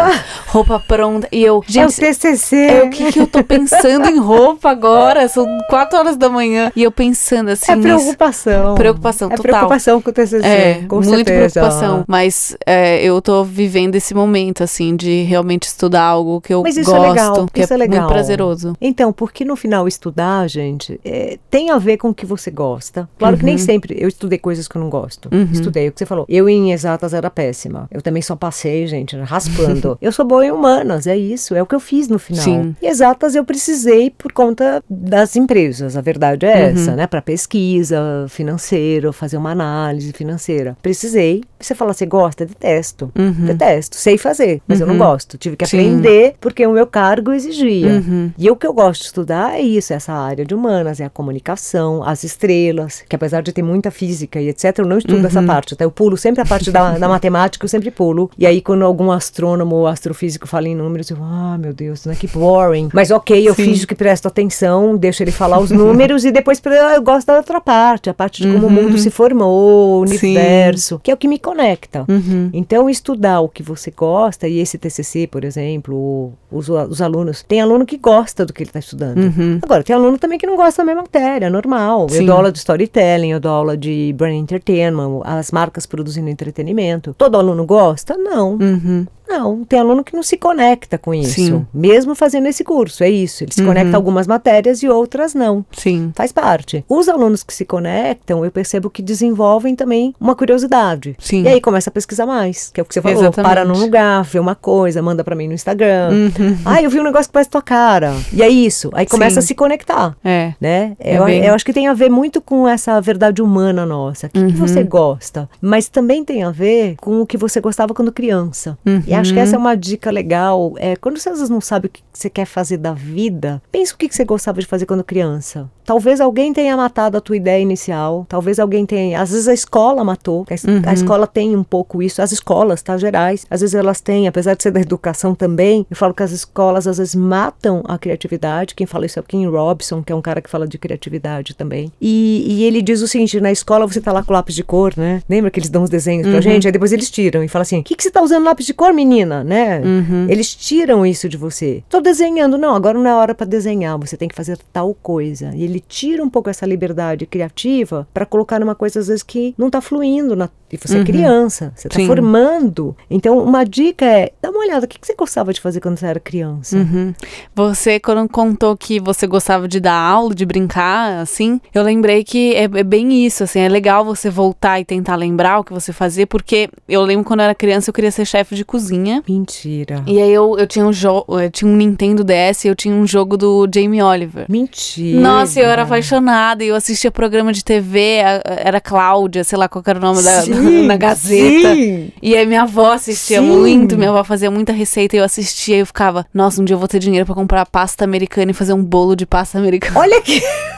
Roupa 0.49 0.80
pronta. 0.80 1.28
E 1.30 1.42
eu, 1.42 1.57
Ah. 1.66 1.80
é 1.80 1.86
o 1.86 1.88
gente, 1.90 1.97
TCC. 2.01 2.57
é, 2.57 2.82
o 2.84 2.90
que, 2.90 3.12
que 3.12 3.20
eu 3.20 3.26
tô 3.26 3.42
pensando 3.44 4.09
em 4.09 4.18
roupa 4.18 4.70
agora? 4.70 5.28
São 5.28 5.47
quatro 5.68 5.99
horas 5.99 6.16
da 6.16 6.28
manhã. 6.28 6.70
E 6.74 6.82
eu 6.82 6.90
pensando 6.90 7.51
assim. 7.51 7.72
É 7.72 7.76
nisso. 7.76 7.97
preocupação. 7.99 8.74
Preocupação 8.74 9.28
é 9.28 9.36
total. 9.36 9.42
preocupação 9.53 10.03
com 10.03 10.11
o 10.11 10.12
TCC. 10.12 10.47
É, 10.47 10.74
com 10.88 10.97
muito 10.97 11.09
certeza. 11.11 11.61
preocupação. 11.61 12.05
Mas 12.07 12.57
é, 12.66 13.03
eu 13.03 13.20
tô 13.20 13.44
vivendo 13.44 13.94
esse 13.94 14.14
momento, 14.14 14.62
assim, 14.62 14.97
de 14.97 15.22
realmente 15.22 15.64
estudar 15.64 16.03
algo 16.05 16.40
que 16.40 16.53
eu 16.55 16.62
Mas 16.62 16.76
isso 16.76 16.90
é 16.94 16.97
gosto, 16.99 17.09
legal, 17.11 17.47
que 17.53 17.61
isso 17.61 17.72
é, 17.72 17.76
é 17.76 17.78
legal. 17.78 18.01
muito 18.01 18.12
prazeroso. 18.12 18.76
Então, 18.80 19.12
porque 19.12 19.44
no 19.44 19.57
final 19.57 19.86
estudar, 19.88 20.49
gente, 20.49 21.01
é, 21.05 21.38
tem 21.51 21.70
a 21.70 21.78
ver 21.78 21.97
com 21.97 22.11
o 22.11 22.14
que 22.14 22.24
você 22.26 22.51
gosta. 22.51 22.86
Claro 23.18 23.37
que 23.37 23.45
nem 23.45 23.59
sempre. 23.59 23.97
Eu 23.99 24.09
estudei 24.09 24.39
coisas 24.39 24.66
que 24.68 24.76
eu 24.76 24.80
não 24.82 24.91
gosto. 24.91 25.28
Uhum. 25.32 25.49
Estudei 25.53 25.89
o 25.89 25.93
que 25.93 25.99
você 25.99 26.07
falou. 26.07 26.24
Eu 26.28 26.49
em 26.49 26.72
exatas 26.72 27.12
era 27.14 27.30
péssima. 27.30 27.89
Eu 27.91 28.03
também 28.03 28.22
só 28.22 28.37
passei, 28.37 28.87
gente, 28.87 29.16
raspando. 29.16 29.97
eu 30.03 30.12
sou 30.12 30.24
boa 30.24 30.45
em 30.47 30.51
humanas, 30.51 31.07
é 31.07 31.16
isso. 31.16 31.55
É 31.55 31.62
o 31.62 31.66
que 31.66 31.74
eu 31.74 31.80
fiz 31.80 32.09
no 32.09 32.18
final. 32.18 32.43
Sim. 32.45 32.76
E 32.80 32.87
exatas 32.87 33.34
eu 33.34 33.45
precisei 33.45 34.11
por 34.11 34.32
conta 34.32 34.82
das 34.89 35.37
empresas. 35.37 35.97
A 35.97 36.01
verdade 36.01 36.47
é 36.47 36.57
Uhum. 36.57 36.62
essa, 36.74 36.97
né? 36.97 37.07
Para 37.07 37.20
pesquisa 37.22 38.26
financeira, 38.28 39.12
fazer 39.12 39.37
uma 39.37 39.51
análise 39.51 40.12
financeira. 40.12 40.76
Precisei. 40.82 41.43
Você 41.59 41.74
fala, 41.74 41.93
você 41.95 42.05
gosta? 42.07 42.45
Detesto. 42.45 43.11
Uhum. 43.18 43.47
Detesto. 43.47 43.97
Sei 43.97 44.18
fazer, 44.18 44.61
mas 44.68 44.80
eu 44.80 44.87
não 44.87 44.99
gosto. 44.99 45.39
Tive 45.39 45.57
que 45.57 45.66
Sim. 45.66 45.78
aprender 45.78 46.34
porque 46.41 46.66
o 46.66 46.72
meu 46.72 46.87
cargo 46.87 47.32
exigia. 47.32 47.89
Uhum. 47.93 48.30
E 48.37 48.51
o 48.51 48.57
que 48.57 48.66
eu 48.66 48.72
gosto 48.72 49.01
de 49.01 49.07
estudar 49.07 49.55
é 49.55 49.61
isso, 49.62 49.93
essa 49.93 50.12
área 50.12 50.45
de 50.45 50.55
humanas, 50.55 51.01
é 51.01 51.05
a 51.05 51.11
comunicação, 51.11 52.03
as 52.05 52.24
estrelas, 52.24 52.76
que 53.09 53.16
apesar 53.16 53.43
de 53.43 53.53
ter 53.53 53.62
muita 53.62 53.91
física 53.91 54.41
e 54.41 54.49
etc, 54.49 54.79
eu 54.79 54.87
não 54.87 54.99
estudo 54.99 55.27
essa 55.27 55.43
parte. 55.43 55.74
Até 55.74 55.85
eu 55.85 55.91
pulo 55.91 56.16
sempre 56.16 56.43
a 56.43 56.45
parte 56.45 56.70
da, 56.70 56.99
da 56.99 57.09
matemática, 57.09 57.64
eu 57.64 57.68
sempre 57.68 57.91
pulo. 57.91 58.31
E 58.39 58.47
aí, 58.47 58.61
quando 58.61 58.85
algum 58.85 59.11
astrônomo 59.11 59.77
ou 59.77 59.87
astrofísico 59.87 60.47
fala 60.47 60.68
em 60.68 60.74
números, 60.74 61.11
eu, 61.11 61.18
ah, 61.20 61.57
meu 61.59 61.72
Deus, 61.72 62.05
né, 62.05 62.14
que 62.14 62.27
boring. 62.27 62.89
Mas 62.93 63.11
ok, 63.11 63.49
eu 63.49 63.55
Sim. 63.55 63.64
finjo 63.64 63.87
que 63.87 63.95
presto 63.95 64.27
atenção, 64.29 64.97
deixo 64.97 65.22
ele 65.22 65.31
falar 65.31 65.59
os 65.59 65.70
números 65.72 66.24
e 66.24 66.31
depois 66.31 66.61
eu 66.64 67.03
gosto 67.03 67.27
da 67.27 67.37
outra 67.37 67.61
parte, 67.61 68.11
a 68.11 68.14
parte 68.14 68.43
de 68.43 68.53
como 68.53 68.66
o 68.66 68.70
mundo 68.70 68.99
se 68.99 69.11
formou, 69.11 70.03
o 70.03 70.07
Sim. 70.07 70.14
universo, 70.14 71.01
que 71.03 71.11
é 71.11 71.14
o 71.14 71.16
que 71.16 71.29
me 71.29 71.39
conecta. 71.39 72.05
Uhum. 72.09 72.51
Então, 72.53 72.89
estudar 72.91 73.41
o 73.41 73.49
que 73.49 73.62
você 73.62 73.91
gosta, 73.91 74.49
e 74.49 74.59
esse 74.59 74.79
TCC, 74.79 75.27
por 75.27 75.45
exemplo, 75.45 76.33
os, 76.51 76.68
os 76.68 77.01
alunos, 77.01 77.43
tem 77.43 77.61
aluno 77.61 77.87
que 77.87 77.97
gosta 77.97 78.45
do 78.45 78.53
que 78.53 78.62
ele 78.62 78.70
está 78.70 78.79
estudando. 78.79 79.18
Uhum. 79.18 79.59
Agora, 79.62 79.83
tem 79.83 79.95
aluno 79.95 80.18
também 80.18 80.39
que 80.39 80.47
não 80.47 80.57
gosta 80.57 80.83
da 80.83 80.87
mesma 80.87 81.03
matéria, 81.03 81.51
normal. 81.51 82.09
Sim. 82.09 82.20
Eu 82.20 82.27
dou 82.27 82.37
aula 82.37 82.53
de 82.53 82.59
storytelling, 82.67 83.31
eu 83.31 83.39
dou 83.39 83.53
aula 83.53 83.77
de 83.77 84.12
brand 84.17 84.35
entertainment, 84.35 85.21
as 85.25 85.53
marcas 85.53 85.87
produzindo 85.87 86.29
entretenimento. 86.29 87.14
Todo 87.14 87.37
aluno 87.39 87.64
gosta? 87.64 88.17
Não. 88.17 88.55
Uhum. 88.57 89.07
Não, 89.29 89.64
tem 89.64 89.79
aluno 89.79 90.05
que 90.05 90.14
não 90.14 90.22
se 90.22 90.37
conecta 90.37 90.97
com 90.99 91.12
isso. 91.14 91.35
Sim. 91.35 91.66
Mesmo 91.74 92.14
fazendo 92.14 92.47
esse 92.47 92.62
curso, 92.64 93.03
é 93.03 93.11
isso. 93.11 93.45
Ele 93.45 93.53
se 93.53 93.61
Uhum. 93.61 93.66
conecta 93.68 93.97
a 93.97 93.99
algumas 93.99 94.27
matérias 94.27 94.83
e 94.83 94.89
outras 94.89 95.35
não. 95.35 95.64
Sim. 95.72 96.12
Faz 96.14 96.31
parte. 96.33 96.85
Os 96.89 97.09
alunos 97.09 97.43
que 97.43 97.53
se 97.53 97.64
conectam, 97.64 98.45
eu 98.45 98.51
percebo 98.51 98.89
que 98.89 99.03
desenvolvem 99.03 99.74
também 99.74 100.14
uma 100.20 100.35
curiosidade. 100.37 101.16
Sim. 101.18 101.43
E 101.43 101.49
aí 101.49 101.61
começa 101.61 101.91
a 101.91 101.93
pesquisar 101.93 102.27
mais, 102.27 102.70
que 102.72 102.81
é 102.81 102.83
o 102.83 102.87
que 102.87 102.95
você 102.95 103.03
falou. 103.03 103.18
Exatamente. 103.22 103.51
Para 103.51 103.64
num 103.64 103.79
lugar, 103.79 104.22
vê 104.24 104.39
uma 104.39 104.55
coisa, 104.55 105.03
manda 105.03 105.22
pra 105.24 105.35
mim 105.35 105.49
no 105.49 105.55
Instagram. 105.55 106.11
Uhum. 106.11 106.59
Ah, 106.64 106.81
eu 106.83 106.89
vi 106.91 107.01
um 107.01 107.05
negócio 107.05 107.27
que 107.29 107.33
parece 107.33 107.51
tua 107.51 107.62
cara. 107.62 108.14
E 108.33 108.43
é 108.43 108.49
isso. 108.49 108.91
Aí 108.95 109.07
começa 109.07 109.35
Sim. 109.35 109.39
a 109.41 109.43
se 109.43 109.55
conectar. 109.55 110.16
É. 110.24 110.55
Né? 110.61 110.97
É 111.01 111.18
eu, 111.18 111.24
bem- 111.24 111.45
eu 111.45 111.55
acho 111.55 111.64
que 111.64 111.72
tem 111.72 111.89
a 111.89 111.95
ver 111.95 112.11
muito 112.11 112.41
com 112.41 112.66
essa 112.68 113.01
verdade 113.01 113.43
humana 113.43 113.85
nossa. 113.85 114.27
O 114.27 114.31
que, 114.31 114.39
que 114.39 114.45
Uhum. 114.61 114.66
você 114.66 114.83
gosta? 114.83 115.49
Mas 115.61 115.89
também 115.89 116.24
tem 116.24 116.43
a 116.43 116.51
ver 116.51 116.97
com 117.01 117.20
o 117.20 117.27
que 117.27 117.37
você 117.37 117.61
gostava 117.61 117.93
quando 117.95 118.12
criança. 118.12 118.79
E 119.07 119.14
acho 119.17 119.31
Uhum. 119.31 119.35
que 119.37 119.41
essa 119.41 119.57
é 119.57 119.59
uma 119.59 119.77
dica 119.77 120.11
legal. 120.11 120.75
É, 120.77 120.97
quando 120.97 121.19
você 121.19 121.29
às 121.29 121.37
vezes 121.37 121.51
não 121.51 121.61
sabe 121.61 121.87
o 121.87 121.91
que 121.91 122.01
você 122.12 122.31
quer 122.31 122.45
fazer 122.47 122.77
da 122.79 122.93
vida, 122.93 123.62
pensa 123.71 123.95
o 123.95 123.97
que 123.99 124.09
você 124.12 124.25
gostava 124.25 124.61
de 124.61 124.67
fazer 124.67 124.87
quando 124.87 125.05
criança. 125.05 125.69
Talvez 125.85 126.21
alguém 126.21 126.53
tenha 126.53 126.77
matado 126.77 127.17
a 127.17 127.21
tua 127.21 127.37
ideia 127.37 127.62
inicial. 127.62 128.27
Talvez 128.29 128.59
alguém 128.59 128.85
tenha. 128.85 129.21
Às 129.21 129.31
vezes 129.31 129.47
a 129.47 129.55
escola 129.55 130.03
matou. 130.03 130.45
A, 130.51 130.69
Uhum. 130.71 130.83
a 130.85 130.93
escola 130.93 131.27
tem 131.29 131.55
um 131.55 131.62
pouco 131.62 132.03
isso. 132.03 132.21
As 132.21 132.33
escolas, 132.33 132.83
tá? 132.83 132.97
Gerais. 132.99 133.47
Às 133.49 133.61
vezes 133.61 133.75
elas 133.75 134.01
têm, 134.01 134.27
apesar 134.27 134.55
de 134.55 134.64
ser 134.64 134.73
da 134.73 134.81
educação 134.81 135.33
também. 135.33 135.87
Eu 135.89 135.97
falo 135.97 136.12
que 136.12 136.25
as 136.25 136.33
escolas 136.33 136.89
às 136.89 136.99
vezes 136.99 137.14
matam 137.14 137.83
a 137.87 137.97
criatividade. 137.99 138.75
Quem 138.75 138.85
fala 138.87 139.07
isso 139.07 139.19
é 139.19 139.23
o 139.23 139.25
Kim 139.25 139.47
Robson, 139.47 140.03
que 140.03 140.12
é 140.12 140.17
um 140.17 140.21
cara 140.23 140.41
que 140.41 140.51
fala 140.51 140.67
de 140.67 140.77
criatividade 140.77 141.55
também. 141.55 141.93
E, 142.01 142.45
e 142.49 142.64
ele 142.64 142.83
diz 142.83 143.01
o 143.01 143.07
seguinte: 143.07 143.41
na 143.41 143.53
escola 143.53 143.87
você 143.87 144.01
tá 144.01 144.11
lá 144.12 144.25
com 144.25 144.33
lápis 144.33 144.57
de 144.57 144.64
cor, 144.64 144.93
né? 144.97 145.23
Lembra 145.29 145.53
que 145.53 145.61
eles 145.61 145.71
dão 145.71 145.85
os 145.85 145.91
desenhos 145.91 146.27
pra 146.27 146.41
gente? 146.41 146.67
Aí 146.67 146.73
depois 146.73 146.93
eles 146.93 147.09
tiram 147.11 147.45
e 147.45 147.49
falam 147.49 147.62
assim: 147.62 147.79
o 147.79 147.85
que, 147.85 147.95
que 147.95 148.03
você 148.03 148.11
tá 148.11 148.21
usando 148.23 148.43
lápis 148.45 148.67
de 148.67 148.75
cor, 148.75 148.93
menina? 149.07 149.44
Né? 149.44 149.80
Eles 150.28 150.54
tiram 150.54 151.07
isso 151.07 151.28
de 151.28 151.36
você. 151.36 151.82
Tô 151.88 152.00
desenhando. 152.00 152.59
Não, 152.59 152.74
agora 152.74 152.98
não 152.98 153.09
é 153.09 153.14
hora 153.14 153.34
pra 153.34 153.46
desenhar. 153.46 153.98
Você 153.98 154.16
tem 154.16 154.28
que 154.28 154.34
fazer 154.34 154.59
tal 154.72 154.94
coisa. 154.94 155.52
E 155.54 155.62
ele 155.62 155.80
tira 155.80 156.22
um 156.22 156.28
pouco 156.28 156.50
essa 156.50 156.66
liberdade 156.66 157.26
criativa 157.26 158.07
pra 158.12 158.26
colocar 158.26 158.59
numa 158.59 158.74
coisa, 158.74 159.00
às 159.00 159.09
vezes, 159.09 159.22
que 159.22 159.54
não 159.57 159.70
tá 159.70 159.80
fluindo. 159.80 160.34
Na... 160.34 160.50
E 160.72 160.76
você 160.76 160.98
é 160.98 161.04
criança, 161.04 161.72
você 161.76 161.88
tá 161.88 161.94
Sim. 161.94 162.07
formando. 162.09 162.96
Então, 163.09 163.38
uma 163.38 163.64
dica 163.64 164.04
é: 164.04 164.32
dá 164.42 164.50
uma 164.50 164.59
olhada, 164.59 164.84
o 164.84 164.88
que, 164.88 164.98
que 164.98 165.07
você 165.07 165.14
gostava 165.14 165.52
de 165.52 165.61
fazer 165.61 165.80
quando 165.80 165.96
você 165.96 166.07
era 166.07 166.18
criança? 166.18 166.76
Uhum. 166.76 167.14
Você, 167.54 168.00
quando 168.00 168.28
contou 168.28 168.76
que 168.76 168.98
você 168.98 169.28
gostava 169.28 169.68
de 169.68 169.78
dar 169.78 169.94
aula, 169.94 170.34
de 170.34 170.44
brincar, 170.44 171.20
assim, 171.20 171.61
eu 171.72 171.82
lembrei 171.82 172.24
que 172.24 172.54
é, 172.54 172.64
é 172.64 172.82
bem 172.82 173.24
isso, 173.24 173.44
assim, 173.44 173.61
é 173.61 173.68
legal 173.68 174.04
você 174.04 174.28
voltar 174.28 174.80
e 174.80 174.84
tentar 174.84 175.14
lembrar 175.14 175.61
o 175.61 175.64
que 175.64 175.72
você 175.72 175.92
fazia, 175.92 176.26
porque 176.26 176.68
eu 176.88 177.02
lembro 177.02 177.24
quando 177.24 177.40
eu 177.40 177.44
era 177.44 177.54
criança 177.54 177.90
eu 177.90 177.94
queria 177.94 178.11
ser 178.11 178.24
chefe 178.24 178.57
de 178.57 178.64
cozinha. 178.64 178.95
Mentira. 179.28 180.03
E 180.07 180.20
aí 180.20 180.32
eu, 180.32 180.57
eu 180.59 180.66
tinha 180.66 180.84
um 180.84 180.92
jogo, 180.92 181.40
eu 181.40 181.51
tinha 181.51 181.70
um 181.70 181.76
Nintendo 181.76 182.24
DS 182.24 182.64
e 182.64 182.68
eu 182.68 182.74
tinha 182.74 182.94
um 182.94 183.07
jogo 183.07 183.36
do 183.36 183.68
Jamie 183.72 184.03
Oliver. 184.03 184.47
Mentira. 184.49 185.20
Nossa, 185.20 185.61
eu 185.61 185.68
era 185.68 185.82
apaixonada 185.82 186.64
e 186.64 186.68
eu 186.68 186.74
assistia 186.74 187.11
programa 187.11 187.53
de 187.53 187.64
TV, 187.64 188.18
era 188.44 188.80
Cláudia, 188.80 189.44
sei 189.44 189.59
lá 189.59 189.68
qual 189.68 189.82
era 189.86 189.99
o 189.99 190.03
nome 190.03 190.22
da, 190.22 190.42
Sim, 190.42 190.86
na 190.86 190.97
Gazeta. 190.97 191.74
sim. 191.74 192.09
E 192.22 192.36
aí 192.36 192.47
minha 192.47 192.62
avó 192.62 192.92
assistia 192.92 193.40
Sim. 193.40 193.47
muito, 193.47 193.97
minha 193.97 194.11
avó 194.11 194.22
fazia 194.24 194.51
muita 194.51 194.72
receita 194.72 195.16
e 195.16 195.18
eu 195.18 195.24
assistia 195.24 195.76
e 195.76 195.80
eu 195.80 195.86
ficava, 195.86 196.26
nossa, 196.32 196.61
um 196.61 196.64
dia 196.64 196.74
eu 196.74 196.78
vou 196.78 196.88
ter 196.88 196.99
dinheiro 196.99 197.26
pra 197.26 197.34
comprar 197.34 197.66
pasta 197.66 198.05
americana 198.05 198.51
e 198.51 198.55
fazer 198.55 198.72
um 198.72 198.82
bolo 198.82 199.14
de 199.16 199.26
pasta 199.26 199.59
americana. 199.59 200.01
Olha 200.01 200.20
que. 200.22 200.40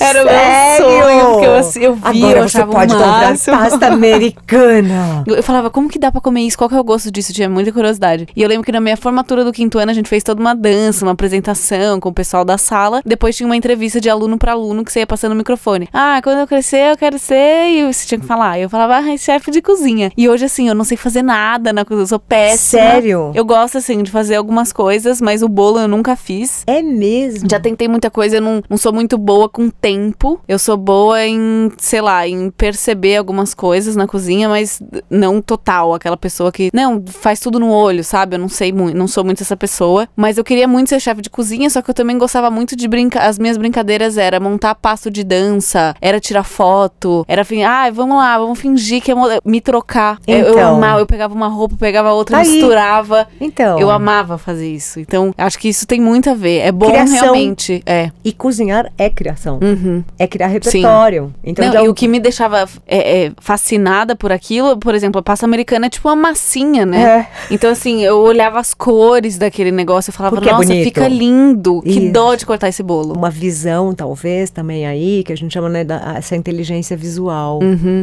Era 0.00 0.22
o 0.22 0.24
meu 0.24 0.90
sonho, 0.90 1.26
porque 1.32 1.46
eu, 1.46 1.54
assi- 1.56 1.82
eu 1.82 1.94
vi, 1.94 2.02
Agora 2.24 2.38
eu 2.40 2.48
você 2.48 2.64
pode 2.66 2.92
comprar 2.94 3.36
pasta 3.38 3.86
americana. 3.86 5.24
Eu, 5.26 5.36
eu 5.36 5.42
falava, 5.42 5.70
como 5.70 5.88
que 5.88 5.98
dá 5.98 6.10
pra 6.10 6.20
comer 6.20 6.42
isso? 6.42 6.56
Qual 6.58 6.68
que 6.68 6.74
é 6.76 6.80
o 6.80 6.84
gosto 6.84 7.10
disso? 7.10 7.30
Eu 7.30 7.34
tinha 7.34 7.48
muita 7.48 7.72
curiosidade. 7.72 8.26
E 8.34 8.42
eu 8.42 8.48
lembro 8.48 8.64
que 8.64 8.72
na 8.72 8.80
minha 8.80 8.96
formatura 8.96 9.44
do 9.44 9.52
quinto 9.52 9.78
ano 9.78 9.90
a 9.90 9.94
gente 9.94 10.08
fez 10.08 10.22
toda 10.22 10.40
uma 10.40 10.54
dança, 10.54 11.04
uma 11.04 11.12
apresentação 11.12 12.00
com 12.00 12.08
o 12.08 12.12
pessoal 12.12 12.44
da 12.44 12.58
sala. 12.58 13.00
Depois 13.04 13.36
tinha 13.36 13.46
uma 13.46 13.56
entrevista 13.56 14.00
de 14.00 14.08
aluno 14.08 14.38
pra 14.38 14.52
aluno 14.52 14.84
que 14.84 14.92
você 14.92 15.00
ia 15.00 15.06
passando 15.06 15.32
o 15.32 15.36
microfone. 15.36 15.88
Ah, 15.92 16.20
quando 16.22 16.38
eu 16.38 16.46
crescer 16.46 16.90
eu 16.92 16.96
quero 16.96 17.18
ser. 17.18 17.68
E 17.68 17.92
você 17.92 18.06
tinha 18.06 18.20
que 18.20 18.26
falar. 18.26 18.58
E 18.58 18.62
eu 18.62 18.70
falava, 18.70 18.96
ah, 18.98 19.16
chefe 19.16 19.50
de 19.50 19.60
cozinha. 19.62 20.10
E 20.16 20.28
hoje, 20.28 20.44
assim, 20.44 20.68
eu 20.68 20.74
não 20.74 20.84
sei 20.84 20.96
fazer 20.96 21.22
nada 21.22 21.72
na 21.72 21.84
cozinha, 21.84 22.02
eu 22.02 22.06
sou 22.08 22.18
péssima. 22.18 22.82
Sério? 22.82 23.32
Eu 23.34 23.44
gosto, 23.44 23.78
assim, 23.78 24.02
de 24.02 24.10
fazer 24.10 24.36
algumas 24.36 24.72
coisas, 24.72 25.20
mas 25.20 25.42
o 25.42 25.48
bolo 25.48 25.78
eu 25.80 25.88
nunca 25.88 26.16
fiz. 26.16 26.62
É 26.66 26.82
mesmo. 26.82 27.48
Já 27.50 27.58
tentei 27.60 27.88
muita 27.88 28.10
coisa, 28.10 28.36
eu 28.36 28.40
não, 28.42 28.62
não 28.68 28.76
sou 28.76 28.92
muito 28.92 29.16
boa 29.18 29.48
com 29.48 29.70
tempo. 29.84 30.40
Eu 30.48 30.58
sou 30.58 30.78
boa 30.78 31.22
em, 31.26 31.70
sei 31.76 32.00
lá, 32.00 32.26
em 32.26 32.50
perceber 32.50 33.16
algumas 33.18 33.52
coisas 33.52 33.94
na 33.94 34.06
cozinha, 34.06 34.48
mas 34.48 34.80
não 35.10 35.42
total. 35.42 35.92
Aquela 35.92 36.16
pessoa 36.16 36.50
que, 36.50 36.70
não, 36.72 37.04
faz 37.06 37.38
tudo 37.38 37.60
no 37.60 37.70
olho, 37.70 38.02
sabe? 38.02 38.34
Eu 38.36 38.40
não 38.40 38.48
sei 38.48 38.72
muito, 38.72 38.96
não 38.96 39.06
sou 39.06 39.22
muito 39.22 39.42
essa 39.42 39.54
pessoa. 39.56 40.08
Mas 40.16 40.38
eu 40.38 40.44
queria 40.44 40.66
muito 40.66 40.88
ser 40.88 41.00
chefe 41.00 41.20
de 41.20 41.28
cozinha, 41.28 41.68
só 41.68 41.82
que 41.82 41.90
eu 41.90 41.94
também 41.94 42.16
gostava 42.16 42.50
muito 42.50 42.74
de 42.74 42.88
brincar. 42.88 43.26
As 43.28 43.38
minhas 43.38 43.58
brincadeiras 43.58 44.16
era 44.16 44.40
montar 44.40 44.74
passo 44.74 45.10
de 45.10 45.22
dança, 45.22 45.94
era 46.00 46.18
tirar 46.18 46.44
foto, 46.44 47.22
era 47.28 47.42
assim, 47.42 47.62
ah, 47.62 47.90
vamos 47.90 48.16
lá, 48.16 48.38
vamos 48.38 48.58
fingir 48.58 49.02
que 49.02 49.12
é 49.12 49.14
me 49.44 49.60
trocar. 49.60 50.18
Eu- 50.26 50.38
Eu, 50.38 50.52
Então. 50.52 50.76
amava, 50.76 51.00
eu 51.00 51.06
pegava 51.06 51.34
uma 51.34 51.48
roupa, 51.48 51.76
pegava 51.78 52.10
outra, 52.12 52.36
Tá 52.38 52.42
aí. 52.42 52.48
misturava. 52.50 53.28
Então. 53.38 53.78
Eu 53.78 53.90
amava 53.90 54.38
fazer 54.38 54.68
isso. 54.72 54.98
Então, 54.98 55.34
acho 55.36 55.58
que 55.58 55.68
isso 55.68 55.86
tem 55.86 56.00
muito 56.00 56.30
a 56.30 56.34
ver. 56.34 56.60
É 56.60 56.72
bom 56.72 56.86
Criação. 56.86 57.14
realmente. 57.20 57.82
É. 57.84 58.10
E 58.24 58.32
cozinhar 58.32 58.90
é 58.96 59.10
criação. 59.10 59.58
Uhum. 59.62 59.73
É 60.18 60.26
criar 60.26 60.46
repertório. 60.48 61.32
Então, 61.42 61.64
Não, 61.64 61.72
já- 61.72 61.82
e 61.84 61.88
o 61.88 61.94
que 61.94 62.06
me 62.08 62.20
deixava 62.20 62.66
é, 62.86 63.24
é, 63.26 63.32
fascinada 63.40 64.14
por 64.16 64.32
aquilo, 64.32 64.76
por 64.76 64.94
exemplo, 64.94 65.18
a 65.18 65.22
pasta 65.22 65.44
americana 65.46 65.86
é 65.86 65.88
tipo 65.90 66.08
uma 66.08 66.16
massinha, 66.16 66.84
né? 66.86 67.02
É. 67.02 67.26
Então, 67.54 67.70
assim, 67.70 68.02
eu 68.04 68.18
olhava 68.18 68.58
as 68.60 68.74
cores 68.74 69.38
daquele 69.38 69.70
negócio 69.70 70.10
e 70.10 70.12
falava, 70.12 70.36
Porque 70.36 70.48
é 70.48 70.52
nossa, 70.52 70.72
fica 70.72 71.06
lindo. 71.08 71.80
Que 71.82 71.90
Isso. 71.90 72.12
dó 72.12 72.34
de 72.34 72.44
cortar 72.46 72.68
esse 72.68 72.82
bolo. 72.82 73.14
uma 73.14 73.30
visão, 73.30 73.94
talvez, 73.94 74.50
também 74.50 74.86
aí, 74.86 75.22
que 75.24 75.32
a 75.32 75.36
gente 75.36 75.52
chama, 75.52 75.68
né, 75.68 75.84
da, 75.84 76.14
essa 76.16 76.36
inteligência 76.36 76.96
visual. 76.96 77.60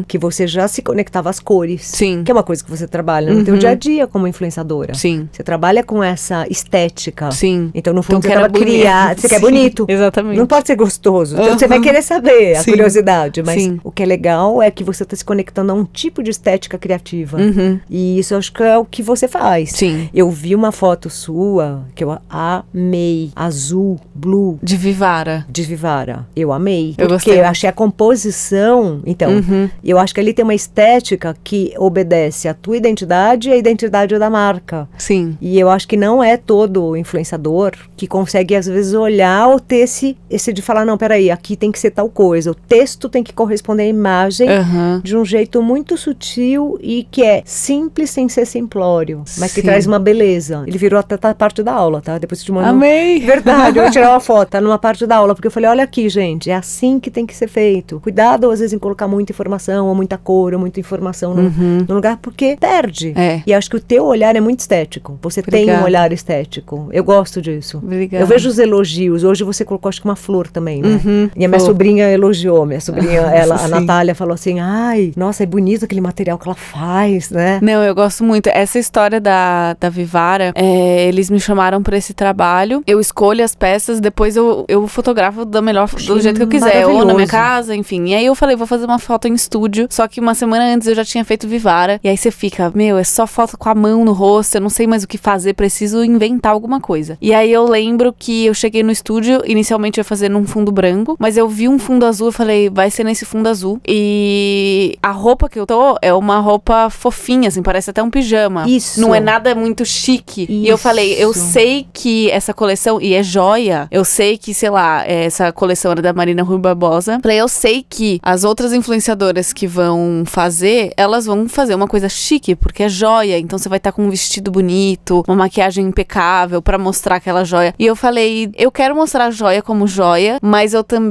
Que 0.07 0.17
você 0.17 0.47
já 0.47 0.67
se 0.67 0.81
conectava 0.81 1.29
às 1.29 1.39
cores. 1.39 1.91
Uhum. 1.91 1.97
Sim. 1.97 2.23
Que 2.23 2.31
é 2.31 2.33
uma 2.33 2.43
coisa 2.43 2.63
que 2.63 2.69
você 2.69 2.87
trabalha 2.87 3.33
no 3.33 3.43
teu 3.43 3.57
dia 3.57 3.69
a 3.71 3.75
dia 3.75 4.07
como 4.07 4.27
influenciadora. 4.27 4.93
Sim. 4.93 5.27
Você 5.31 5.43
trabalha 5.43 5.83
com 5.83 6.03
essa 6.03 6.45
estética. 6.49 7.31
Sim. 7.31 7.71
Então, 7.73 7.93
no 7.93 8.01
fundo, 8.03 8.25
Então, 8.25 8.41
você 8.41 8.49
que 8.49 8.59
criado. 8.59 9.19
Você 9.21 9.29
quer 9.29 9.35
Sim, 9.39 9.41
bonito. 9.41 9.85
exatamente. 9.87 10.37
Não 10.37 10.45
pode 10.47 10.67
ser 10.67 10.75
gostoso. 10.75 11.35
Então, 11.35 11.57
você 11.61 11.67
vai 11.67 11.79
querer 11.81 12.01
saber 12.01 12.55
a 12.57 12.63
Sim. 12.63 12.71
curiosidade. 12.71 13.41
Mas 13.43 13.61
Sim. 13.63 13.79
o 13.83 13.91
que 13.91 14.03
é 14.03 14.05
legal 14.05 14.61
é 14.61 14.69
que 14.71 14.83
você 14.83 15.03
está 15.03 15.15
se 15.15 15.23
conectando 15.25 15.71
a 15.71 15.75
um 15.75 15.83
tipo 15.85 16.21
de 16.23 16.29
estética 16.31 16.77
criativa. 16.77 17.37
Uhum. 17.37 17.79
E 17.89 18.19
isso 18.19 18.33
eu 18.33 18.37
acho 18.37 18.51
que 18.51 18.63
é 18.63 18.77
o 18.77 18.85
que 18.85 19.01
você 19.01 19.27
faz. 19.27 19.71
Sim. 19.71 20.09
Eu 20.13 20.29
vi 20.29 20.55
uma 20.55 20.71
foto 20.71 21.09
sua 21.09 21.85
que 21.95 22.03
eu 22.03 22.17
amei. 22.29 23.31
Azul, 23.35 23.99
blue, 24.13 24.59
De 24.61 24.75
Vivara. 24.75 25.45
de 25.49 25.63
Vivara. 25.63 26.27
Eu 26.35 26.51
amei. 26.51 26.89
Eu 26.97 27.07
porque 27.07 27.13
gostei. 27.29 27.39
eu 27.39 27.45
achei 27.45 27.69
a 27.69 27.73
composição. 27.73 29.01
Então, 29.05 29.31
Uhum. 29.31 29.69
eu 29.83 29.97
acho 29.97 30.13
que 30.13 30.19
ali 30.19 30.33
tem 30.33 30.43
uma 30.43 30.53
estética 30.55 31.35
que 31.43 31.73
obedece 31.77 32.47
à 32.47 32.53
tua 32.53 32.77
identidade 32.77 33.49
e 33.49 33.53
à 33.53 33.57
identidade 33.57 34.17
da 34.17 34.29
marca. 34.29 34.87
Sim. 34.97 35.37
E 35.41 35.59
eu 35.59 35.69
acho 35.69 35.87
que 35.87 35.97
não 35.97 36.23
é 36.23 36.37
todo 36.37 36.95
influenciador 36.97 37.71
que 37.95 38.07
consegue, 38.07 38.55
às 38.55 38.65
vezes, 38.65 38.93
olhar 38.93 39.47
ou 39.47 39.59
ter 39.59 39.77
esse, 39.77 40.17
esse 40.29 40.51
de 40.53 40.61
falar: 40.61 40.85
não, 40.85 40.97
peraí, 40.97 41.29
aqui 41.31 41.50
tem 41.55 41.71
que 41.71 41.79
ser 41.79 41.91
tal 41.91 42.09
coisa. 42.09 42.51
O 42.51 42.55
texto 42.55 43.09
tem 43.09 43.23
que 43.23 43.33
corresponder 43.33 43.83
à 43.83 43.87
imagem 43.87 44.49
Aham. 44.49 45.01
de 45.03 45.15
um 45.15 45.23
jeito 45.25 45.61
muito 45.61 45.97
sutil 45.97 46.77
e 46.81 47.07
que 47.09 47.23
é 47.23 47.41
simples 47.45 48.09
sem 48.09 48.27
ser 48.29 48.45
simplório, 48.45 49.23
mas 49.37 49.53
que 49.53 49.61
Sim. 49.61 49.67
traz 49.67 49.85
uma 49.87 49.99
beleza. 49.99 50.63
Ele 50.67 50.77
virou 50.77 50.99
até 50.99 51.15
a 51.21 51.33
parte 51.33 51.63
da 51.63 51.73
aula, 51.73 52.01
tá? 52.01 52.17
Depois 52.17 52.39
eu 52.41 52.45
te 52.45 52.51
mando. 52.51 52.67
Amei. 52.67 53.19
Verdade, 53.25 53.77
eu 53.77 53.83
vou 53.83 53.91
tirar 53.91 54.11
uma 54.11 54.19
foto, 54.21 54.49
tá 54.49 54.61
numa 54.61 54.77
parte 54.77 55.05
da 55.05 55.17
aula, 55.17 55.33
porque 55.35 55.47
eu 55.47 55.51
falei, 55.51 55.69
olha 55.69 55.83
aqui, 55.83 56.09
gente, 56.09 56.49
é 56.49 56.55
assim 56.55 56.99
que 56.99 57.09
tem 57.09 57.25
que 57.25 57.35
ser 57.35 57.47
feito. 57.47 57.99
Cuidado, 58.01 58.49
às 58.49 58.59
vezes, 58.59 58.73
em 58.73 58.79
colocar 58.79 59.07
muita 59.07 59.31
informação, 59.31 59.87
ou 59.87 59.95
muita 59.95 60.17
cor, 60.17 60.53
ou 60.53 60.59
muita 60.59 60.79
informação 60.79 61.33
no, 61.33 61.49
no 61.87 61.95
lugar, 61.95 62.17
porque 62.21 62.57
perde. 62.59 63.09
Uhum. 63.09 63.21
É. 63.21 63.43
E 63.45 63.53
acho 63.53 63.69
que 63.69 63.75
o 63.75 63.79
teu 63.79 64.05
olhar 64.05 64.35
é 64.35 64.41
muito 64.41 64.59
estético. 64.59 65.17
Você 65.21 65.41
tem 65.41 65.61
Obrigada. 65.63 65.81
um 65.81 65.85
olhar 65.85 66.11
estético. 66.11 66.89
Eu 66.91 67.03
gosto 67.03 67.41
disso. 67.41 67.77
Obrigada. 67.77 68.23
Eu 68.23 68.27
vejo 68.27 68.49
os 68.49 68.59
elogios. 68.59 69.23
Hoje 69.23 69.43
você 69.43 69.63
colocou, 69.65 69.89
acho 69.89 70.01
que 70.01 70.07
uma 70.07 70.15
flor 70.15 70.47
também, 70.47 70.81
né? 70.81 70.99
Uhum, 71.03 71.29
E 71.35 71.45
a 71.45 71.47
minha 71.47 71.59
flor. 71.59 71.71
sobrinha 71.71 72.11
elogiou. 72.11 72.65
Minha 72.65 72.81
sobrinha, 72.81 73.21
ela, 73.21 73.55
a. 73.55 73.67
Natália, 73.67 74.13
falou 74.13 74.33
assim, 74.33 74.59
ai, 74.59 75.13
nossa, 75.15 75.43
é 75.43 75.45
bonito 75.45 75.85
aquele 75.85 76.01
material 76.01 76.37
que 76.37 76.47
ela 76.47 76.55
faz, 76.55 77.29
né? 77.29 77.59
Não, 77.61 77.83
eu 77.83 77.95
gosto 77.95 78.23
muito. 78.23 78.47
Essa 78.47 78.79
história 78.79 79.19
da, 79.19 79.75
da 79.79 79.89
Vivara, 79.89 80.51
é, 80.55 81.07
eles 81.07 81.29
me 81.29 81.39
chamaram 81.39 81.81
pra 81.81 81.97
esse 81.97 82.13
trabalho. 82.13 82.83
Eu 82.85 82.99
escolho 82.99 83.43
as 83.43 83.55
peças, 83.55 83.99
depois 83.99 84.35
eu, 84.35 84.65
eu 84.67 84.87
fotografo 84.87 85.45
da 85.45 85.61
melhor, 85.61 85.89
do 85.89 86.19
jeito 86.19 86.37
que 86.37 86.43
eu 86.43 86.47
quiser. 86.47 86.85
Ou 86.87 87.05
na 87.05 87.13
minha 87.13 87.27
casa, 87.27 87.75
enfim. 87.75 88.09
E 88.09 88.15
aí 88.15 88.25
eu 88.25 88.35
falei, 88.35 88.55
vou 88.55 88.67
fazer 88.67 88.85
uma 88.85 88.99
foto 88.99 89.27
em 89.27 89.33
estúdio. 89.33 89.87
Só 89.89 90.07
que 90.07 90.19
uma 90.19 90.33
semana 90.33 90.65
antes 90.65 90.87
eu 90.87 90.95
já 90.95 91.05
tinha 91.05 91.23
feito 91.23 91.47
Vivara. 91.47 91.99
E 92.03 92.09
aí 92.09 92.17
você 92.17 92.31
fica, 92.31 92.71
meu, 92.73 92.97
é 92.97 93.03
só 93.03 93.25
foto 93.25 93.57
com 93.57 93.69
a 93.69 93.75
mão 93.75 94.03
no 94.03 94.13
rosto, 94.13 94.55
eu 94.55 94.61
não 94.61 94.69
sei 94.69 94.87
mais 94.87 95.03
o 95.03 95.07
que 95.07 95.17
fazer, 95.17 95.53
preciso 95.53 96.03
inventar 96.03 96.51
alguma 96.51 96.79
coisa. 96.79 97.17
E 97.21 97.33
aí 97.33 97.51
eu 97.51 97.67
lembro 97.67 98.13
que 98.17 98.45
eu 98.45 98.53
cheguei 98.53 98.83
no 98.83 98.91
estúdio, 98.91 99.41
inicialmente 99.45 99.99
eu 99.99 100.01
ia 100.01 100.05
fazer 100.05 100.29
num 100.29 100.45
fundo 100.45 100.71
branco, 100.71 101.15
mas 101.21 101.37
eu 101.37 101.47
vi 101.47 101.69
um 101.69 101.77
fundo 101.77 102.03
azul, 102.03 102.29
eu 102.29 102.31
falei, 102.31 102.67
vai 102.67 102.89
ser 102.89 103.03
nesse 103.03 103.25
fundo 103.25 103.47
azul. 103.47 103.79
E 103.87 104.97
a 105.03 105.11
roupa 105.11 105.47
que 105.47 105.59
eu 105.59 105.67
tô 105.67 105.95
é 106.01 106.11
uma 106.11 106.39
roupa 106.39 106.89
fofinha, 106.89 107.47
assim, 107.47 107.61
parece 107.61 107.91
até 107.91 108.01
um 108.01 108.09
pijama. 108.09 108.67
Isso. 108.67 108.99
Não 108.99 109.13
é 109.13 109.19
nada 109.19 109.53
muito 109.53 109.85
chique. 109.85 110.47
E 110.49 110.67
eu 110.67 110.79
falei, 110.79 111.13
eu 111.13 111.29
Isso. 111.29 111.51
sei 111.51 111.85
que 111.93 112.31
essa 112.31 112.55
coleção, 112.55 112.99
e 112.99 113.13
é 113.13 113.21
joia, 113.21 113.87
eu 113.91 114.03
sei 114.03 114.35
que, 114.35 114.51
sei 114.51 114.71
lá, 114.71 115.05
essa 115.05 115.51
coleção 115.51 115.91
era 115.91 116.01
da 116.01 116.11
Marina 116.11 116.41
Rui 116.41 116.57
Barbosa. 116.57 117.19
Falei, 117.21 117.39
eu 117.39 117.47
sei 117.47 117.85
que 117.87 118.19
as 118.23 118.43
outras 118.43 118.73
influenciadoras 118.73 119.53
que 119.53 119.67
vão 119.67 120.23
fazer, 120.25 120.91
elas 120.97 121.27
vão 121.27 121.47
fazer 121.47 121.75
uma 121.75 121.87
coisa 121.87 122.09
chique, 122.09 122.55
porque 122.55 122.81
é 122.81 122.89
joia. 122.89 123.37
Então 123.37 123.59
você 123.59 123.69
vai 123.69 123.77
estar 123.77 123.91
com 123.91 124.03
um 124.03 124.09
vestido 124.09 124.49
bonito, 124.49 125.23
uma 125.27 125.37
maquiagem 125.37 125.85
impecável 125.85 126.63
pra 126.63 126.79
mostrar 126.79 127.17
aquela 127.17 127.43
joia. 127.43 127.75
E 127.77 127.85
eu 127.85 127.95
falei, 127.95 128.49
eu 128.57 128.71
quero 128.71 128.95
mostrar 128.95 129.25
a 129.25 129.31
joia 129.31 129.61
como 129.61 129.85
joia, 129.85 130.39
mas 130.41 130.73
eu 130.73 130.83
também 130.83 131.10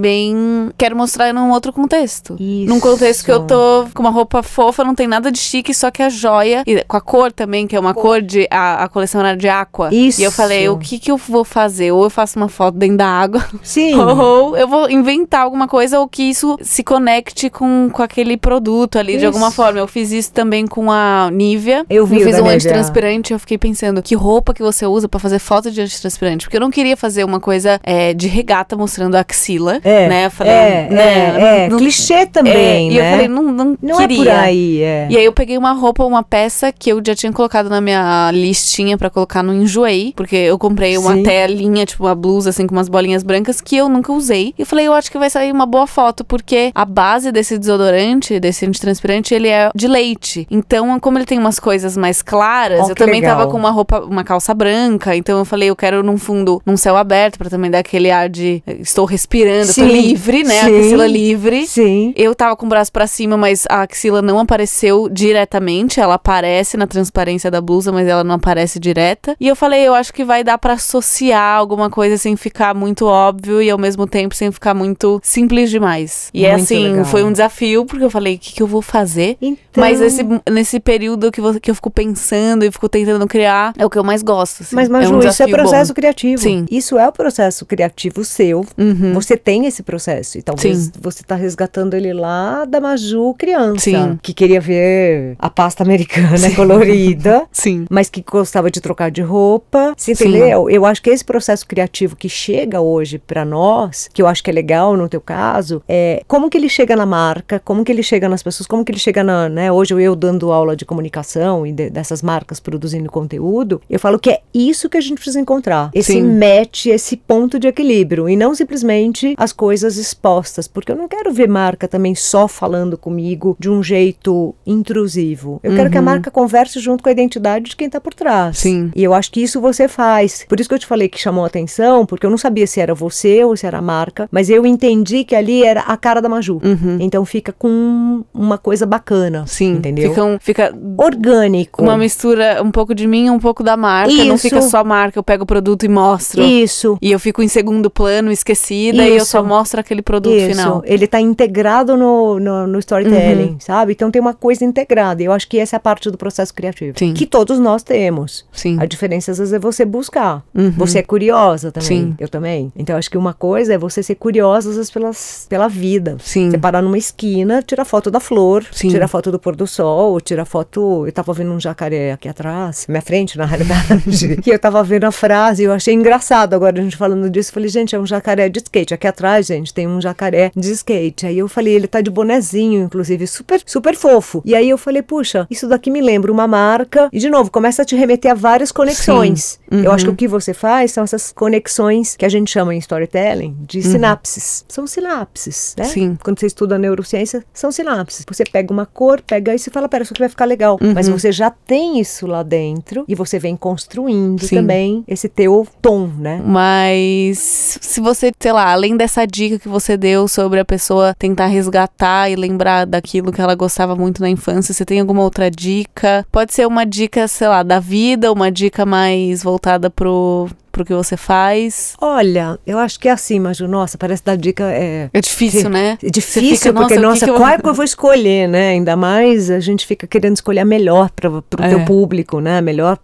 quero 0.77 0.97
mostrar 0.97 1.33
num 1.33 1.51
outro 1.51 1.73
contexto. 1.73 2.37
Num 2.39 2.81
contexto 2.81 3.25
que 3.25 3.31
eu 3.31 3.39
Isso. 3.39 3.47
tô 3.47 3.87
com 3.95 4.03
uma 4.03 4.11
roupa 4.11 4.43
fofa, 4.43 4.85
não 4.85 4.95
tem 4.95 5.07
nada 5.07 5.31
de 5.31 5.39
chique, 5.39 5.75
só 5.75 5.91
que 5.91 6.03
a 6.03 6.09
joia, 6.09 6.63
e 6.67 6.83
com 6.85 6.97
a 6.97 7.01
cor 7.01 7.33
também, 7.33 7.67
que 7.67 7.77
é 7.77 7.81
uma 7.81 7.95
cor 7.95 8.23
de. 8.23 8.47
A, 8.51 8.85
a 8.85 8.89
coleção 8.89 9.21
era 9.21 9.37
de 9.37 9.49
aqua. 9.49 9.93
Isso. 9.93 10.21
E 10.21 10.25
eu 10.25 10.33
falei, 10.33 10.69
o 10.69 10.79
que 10.79 10.99
que 10.99 11.11
eu 11.11 11.17
vou 11.17 11.45
fazer? 11.45 11.93
Ou 11.93 12.05
eu 12.05 12.11
faço 12.11 12.39
uma 12.39 12.49
foto 12.49 12.77
dentro 12.77 12.99
da 12.99 13.07
água, 13.07 13.45
Sim. 13.63 13.95
ou 13.99 14.57
eu 14.57 14.67
vou 14.67 14.91
inventar 14.91 15.43
alguma 15.43 15.69
coisa, 15.69 16.01
ou 16.01 16.09
que 16.09 16.23
isso 16.23 16.59
se 16.63 16.83
conecte 16.83 17.51
com, 17.51 17.89
com 17.93 18.03
aquele 18.03 18.37
produto 18.37 18.99
ali 18.99 19.13
de 19.13 19.19
Isso. 19.19 19.27
alguma 19.27 19.51
forma. 19.51 19.79
Eu 19.79 19.87
fiz 19.87 20.13
isso 20.13 20.33
também 20.33 20.67
com 20.67 20.91
a 20.91 21.31
Nivea. 21.33 21.85
Eu 21.89 22.07
vi 22.07 22.17
o 22.17 22.21
fiz 22.21 22.35
um 22.35 22.43
Nivea. 22.43 22.55
antitranspirante, 22.55 23.33
eu 23.33 23.39
fiquei 23.39 23.59
pensando, 23.59 24.03
que 24.03 24.15
roupa 24.15 24.55
que 24.55 24.63
você 24.63 24.87
usa 24.87 25.09
pra 25.09 25.21
fazer 25.21 25.39
foto 25.39 25.71
de 25.71 25.81
antitranspirante? 25.81 26.47
Porque 26.47 26.57
eu 26.57 26.61
não 26.61 26.71
queria 26.71 26.97
fazer 26.97 27.25
uma 27.25 27.41
coisa 27.41 27.81
é, 27.83 28.13
de 28.15 28.29
regata 28.29 28.77
mostrando 28.77 29.15
a 29.15 29.21
axila, 29.21 29.81
É, 29.91 30.09
né? 30.09 30.27
Eu 30.27 30.31
falei, 30.31 30.53
é, 30.53 30.89
né, 30.91 31.03
é, 31.03 31.65
é, 31.65 31.69
não- 31.69 31.79
clichê 31.79 32.27
também, 32.27 32.55
é, 32.55 32.93
E 32.93 32.99
né? 32.99 33.07
eu 33.07 33.11
falei, 33.13 33.29
não, 33.29 33.43
não, 33.43 33.79
Não 33.83 33.97
queria. 33.99 34.15
é 34.15 34.19
por 34.19 34.29
aí, 34.29 34.83
é. 34.83 35.07
E 35.11 35.17
aí 35.17 35.25
eu 35.25 35.33
peguei 35.33 35.57
uma 35.59 35.73
roupa, 35.73 36.05
uma 36.05 36.23
peça 36.23 36.73
que 36.73 36.91
eu 36.91 37.03
já 37.05 37.15
tinha 37.15 37.33
colocado 37.33 37.69
na 37.69 37.81
minha 37.81 38.31
listinha 38.33 38.97
pra 38.97 39.11
colocar 39.11 39.43
no 39.43 39.53
Enjoei, 39.55 40.13
porque 40.17 40.37
eu 40.37 40.59
comprei 40.59 40.97
uma 40.99 41.15
Sim. 41.15 41.23
telinha, 41.23 41.85
tipo 41.87 42.05
uma 42.05 42.15
blusa 42.15 42.51
assim 42.51 42.67
com 42.67 42.75
umas 42.75 42.89
bolinhas 42.89 43.23
brancas 43.23 43.61
que 43.61 43.77
eu 43.77 43.89
nunca 43.89 44.13
usei. 44.13 44.55
E 44.59 44.63
eu 44.63 44.67
falei, 44.67 44.87
eu 44.87 44.93
acho 44.93 45.11
que 45.11 45.19
vai 45.19 45.31
sair 45.31 45.53
uma 45.53 45.67
boa 45.67 45.87
foto, 45.87 46.25
porque 46.25 46.71
a 46.75 46.85
base 46.85 47.33
desse 47.33 47.59
desodorante, 47.59 48.39
desse 48.41 48.67
antitranspirante, 48.67 49.35
ele 49.35 49.49
é 49.49 49.71
de 49.75 49.89
leite. 49.89 50.47
Então, 50.51 50.99
como 51.01 51.19
ele 51.19 51.25
tem 51.27 51.39
umas 51.39 51.59
coisas 51.59 51.97
mais 51.97 52.23
claras, 52.23 52.81
Ó, 52.87 52.91
eu 52.91 52.95
também 52.95 53.21
legal. 53.21 53.37
tava 53.39 53.51
com 53.51 53.57
uma 53.57 53.71
roupa, 53.71 54.01
uma 54.01 54.25
calça 54.25 54.53
branca, 54.55 55.17
então 55.17 55.39
eu 55.39 55.45
falei, 55.45 55.71
eu 55.71 55.77
quero 55.77 56.03
num 56.03 56.17
fundo, 56.19 56.61
num 56.65 56.77
céu 56.77 56.97
aberto 56.97 57.39
pra 57.39 57.49
também 57.51 57.71
dar 57.71 57.79
aquele 57.81 58.11
ar 58.11 58.29
de 58.29 58.63
eh, 58.67 58.77
estou 58.81 59.05
respirando, 59.05 59.73
Sim, 59.87 60.01
livre, 60.01 60.43
né? 60.45 60.61
A 60.61 60.65
sim. 60.65 60.81
axila 60.81 61.07
livre. 61.07 61.67
Sim. 61.67 62.13
Eu 62.17 62.35
tava 62.35 62.57
com 62.57 62.67
o 62.67 62.69
braço 62.69 62.93
pra 62.93 63.07
cima, 63.07 63.37
mas 63.37 63.65
a 63.69 63.83
axila 63.83 64.21
não 64.23 64.39
apareceu 64.39 65.09
diretamente. 65.09 66.01
Ela 66.01 66.15
aparece 66.15 66.77
na 66.77 66.87
transparência 66.87 67.51
da 67.51 67.61
blusa, 67.61 67.93
mas 67.93 68.07
ela 68.07 68.25
não 68.25 68.35
aparece 68.35 68.79
direta. 68.79 69.37
E 69.41 69.49
eu 69.49 69.57
falei, 69.57 69.87
eu 69.87 69.95
acho 69.95 70.13
que 70.13 70.25
vai 70.25 70.43
dar 70.45 70.59
pra 70.59 70.75
associar 70.75 71.57
alguma 71.57 71.89
coisa 71.91 72.17
sem 72.17 72.37
ficar 72.37 72.75
muito 72.75 73.07
óbvio 73.07 73.63
e 73.63 73.71
ao 73.71 73.79
mesmo 73.79 74.07
tempo 74.07 74.35
sem 74.35 74.51
ficar 74.51 74.75
muito 74.75 75.21
simples 75.23 75.71
demais. 75.71 76.31
E 76.33 76.45
é 76.45 76.53
Muito 76.53 76.63
assim, 76.65 76.89
legal. 76.89 77.05
foi 77.05 77.23
um 77.23 77.33
desafio, 77.33 77.85
porque 77.85 78.05
eu 78.05 78.11
falei, 78.11 78.35
o 78.35 78.39
que, 78.39 78.53
que 78.55 78.63
eu 78.63 78.67
vou 78.67 78.83
fazer? 78.83 79.37
Então, 79.41 79.59
Mas 79.77 80.01
esse, 80.01 80.23
nesse 80.51 80.81
período 80.81 81.31
que, 81.31 81.41
vo- 81.41 81.61
que 81.61 81.71
eu 81.71 81.75
fico 81.75 81.91
pensando 81.91 82.65
e 82.65 82.71
fico 82.73 82.89
tentando 82.89 83.27
criar, 83.27 83.73
é 83.79 83.85
o 83.87 83.91
que 83.91 83.99
eu 83.99 84.05
mais 84.05 84.23
gosto. 84.23 84.63
assim. 84.63 84.75
Mas, 84.75 84.89
Maju, 84.89 85.15
é 85.15 85.17
um 85.17 85.29
isso 85.29 85.43
é 85.43 85.47
processo 85.49 85.91
bom. 85.93 85.95
criativo. 85.95 86.43
Sim. 86.43 86.67
Isso 86.71 86.99
é 86.99 87.07
o 87.09 87.13
processo 87.13 87.65
criativo 87.67 88.25
seu. 88.25 88.65
Uhum. 88.77 89.13
Você 89.15 89.37
tem 89.37 89.67
esse 89.67 89.83
processo. 89.83 90.39
E 90.39 90.43
talvez 90.43 90.79
Sim. 90.79 90.93
você 91.01 91.23
está 91.23 91.35
resgatando 91.35 91.95
ele 91.95 92.13
lá 92.13 92.65
da 92.65 92.81
Maju 92.81 93.35
criança. 93.39 93.81
Sim. 93.81 94.19
Que 94.23 94.33
queria 94.33 94.61
ver 94.61 95.35
a 95.39 95.49
pasta 95.51 95.83
americana 95.83 96.51
colorida. 96.57 97.43
Sim. 97.53 97.85
Mas 97.91 98.09
que 98.11 98.23
gostava 98.29 98.71
de 98.71 98.81
trocar 98.81 99.11
de 99.11 99.23
roupa. 99.23 99.93
Você 99.97 100.15
Sim. 100.15 100.29
entendeu? 100.29 100.69
Eu 100.71 100.85
acho 100.85 101.03
que 101.03 101.11
esse 101.11 101.25
processo 101.25 101.67
criativo 101.67 102.17
que 102.17 102.29
chega 102.29 102.81
hoje 102.81 103.19
pra 103.19 103.45
nós, 103.45 104.09
que 104.13 104.23
eu 104.23 104.27
acho 104.27 104.43
que 104.43 104.51
é 104.51 104.53
legal 104.53 104.97
no 104.97 105.09
teu 105.09 105.21
caso, 105.21 105.83
é 105.89 106.23
como 106.27 106.49
que 106.51 106.57
ele 106.59 106.69
chega 106.69 106.97
na 106.97 107.07
marca, 107.07 107.61
como 107.65 107.85
que 107.85 107.93
ele 107.93 108.03
chega 108.03 108.29
nas 108.29 108.43
pessoas, 108.43 108.67
como 108.67 108.85
que 108.85 108.93
ele 108.93 108.99
chega 108.99 109.23
na, 109.23 109.49
né? 109.61 109.71
Hoje 109.71 109.93
eu 109.93 110.17
dando 110.17 110.51
aula 110.53 110.75
de 110.75 110.87
comunicação 110.87 111.67
e 111.67 111.73
de- 111.73 111.91
dessas 111.91 112.23
marcas 112.23 112.59
produzindo 112.59 113.11
conteúdo, 113.11 113.83
eu 113.91 114.01
falo 114.01 114.19
que 114.19 114.31
é 114.31 114.41
isso 114.55 114.89
que 114.89 114.97
a 114.97 115.01
gente 115.01 115.15
precisa 115.17 115.39
encontrar. 115.39 115.91
Esse 115.95 116.15
Sim. 116.15 116.23
match, 116.23 116.87
esse 116.87 117.15
ponto 117.15 117.59
de 117.59 117.69
equilíbrio 117.69 118.27
e 118.27 118.37
não 118.37 118.55
simplesmente 118.55 119.35
as 119.37 119.53
coisas 119.53 119.99
expostas, 119.99 120.67
porque 120.67 120.91
eu 120.91 120.97
não 120.97 121.07
quero 121.07 121.31
ver 121.33 121.47
marca 121.49 121.87
também 121.87 122.15
só 122.15 122.49
falando 122.49 122.97
comigo 122.97 123.55
de 123.61 123.69
um 123.69 123.83
jeito 123.83 124.55
intrusivo. 124.67 125.61
Eu 125.63 125.75
quero 125.77 125.91
que 125.91 125.99
a 125.99 126.03
marca 126.03 126.31
converse 126.31 126.81
junto 126.81 127.03
com 127.03 127.09
a 127.09 127.13
identidade 127.13 127.67
de 127.71 127.77
quem 127.77 127.91
tá 127.91 128.01
por 128.01 128.15
trás. 128.15 128.59
Sim. 128.59 128.91
E 128.97 129.05
eu 129.05 129.13
acho 129.13 129.31
que 129.31 129.43
isso 129.43 129.61
você 129.61 129.87
faz. 129.89 130.47
Por 130.49 130.59
isso 130.59 130.69
que 130.69 130.75
eu 130.75 130.79
te 130.79 130.87
falei 130.87 131.09
que 131.09 131.19
chamou 131.21 131.45
atenção, 131.45 132.07
porque 132.07 132.25
eu 132.25 132.31
não 132.31 132.39
sabia 132.39 132.67
se 132.67 132.81
era 132.81 132.95
você 132.95 133.45
ou 133.45 133.57
se 133.57 133.67
era 133.67 133.79
a 133.79 133.83
marca, 133.83 134.27
mas 134.31 134.49
eu 134.49 134.65
entendi 134.65 135.23
que 135.25 135.35
ali 135.35 135.63
era 135.63 135.83
a 135.83 135.97
cara 135.97 136.21
da 136.23 136.29
Maju. 136.29 136.61
Uhum. 136.65 136.97
Então 137.01 137.25
fica 137.27 137.53
com 137.53 138.25
uma 138.33 138.57
coisa 138.57 138.87
bacana, 138.87 139.45
Sim. 139.51 139.73
Entendeu? 139.73 140.11
Fica, 140.11 140.39
fica 140.41 140.75
Orgânico. 140.97 141.83
uma 141.83 141.97
mistura 141.97 142.63
um 142.63 142.71
pouco 142.71 142.95
de 142.95 143.07
mim 143.07 143.27
e 143.27 143.31
um 143.31 143.39
pouco 143.39 143.63
da 143.63 143.77
marca. 143.77 144.13
Não 144.13 144.35
Isso. 144.37 144.43
fica 144.49 144.63
só 144.63 144.85
marca, 144.85 145.19
eu 145.19 145.23
pego 145.23 145.43
o 145.43 145.47
produto 145.47 145.85
e 145.85 145.89
mostro. 145.89 146.43
Isso. 146.43 146.97
E 147.03 147.11
eu 147.11 147.19
fico 147.19 147.43
em 147.43 147.49
segundo 147.49 147.91
plano, 147.91 148.31
esquecida, 148.31 149.03
e 149.05 149.11
eu 149.11 149.17
Isso. 149.17 149.27
só 149.27 149.43
mostro 149.43 149.81
aquele 149.81 150.03
produto 150.03 150.35
Isso, 150.35 150.49
final. 150.51 150.83
ele 150.85 151.07
tá 151.07 151.21
integrado 151.21 151.97
no, 151.97 152.39
no, 152.39 152.67
no 152.67 152.79
storytelling, 152.79 153.51
Uhum. 153.51 153.57
sabe? 153.61 153.93
Então 153.93 154.11
tem 154.11 154.21
uma 154.21 154.35
coisa 154.35 154.65
integrada. 154.65 155.23
Eu 155.23 155.33
acho 155.33 155.49
que 155.49 155.59
essa 155.59 155.77
é 155.77 155.79
a 155.79 155.81
parte 155.81 156.11
do 156.11 156.17
processo 156.17 156.55
criativo. 156.55 156.99
Sim. 156.99 157.13
Que 157.13 157.27
todos 157.27 157.59
nós 157.59 157.83
temos. 157.83 158.45
Sim. 158.53 158.77
A 158.81 158.87
diferença 158.87 159.33
às 159.33 159.39
vezes 159.39 159.53
é 159.53 159.59
você 159.59 159.85
buscar. 159.85 160.45
Uhum. 160.55 160.71
Você 160.77 160.99
é 160.99 161.03
curiosa 161.03 161.73
também. 161.73 161.89
Sim. 161.89 162.15
Eu 162.19 162.29
também. 162.29 162.73
Então 162.77 162.97
acho 162.97 163.11
que 163.11 163.19
uma 163.19 163.33
coisa 163.35 163.75
é 163.75 163.79
você 163.79 164.03
ser 164.03 164.15
curiosa 164.15 164.71
às 164.71 164.77
vezes 164.77 164.91
pelas, 164.91 165.47
pela 165.49 165.69
vida. 165.69 166.17
Sim. 166.21 166.51
Você 166.51 166.59
parar 166.59 166.83
numa 166.83 166.99
esquina, 166.99 167.63
tira 167.63 167.85
foto 167.85 168.11
da 168.11 168.21
flor, 168.21 168.65
Sim. 168.71 168.89
tira 168.89 169.09
foto 169.09 169.33
do 169.33 169.39
pôr 169.41 169.57
do 169.57 169.67
sol, 169.67 170.21
tira 170.21 170.45
foto. 170.45 171.07
Eu 171.07 171.13
tava 171.13 171.33
vendo 171.33 171.53
um 171.53 171.59
jacaré 171.59 172.13
aqui 172.13 172.29
atrás, 172.29 172.87
minha 172.89 173.03
frente, 173.03 173.37
na 173.37 173.45
realidade. 173.45 174.41
e 174.47 174.51
eu 174.51 174.59
tava 174.59 174.83
vendo 174.85 175.05
a 175.05 175.13
frase, 175.13 175.63
e 175.63 175.67
eu 175.67 175.73
achei 175.73 175.95
engraçado 175.95 176.55
agora 176.55 176.79
a 176.79 176.83
gente 176.83 176.97
falando 176.97 177.29
disso. 177.29 177.51
Eu 177.51 177.55
falei, 177.55 177.69
gente, 177.69 177.97
é 177.97 177.99
um 177.99 178.07
jacaré 178.07 178.49
de 178.49 178.59
skate. 178.59 178.95
Aqui 178.95 179.07
atrás, 179.07 179.47
gente, 179.47 179.75
tem 179.75 179.89
um 179.89 180.01
jacaré 180.01 180.53
de 180.55 180.71
skate. 180.71 181.27
Aí 181.27 181.39
eu 181.39 181.49
falei, 181.49 181.75
ele 181.75 181.87
tá 181.87 182.01
de 182.01 182.11
bonezinho, 182.11 182.83
inclusive, 182.85 183.27
super, 183.27 183.61
super 183.67 183.97
fofo. 183.97 184.43
E 184.45 184.55
aí 184.55 184.69
eu 184.69 184.79
falei, 184.79 185.03
puxa, 185.03 185.47
isso 185.51 185.67
daqui 185.67 185.91
me 185.91 186.01
lembra 186.01 186.31
uma 186.31 186.47
marca. 186.47 187.09
E 187.13 187.19
de 187.19 187.31
novo, 187.31 187.51
começa 187.51 187.83
a 187.83 187.85
te 187.85 187.97
remeter 187.97 188.31
a 188.31 188.35
várias 188.35 188.71
conexões. 188.71 189.59
Uhum. 189.71 189.83
Eu 189.83 189.93
acho 189.93 190.05
que 190.05 190.11
o 190.11 190.17
que 190.17 190.29
você 190.29 190.53
faz 190.55 190.93
são 190.93 191.05
essas 191.05 191.33
conexões 191.33 192.17
que 192.17 192.25
a 192.25 192.29
gente 192.29 192.51
chama 192.51 192.75
em 192.75 192.79
storytelling 192.79 193.57
de 193.61 193.83
sinapses. 193.83 194.65
São 194.69 194.87
sinapses, 194.87 195.75
né? 195.79 195.85
Uhum. 195.85 195.91
Sim. 195.91 196.19
Quando 196.23 196.41
você 196.41 196.47
estuda 196.47 196.79
neurociência, 196.79 197.45
são 197.53 197.73
sinapses. 197.73 198.25
Você 198.29 198.45
pega 198.45 198.73
uma 198.73 198.87
cor, 198.87 199.21
pega 199.31 199.55
isso 199.55 199.71
e 199.71 199.73
fala, 199.73 199.89
pera, 199.89 200.03
isso 200.03 200.13
aqui 200.13 200.19
vai 200.21 200.29
ficar 200.29 200.45
legal. 200.45 200.77
Mas 200.93 201.07
Uhum. 201.07 201.17
você 201.17 201.31
já 201.31 201.51
tem 201.51 202.01
isso 202.01 202.27
lá 202.27 202.43
dentro 202.43 203.05
e 203.07 203.15
você 203.15 203.39
vem 203.39 203.55
construindo 203.57 204.45
Sim. 204.45 204.57
também 204.57 205.05
esse 205.07 205.29
teu 205.29 205.65
tom, 205.81 206.09
né? 206.19 206.43
Mas 206.45 207.39
se 207.81 208.01
você, 208.01 208.33
sei 208.41 208.53
lá, 208.53 208.73
além 208.73 208.97
dessa 208.97 209.25
dica 209.25 209.59
que 209.59 209.69
você 209.69 209.97
deu 209.97 210.27
sobre 210.27 210.59
a 210.59 210.65
pessoa 210.65 211.15
tentar 211.17 211.47
resgatar 211.47 212.29
e 212.29 212.35
lembrar 212.35 212.85
daquilo 212.87 213.31
que 213.33 213.41
ela 213.41 213.55
gostava 213.55 213.95
muito 213.95 214.21
na 214.21 214.29
infância, 214.29 214.75
você 214.75 214.85
tem 214.85 214.99
alguma 214.99 215.23
outra 215.23 215.49
dica? 215.49 216.27
Pode 216.33 216.53
ser 216.53 216.67
uma 216.67 216.85
dica, 216.85 217.29
sei 217.29 217.47
lá, 217.47 217.63
da 217.63 217.79
vida, 217.79 218.33
uma 218.33 218.51
dica 218.51 218.85
mais 218.85 219.43
voltada 219.45 219.89
pro, 219.89 220.49
pro 220.71 220.85
que 220.85 220.95
você 220.95 221.17
faz. 221.17 221.95
Olha, 222.01 222.59
eu 222.67 222.79
acho 222.79 222.99
que 222.99 223.09
é 223.09 223.13
assim, 223.13 223.39
Maju. 223.41 223.67
Nossa, 223.69 223.99
parece 223.99 224.25
dar 224.25 224.37
dica. 224.37 224.65
É, 224.65 225.11
É 225.13 225.21
difícil, 225.21 225.69
né? 225.71 225.99
É 226.03 226.11
difícil, 226.11 226.57
fica, 226.57 226.73
porque, 226.73 226.95
"Nossa, 226.95 226.95
o 226.95 226.99
que 226.99 227.07
nossa, 227.07 227.25
que 227.27 227.31
eu-" 227.31 227.35
qual 227.37 227.49
é 227.49 227.59
que 227.59 227.69
eu 227.69 227.75
vou 227.75 227.85
escolher, 227.85 228.49
né? 228.49 228.71
Ainda 228.71 228.97
mais 228.97 229.51
a 229.51 229.61
gente 229.61 229.87
fica 229.87 230.07
querendo 230.07 230.37
escolher 230.37 230.61
a 230.61 230.65
melhor 230.65 231.11
para 231.11 231.31
o 231.31 231.45
É. 231.61 231.69
teu 231.69 231.85
público, 231.85 232.41
né? 232.41 232.59
A 232.59 232.63
melhor 232.63 232.99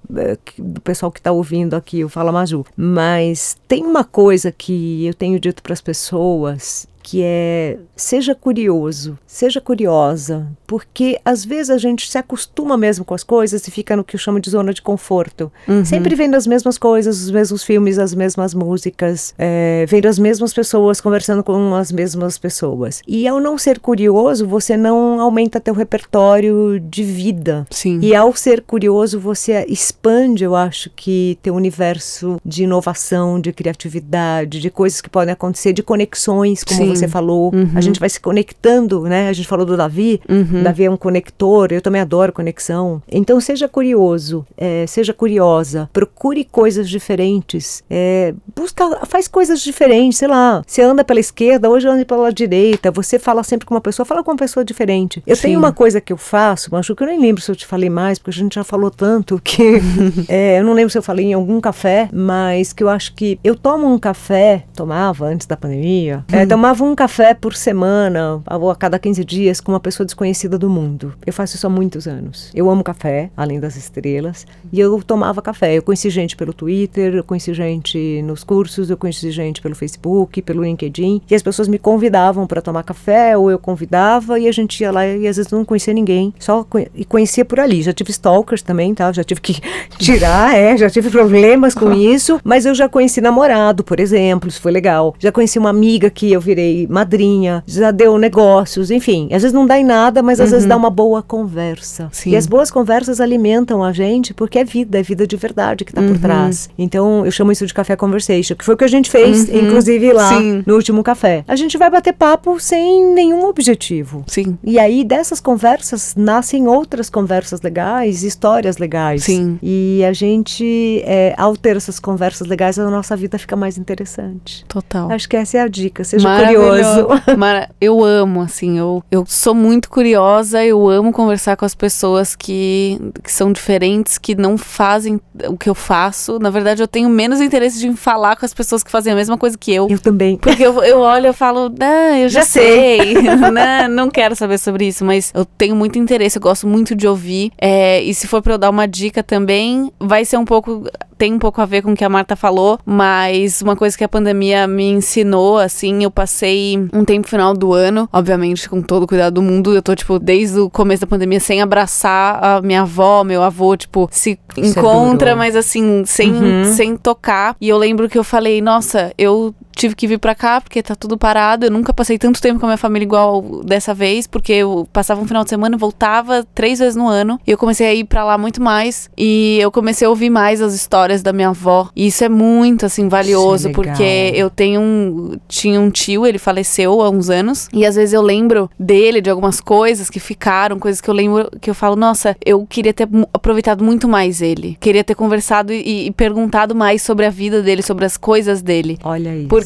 que- 0.44 0.60
do 0.62 0.80
pessoal 0.80 1.10
que 1.12 1.20
está 1.20 1.32
ouvindo 1.32 1.74
aqui 1.74 2.04
o 2.04 2.08
Fala 2.08 2.30
Maju. 2.32 2.64
Mas 2.76 3.56
tem 3.68 3.84
uma 3.84 4.04
coisa 4.04 4.52
que 4.52 5.06
eu 5.06 5.14
tenho 5.14 5.38
dito 5.40 5.62
para 5.62 5.72
as 5.72 5.80
pessoas 5.80 6.86
que 7.06 7.20
é 7.22 7.78
seja 7.94 8.34
curioso, 8.34 9.16
seja 9.28 9.60
curiosa, 9.60 10.44
porque 10.66 11.20
às 11.24 11.44
vezes 11.44 11.70
a 11.70 11.78
gente 11.78 12.10
se 12.10 12.18
acostuma 12.18 12.76
mesmo 12.76 13.04
com 13.04 13.14
as 13.14 13.22
coisas 13.22 13.66
e 13.68 13.70
fica 13.70 13.94
no 13.94 14.02
que 14.02 14.16
eu 14.16 14.18
chamo 14.18 14.40
de 14.40 14.50
zona 14.50 14.74
de 14.74 14.82
conforto. 14.82 15.52
Uhum. 15.68 15.84
Sempre 15.84 16.16
vendo 16.16 16.34
as 16.34 16.48
mesmas 16.48 16.76
coisas, 16.76 17.22
os 17.22 17.30
mesmos 17.30 17.62
filmes, 17.62 17.96
as 18.00 18.12
mesmas 18.12 18.54
músicas, 18.54 19.32
é, 19.38 19.86
vendo 19.88 20.06
as 20.06 20.18
mesmas 20.18 20.52
pessoas, 20.52 21.00
conversando 21.00 21.44
com 21.44 21.76
as 21.76 21.92
mesmas 21.92 22.38
pessoas. 22.38 23.00
E 23.06 23.28
ao 23.28 23.38
não 23.38 23.56
ser 23.56 23.78
curioso, 23.78 24.44
você 24.44 24.76
não 24.76 25.20
aumenta 25.20 25.60
teu 25.60 25.74
repertório 25.74 26.80
de 26.80 27.04
vida. 27.04 27.68
Sim. 27.70 28.00
E 28.02 28.16
ao 28.16 28.34
ser 28.34 28.62
curioso, 28.62 29.20
você 29.20 29.64
expande, 29.68 30.42
eu 30.42 30.56
acho 30.56 30.90
que 30.90 31.38
teu 31.40 31.54
universo 31.54 32.40
de 32.44 32.64
inovação, 32.64 33.40
de 33.40 33.52
criatividade, 33.52 34.60
de 34.60 34.70
coisas 34.70 35.00
que 35.00 35.08
podem 35.08 35.32
acontecer, 35.32 35.72
de 35.72 35.84
conexões, 35.84 36.64
como 36.64 36.80
Sim. 36.80 36.95
Você 36.96 37.08
falou. 37.08 37.54
Uhum. 37.54 37.70
A 37.74 37.80
gente 37.80 38.00
vai 38.00 38.08
se 38.08 38.20
conectando, 38.20 39.02
né? 39.02 39.28
A 39.28 39.32
gente 39.32 39.48
falou 39.48 39.64
do 39.64 39.76
Davi. 39.76 40.20
Uhum. 40.28 40.62
Davi 40.62 40.84
é 40.84 40.90
um 40.90 40.96
conector, 40.96 41.72
eu 41.72 41.80
também 41.80 42.00
adoro 42.00 42.32
conexão. 42.32 43.02
Então 43.10 43.40
seja 43.40 43.68
curioso, 43.68 44.44
é, 44.56 44.84
seja 44.86 45.12
curiosa, 45.12 45.88
procure 45.92 46.44
coisas 46.44 46.88
diferentes, 46.88 47.82
é, 47.88 48.34
busca, 48.54 49.06
faz 49.06 49.28
coisas 49.28 49.60
diferentes, 49.60 50.18
sei 50.18 50.28
lá. 50.28 50.62
Você 50.66 50.82
anda 50.82 51.04
pela 51.04 51.20
esquerda, 51.20 51.70
hoje 51.70 51.86
anda 51.86 52.04
pela 52.04 52.32
direita. 52.32 52.90
Você 52.90 53.18
fala 53.18 53.42
sempre 53.42 53.66
com 53.66 53.74
uma 53.74 53.80
pessoa, 53.80 54.04
fala 54.04 54.22
com 54.24 54.30
uma 54.32 54.36
pessoa 54.36 54.64
diferente. 54.64 55.22
Eu 55.26 55.36
Sim. 55.36 55.42
tenho 55.42 55.58
uma 55.58 55.72
coisa 55.72 56.00
que 56.00 56.12
eu 56.12 56.16
faço, 56.16 56.68
mas 56.72 56.86
que 56.96 57.02
eu 57.02 57.06
nem 57.06 57.20
lembro 57.20 57.42
se 57.42 57.50
eu 57.50 57.56
te 57.56 57.66
falei 57.66 57.90
mais, 57.90 58.18
porque 58.18 58.30
a 58.30 58.42
gente 58.42 58.54
já 58.54 58.64
falou 58.64 58.90
tanto 58.90 59.40
que 59.42 59.80
é, 60.28 60.58
eu 60.58 60.64
não 60.64 60.72
lembro 60.72 60.90
se 60.90 60.98
eu 60.98 61.02
falei 61.02 61.26
em 61.26 61.34
algum 61.34 61.60
café, 61.60 62.08
mas 62.12 62.72
que 62.72 62.82
eu 62.82 62.88
acho 62.88 63.14
que 63.14 63.38
eu 63.44 63.54
tomo 63.54 63.92
um 63.92 63.98
café, 63.98 64.64
tomava 64.74 65.26
antes 65.26 65.46
da 65.46 65.56
pandemia, 65.56 66.24
é, 66.32 66.46
tomava 66.46 66.84
um 66.84 66.85
café 66.94 67.34
por 67.34 67.54
semana, 67.54 68.42
ou 68.60 68.70
a 68.70 68.76
cada 68.76 68.98
15 68.98 69.24
dias, 69.24 69.60
com 69.60 69.72
uma 69.72 69.80
pessoa 69.80 70.04
desconhecida 70.04 70.56
do 70.58 70.68
mundo. 70.70 71.14
Eu 71.26 71.32
faço 71.32 71.56
isso 71.56 71.66
há 71.66 71.70
muitos 71.70 72.06
anos. 72.06 72.50
Eu 72.54 72.70
amo 72.70 72.84
café, 72.84 73.30
além 73.36 73.58
das 73.60 73.76
estrelas, 73.76 74.46
e 74.72 74.78
eu 74.80 75.02
tomava 75.02 75.40
café. 75.42 75.74
Eu 75.76 75.82
conheci 75.82 76.10
gente 76.10 76.36
pelo 76.36 76.52
Twitter, 76.52 77.14
eu 77.14 77.24
conheci 77.24 77.52
gente 77.54 78.22
nos 78.22 78.44
cursos, 78.44 78.90
eu 78.90 78.96
conheci 78.96 79.30
gente 79.30 79.60
pelo 79.60 79.74
Facebook, 79.74 80.40
pelo 80.42 80.62
LinkedIn, 80.62 81.22
e 81.30 81.34
as 81.34 81.42
pessoas 81.42 81.68
me 81.68 81.78
convidavam 81.78 82.46
para 82.46 82.60
tomar 82.62 82.82
café, 82.82 83.36
ou 83.36 83.50
eu 83.50 83.58
convidava, 83.58 84.38
e 84.38 84.48
a 84.48 84.52
gente 84.52 84.80
ia 84.80 84.90
lá 84.90 85.06
e 85.06 85.26
às 85.26 85.36
vezes 85.36 85.50
não 85.50 85.64
conhecia 85.64 85.94
ninguém, 85.94 86.32
só 86.38 86.64
conhe- 86.64 86.88
e 86.94 87.04
conhecia 87.04 87.44
por 87.44 87.60
ali. 87.60 87.82
Já 87.82 87.92
tive 87.92 88.10
stalkers 88.10 88.62
também, 88.62 88.94
tá? 88.94 89.12
Já 89.12 89.24
tive 89.24 89.40
que 89.40 89.60
tirar, 89.98 90.54
é, 90.56 90.76
já 90.76 90.88
tive 90.90 91.10
problemas 91.10 91.74
com 91.74 91.92
isso, 91.92 92.40
mas 92.44 92.66
eu 92.66 92.74
já 92.74 92.88
conheci 92.88 93.20
namorado, 93.20 93.82
por 93.84 93.98
exemplo, 94.00 94.48
isso 94.48 94.60
foi 94.60 94.72
legal. 94.72 95.14
Já 95.18 95.32
conheci 95.32 95.58
uma 95.58 95.70
amiga 95.70 96.10
que 96.10 96.32
eu 96.32 96.40
virei 96.40 96.75
madrinha, 96.90 97.62
já 97.66 97.90
deu 97.90 98.18
negócios, 98.18 98.90
enfim. 98.90 99.28
Às 99.32 99.42
vezes 99.42 99.52
não 99.52 99.66
dá 99.66 99.78
em 99.78 99.84
nada, 99.84 100.22
mas 100.22 100.40
às 100.40 100.50
vezes 100.50 100.66
dá 100.66 100.76
uma 100.76 100.90
boa 100.90 101.22
conversa. 101.22 102.08
Sim. 102.12 102.30
E 102.30 102.36
as 102.36 102.46
boas 102.46 102.70
conversas 102.70 103.20
alimentam 103.20 103.82
a 103.84 103.92
gente 103.92 104.34
porque 104.34 104.58
é 104.58 104.64
vida, 104.64 104.98
é 104.98 105.02
vida 105.02 105.26
de 105.26 105.36
verdade 105.36 105.84
que 105.84 105.92
tá 105.92 106.02
por 106.02 106.18
trás. 106.18 106.68
Então 106.76 107.24
eu 107.24 107.30
chamo 107.30 107.52
isso 107.52 107.66
de 107.66 107.72
café 107.72 107.94
conversation, 107.96 108.54
que 108.56 108.64
foi 108.64 108.74
o 108.74 108.76
que 108.76 108.84
a 108.84 108.88
gente 108.88 109.08
fez, 109.10 109.48
Uhum. 109.48 109.58
inclusive 109.66 110.12
lá 110.12 110.28
Sim. 110.36 110.62
no 110.66 110.74
último 110.74 111.02
café. 111.02 111.44
A 111.46 111.54
gente 111.56 111.78
vai 111.78 111.90
bater 111.90 112.12
papo 112.12 112.58
sem 112.58 113.06
nenhum 113.14 113.44
objetivo. 113.46 114.24
Sim. 114.26 114.58
E 114.64 114.78
aí 114.78 115.04
dessas 115.04 115.40
conversas 115.40 116.14
nascem 116.16 116.66
outras 116.66 117.08
conversas 117.08 117.60
legais, 117.62 118.22
histórias 118.22 118.78
legais. 118.78 119.22
Sim. 119.24 119.58
E 119.62 120.02
a 120.04 120.12
gente, 120.12 121.02
é, 121.04 121.34
ao 121.36 121.56
ter 121.56 121.76
essas 121.76 121.98
conversas 122.00 122.46
legais, 122.48 122.78
a 122.78 122.90
nossa 122.90 123.16
vida 123.16 123.38
fica 123.38 123.54
mais 123.56 123.78
interessante. 123.78 124.64
Total. 124.66 125.10
Acho 125.12 125.28
que 125.28 125.36
essa 125.36 125.58
é 125.58 125.60
a 125.60 125.68
dica, 125.68 126.02
seja 126.04 126.26
Maravilhoso. 126.68 127.08
Mara- 127.36 127.70
eu 127.80 128.02
amo, 128.04 128.40
assim, 128.42 128.78
eu, 128.78 129.02
eu 129.10 129.24
sou 129.26 129.54
muito 129.54 129.88
curiosa, 129.90 130.64
eu 130.64 130.88
amo 130.88 131.12
conversar 131.12 131.56
com 131.56 131.64
as 131.64 131.74
pessoas 131.74 132.34
que, 132.36 132.98
que 133.22 133.30
são 133.32 133.52
diferentes, 133.52 134.18
que 134.18 134.34
não 134.34 134.56
fazem 134.58 135.20
o 135.48 135.56
que 135.56 135.68
eu 135.68 135.74
faço. 135.74 136.38
Na 136.38 136.50
verdade, 136.50 136.82
eu 136.82 136.88
tenho 136.88 137.08
menos 137.08 137.40
interesse 137.40 137.78
de 137.78 137.92
falar 137.94 138.36
com 138.36 138.44
as 138.44 138.54
pessoas 138.54 138.82
que 138.82 138.90
fazem 138.90 139.12
a 139.12 139.16
mesma 139.16 139.36
coisa 139.38 139.56
que 139.58 139.72
eu. 139.72 139.86
Eu 139.90 139.98
também. 139.98 140.36
Porque 140.36 140.62
eu, 140.62 140.82
eu 140.82 140.98
olho 141.00 141.28
e 141.28 141.32
falo, 141.32 141.72
ah, 141.80 142.18
eu 142.18 142.28
já, 142.28 142.40
Já 142.40 142.46
sei, 142.46 143.14
né? 143.52 143.88
não 143.88 144.10
quero 144.10 144.34
saber 144.36 144.58
sobre 144.58 144.86
isso, 144.86 145.04
mas 145.04 145.32
eu 145.34 145.44
tenho 145.44 145.74
muito 145.76 145.98
interesse, 145.98 146.38
eu 146.38 146.42
gosto 146.42 146.66
muito 146.66 146.94
de 146.94 147.06
ouvir. 147.06 147.52
É, 147.58 148.02
e 148.02 148.12
se 148.14 148.26
for 148.26 148.42
pra 148.42 148.54
eu 148.54 148.58
dar 148.58 148.70
uma 148.70 148.86
dica 148.86 149.22
também, 149.22 149.90
vai 149.98 150.24
ser 150.24 150.36
um 150.36 150.44
pouco, 150.44 150.84
tem 151.18 151.32
um 151.34 151.38
pouco 151.38 151.60
a 151.60 151.66
ver 151.66 151.82
com 151.82 151.92
o 151.92 151.96
que 151.96 152.04
a 152.04 152.08
Marta 152.08 152.36
falou, 152.36 152.78
mas 152.84 153.62
uma 153.62 153.74
coisa 153.76 153.96
que 153.96 154.04
a 154.04 154.08
pandemia 154.08 154.66
me 154.66 154.84
ensinou, 154.90 155.58
assim, 155.58 156.02
eu 156.04 156.10
passei 156.10 156.78
um 156.92 157.04
tempo 157.04 157.28
final 157.28 157.54
do 157.54 157.72
ano, 157.72 158.08
obviamente 158.12 158.68
com 158.68 158.82
todo 158.82 159.04
o 159.04 159.06
cuidado 159.06 159.34
do 159.34 159.42
mundo, 159.42 159.74
eu 159.74 159.82
tô, 159.82 159.94
tipo, 159.94 160.18
desde 160.18 160.58
o 160.60 160.68
começo 160.70 161.00
da 161.00 161.06
pandemia 161.06 161.40
sem 161.40 161.60
abraçar 161.62 162.42
a 162.42 162.62
minha 162.62 162.82
avó, 162.82 163.24
meu 163.24 163.42
avô, 163.42 163.76
tipo, 163.76 164.08
se 164.10 164.38
Isso 164.56 164.78
é 164.78 164.80
encontra, 164.80 165.34
mas 165.36 165.56
assim, 165.56 166.04
sem, 166.04 166.32
Uhum. 166.32 166.64
sem 166.74 166.96
tocar. 166.96 167.56
E 167.60 167.68
eu 167.68 167.78
lembro 167.78 168.08
que 168.08 168.18
eu 168.18 168.24
falei, 168.24 168.60
nossa, 168.60 169.12
eu 169.16 169.54
tive 169.76 169.94
que 169.94 170.06
vir 170.06 170.18
pra 170.18 170.34
cá 170.34 170.60
porque 170.60 170.82
tá 170.82 170.94
tudo 170.94 171.16
parado. 171.16 171.66
Eu 171.66 171.70
nunca 171.70 171.92
passei 171.92 172.18
tanto 172.18 172.40
tempo 172.40 172.58
com 172.58 172.66
a 172.66 172.70
minha 172.70 172.78
família 172.78 173.04
igual 173.04 173.62
dessa 173.62 173.94
vez, 173.94 174.26
porque 174.26 174.52
eu 174.52 174.88
passava 174.92 175.20
um 175.20 175.26
final 175.26 175.44
de 175.44 175.50
semana 175.50 175.76
voltava 175.76 176.44
três 176.54 176.78
vezes 176.78 176.96
no 176.96 177.06
ano. 177.06 177.38
E 177.46 177.50
eu 177.50 177.58
comecei 177.58 177.86
a 177.86 177.94
ir 177.94 178.04
pra 178.04 178.24
lá 178.24 178.38
muito 178.38 178.60
mais. 178.60 179.10
E 179.16 179.58
eu 179.60 179.70
comecei 179.70 180.06
a 180.06 180.10
ouvir 180.10 180.30
mais 180.30 180.60
as 180.62 180.74
histórias 180.74 181.22
da 181.22 181.32
minha 181.32 181.50
avó. 181.50 181.90
E 181.94 182.06
isso 182.06 182.24
é 182.24 182.28
muito, 182.28 182.86
assim, 182.86 183.08
valioso, 183.08 183.70
porque 183.70 184.32
eu 184.34 184.48
tenho 184.48 184.80
um. 184.80 185.36
Tinha 185.46 185.80
um 185.80 185.90
tio, 185.90 186.26
ele 186.26 186.38
faleceu 186.38 187.02
há 187.02 187.10
uns 187.10 187.28
anos. 187.28 187.68
E 187.72 187.84
às 187.84 187.94
vezes 187.96 188.14
eu 188.14 188.22
lembro 188.22 188.70
dele, 188.78 189.20
de 189.20 189.28
algumas 189.28 189.60
coisas 189.60 190.08
que 190.08 190.18
ficaram, 190.18 190.78
coisas 190.78 191.00
que 191.00 191.10
eu 191.10 191.14
lembro 191.14 191.50
que 191.60 191.68
eu 191.68 191.74
falo, 191.74 191.94
nossa, 191.94 192.34
eu 192.44 192.66
queria 192.66 192.94
ter 192.94 193.08
aproveitado 193.32 193.84
muito 193.84 194.08
mais 194.08 194.40
ele. 194.40 194.76
Queria 194.80 195.04
ter 195.04 195.14
conversado 195.14 195.72
e, 195.72 196.06
e 196.06 196.10
perguntado 196.10 196.74
mais 196.74 197.02
sobre 197.02 197.26
a 197.26 197.30
vida 197.30 197.62
dele, 197.62 197.82
sobre 197.82 198.04
as 198.04 198.16
coisas 198.16 198.62
dele. 198.62 198.98
Olha 199.04 199.36
isso. 199.36 199.48
Porque 199.48 199.65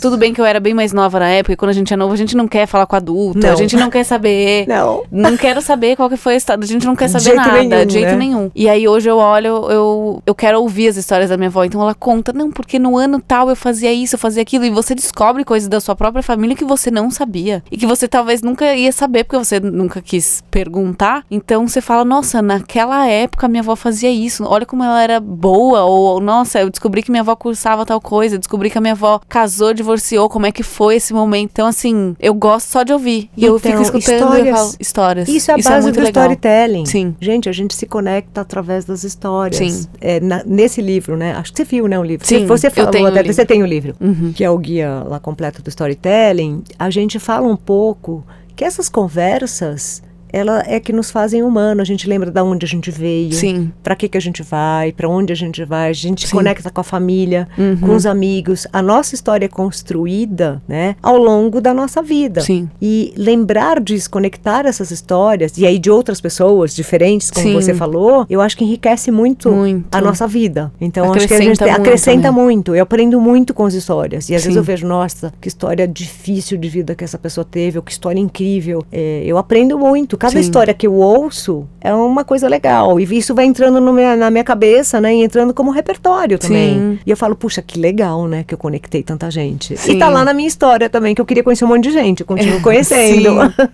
tudo 0.00 0.16
bem 0.16 0.32
que 0.32 0.40
eu 0.40 0.44
era 0.44 0.60
bem 0.60 0.74
mais 0.74 0.92
nova 0.92 1.18
na 1.18 1.28
época, 1.28 1.52
e 1.52 1.56
quando 1.56 1.70
a 1.70 1.74
gente 1.74 1.92
é 1.92 1.96
novo, 1.96 2.12
a 2.12 2.16
gente 2.16 2.36
não 2.36 2.48
quer 2.48 2.66
falar 2.66 2.86
com 2.86 2.96
adulto, 2.96 3.38
Não. 3.38 3.52
a 3.52 3.54
gente 3.54 3.76
não 3.76 3.90
quer 3.90 4.04
saber. 4.04 4.66
Não. 4.68 5.04
Não 5.10 5.36
quero 5.36 5.60
saber 5.60 5.96
qual 5.96 6.08
que 6.08 6.16
foi 6.16 6.34
a 6.34 6.36
história, 6.36 6.62
a 6.62 6.66
gente 6.66 6.86
não 6.86 6.96
quer 6.96 7.06
De 7.06 7.12
saber 7.12 7.24
jeito 7.24 7.36
nada, 7.36 7.62
nenhum, 7.62 7.86
de 7.86 7.92
jeito 7.92 8.10
né? 8.10 8.16
nenhum. 8.16 8.50
E 8.54 8.68
aí 8.68 8.88
hoje 8.88 9.08
eu 9.08 9.16
olho, 9.16 9.70
eu, 9.70 10.22
eu 10.26 10.34
quero 10.34 10.60
ouvir 10.60 10.88
as 10.88 10.96
histórias 10.96 11.30
da 11.30 11.36
minha 11.36 11.48
avó, 11.48 11.64
então 11.64 11.80
ela 11.80 11.94
conta, 11.94 12.32
não, 12.32 12.50
porque 12.50 12.78
no 12.78 12.96
ano 12.96 13.20
tal 13.20 13.48
eu 13.48 13.56
fazia 13.56 13.92
isso, 13.92 14.14
eu 14.14 14.18
fazia 14.18 14.42
aquilo, 14.42 14.64
e 14.64 14.70
você 14.70 14.94
descobre 14.94 15.44
coisas 15.44 15.68
da 15.68 15.80
sua 15.80 15.94
própria 15.94 16.22
família 16.22 16.56
que 16.56 16.64
você 16.64 16.90
não 16.90 17.10
sabia. 17.10 17.62
E 17.70 17.76
que 17.76 17.86
você 17.86 18.08
talvez 18.08 18.42
nunca 18.42 18.74
ia 18.74 18.92
saber, 18.92 19.24
porque 19.24 19.38
você 19.38 19.60
nunca 19.60 20.00
quis 20.00 20.42
perguntar. 20.50 21.24
Então 21.30 21.66
você 21.66 21.80
fala, 21.80 22.04
nossa, 22.04 22.40
naquela 22.42 23.06
época 23.06 23.48
minha 23.48 23.62
avó 23.62 23.76
fazia 23.76 24.10
isso, 24.10 24.44
olha 24.44 24.66
como 24.66 24.82
ela 24.82 25.02
era 25.02 25.20
boa, 25.20 25.84
ou 25.84 26.20
nossa, 26.20 26.60
eu 26.60 26.70
descobri 26.70 27.02
que 27.02 27.10
minha 27.10 27.22
avó 27.22 27.34
cursava 27.36 27.84
tal 27.86 28.00
coisa, 28.00 28.38
descobri 28.38 28.70
que 28.70 28.78
a 28.78 28.80
minha 28.80 28.92
avó 28.92 29.20
casou, 29.36 29.74
divorciou, 29.74 30.30
como 30.30 30.46
é 30.46 30.52
que 30.52 30.62
foi 30.62 30.96
esse 30.96 31.12
momento. 31.12 31.50
Então, 31.52 31.66
assim, 31.66 32.16
eu 32.18 32.32
gosto 32.32 32.68
só 32.68 32.82
de 32.82 32.92
ouvir. 32.92 33.28
E 33.36 33.44
eu 33.44 33.58
fico 33.58 33.68
Então, 33.68 33.82
escutando 33.82 34.10
e 34.10 34.14
eu 34.14 34.22
histórias. 34.46 34.56
falo, 34.58 34.74
histórias. 34.80 35.28
Isso 35.28 35.50
é 35.50 35.54
a 35.54 35.56
base 35.58 35.82
muito 35.82 35.96
do 35.96 36.02
legal. 36.02 36.22
storytelling. 36.24 36.86
Sim. 36.86 37.14
Gente, 37.20 37.46
a 37.46 37.52
gente 37.52 37.74
se 37.74 37.84
conecta 37.86 38.40
através 38.40 38.86
das 38.86 39.04
histórias. 39.04 39.56
Sim. 39.58 39.86
É, 40.00 40.20
na- 40.20 40.42
nesse 40.46 40.80
livro, 40.80 41.18
né? 41.18 41.34
Acho 41.34 41.52
que 41.52 41.58
você 41.58 41.64
viu, 41.64 41.86
né, 41.86 41.98
o 41.98 42.02
livro. 42.02 42.26
Sim, 42.26 42.46
você 42.46 42.68
eu 42.68 42.70
falou 42.70 42.90
tenho 42.90 43.04
o 43.04 43.08
até, 43.08 43.22
você 43.24 43.44
tem 43.44 43.62
o 43.62 43.66
livro, 43.66 43.94
Uhum. 44.00 44.32
que 44.34 44.42
é 44.42 44.48
o 44.50 44.56
guia 44.56 45.02
lá 45.06 45.20
completo 45.20 45.60
do 45.62 45.68
storytelling. 45.68 46.62
A 46.78 46.88
gente 46.88 47.18
fala 47.18 47.46
um 47.46 47.56
pouco 47.56 48.24
que 48.56 48.64
essas 48.64 48.88
conversas, 48.88 50.02
ela 50.36 50.62
é 50.66 50.78
que 50.78 50.92
nos 50.92 51.10
fazem 51.10 51.42
humano. 51.42 51.80
A 51.80 51.84
gente 51.84 52.08
lembra 52.08 52.30
da 52.30 52.44
onde 52.44 52.64
a 52.64 52.68
gente 52.68 52.90
veio. 52.90 53.32
Sim. 53.32 53.72
Pra 53.82 53.96
que 53.96 54.08
que 54.08 54.16
a 54.18 54.20
gente 54.20 54.42
vai, 54.42 54.92
pra 54.92 55.08
onde 55.08 55.32
a 55.32 55.36
gente 55.36 55.64
vai, 55.64 55.90
a 55.90 55.92
gente 55.92 56.26
Sim. 56.28 56.36
conecta 56.36 56.70
com 56.70 56.80
a 56.80 56.84
família, 56.84 57.48
Uhum. 57.56 57.76
com 57.78 57.94
os 57.94 58.04
amigos. 58.06 58.66
A 58.72 58.82
nossa 58.82 59.14
história 59.14 59.46
é 59.46 59.48
construída, 59.48 60.62
né, 60.68 60.96
ao 61.02 61.16
longo 61.16 61.60
da 61.60 61.72
nossa 61.72 62.02
vida. 62.02 62.40
Sim. 62.40 62.68
E 62.80 63.12
lembrar 63.16 63.80
disso, 63.80 64.10
conectar 64.10 64.66
essas 64.66 64.90
histórias, 64.90 65.56
e 65.56 65.64
aí 65.66 65.78
de 65.78 65.90
outras 65.90 66.20
pessoas 66.20 66.74
diferentes, 66.74 67.30
como 67.30 67.46
Sim. 67.46 67.54
você 67.54 67.72
falou, 67.74 68.26
eu 68.28 68.40
acho 68.40 68.56
que 68.56 68.64
enriquece 68.64 69.10
muito, 69.10 69.50
Muito. 69.50 69.94
a 69.94 70.00
nossa 70.00 70.26
vida. 70.26 70.72
Então, 70.80 71.04
acho 71.12 71.26
que 71.26 71.34
a 71.34 71.36
Acrescenta 71.36 71.44
gente 71.44 71.58
tem- 71.58 71.68
muito, 71.68 71.80
acrescenta 71.80 72.22
né? 72.22 72.30
muito. 72.30 72.74
Eu 72.74 72.82
aprendo 72.82 73.20
muito 73.20 73.54
com 73.54 73.64
as 73.64 73.74
histórias. 73.74 74.28
E 74.28 74.34
às 74.34 74.42
vezes 74.42 74.56
eu 74.56 74.62
vejo, 74.62 74.86
nossa, 74.86 75.32
que 75.40 75.48
história 75.48 75.86
difícil 75.86 76.58
de 76.58 76.68
vida 76.68 76.94
que 76.94 77.04
essa 77.04 77.18
pessoa 77.18 77.44
teve, 77.44 77.78
ou 77.78 77.82
que 77.82 77.92
história 77.92 78.18
incrível. 78.20 78.84
É, 78.92 79.22
eu 79.24 79.38
aprendo 79.38 79.78
muito. 79.78 80.16
Cada 80.26 80.32
Sim. 80.32 80.40
história 80.40 80.74
que 80.74 80.86
eu 80.86 80.94
ouço 80.94 81.66
é 81.80 81.94
uma 81.94 82.24
coisa 82.24 82.48
legal. 82.48 82.98
E 82.98 83.04
isso 83.16 83.34
vai 83.34 83.44
entrando 83.44 83.80
minha- 83.92 84.16
na 84.16 84.30
minha 84.30 84.42
cabeça, 84.44 85.00
né? 85.00 85.14
E 85.14 85.22
entrando 85.22 85.54
como 85.54 85.70
repertório 85.70 86.38
também. 86.38 86.74
Sim. 86.74 86.98
E 87.06 87.10
eu 87.10 87.16
falo, 87.16 87.36
puxa, 87.36 87.62
que 87.62 87.78
legal, 87.78 88.26
né? 88.26 88.44
Que 88.46 88.54
eu 88.54 88.58
conectei 88.58 89.02
tanta 89.02 89.30
gente. 89.30 89.76
Sim. 89.76 89.92
E 89.92 89.98
tá 89.98 90.08
lá 90.08 90.24
na 90.24 90.32
minha 90.34 90.48
história 90.48 90.88
também, 90.90 91.14
que 91.14 91.20
eu 91.20 91.26
queria 91.26 91.42
conhecer 91.44 91.64
um 91.64 91.68
monte 91.68 91.84
de 91.84 91.92
gente. 91.92 92.20
Eu 92.20 92.26
continuo 92.26 92.60
conhecendo. 92.62 93.30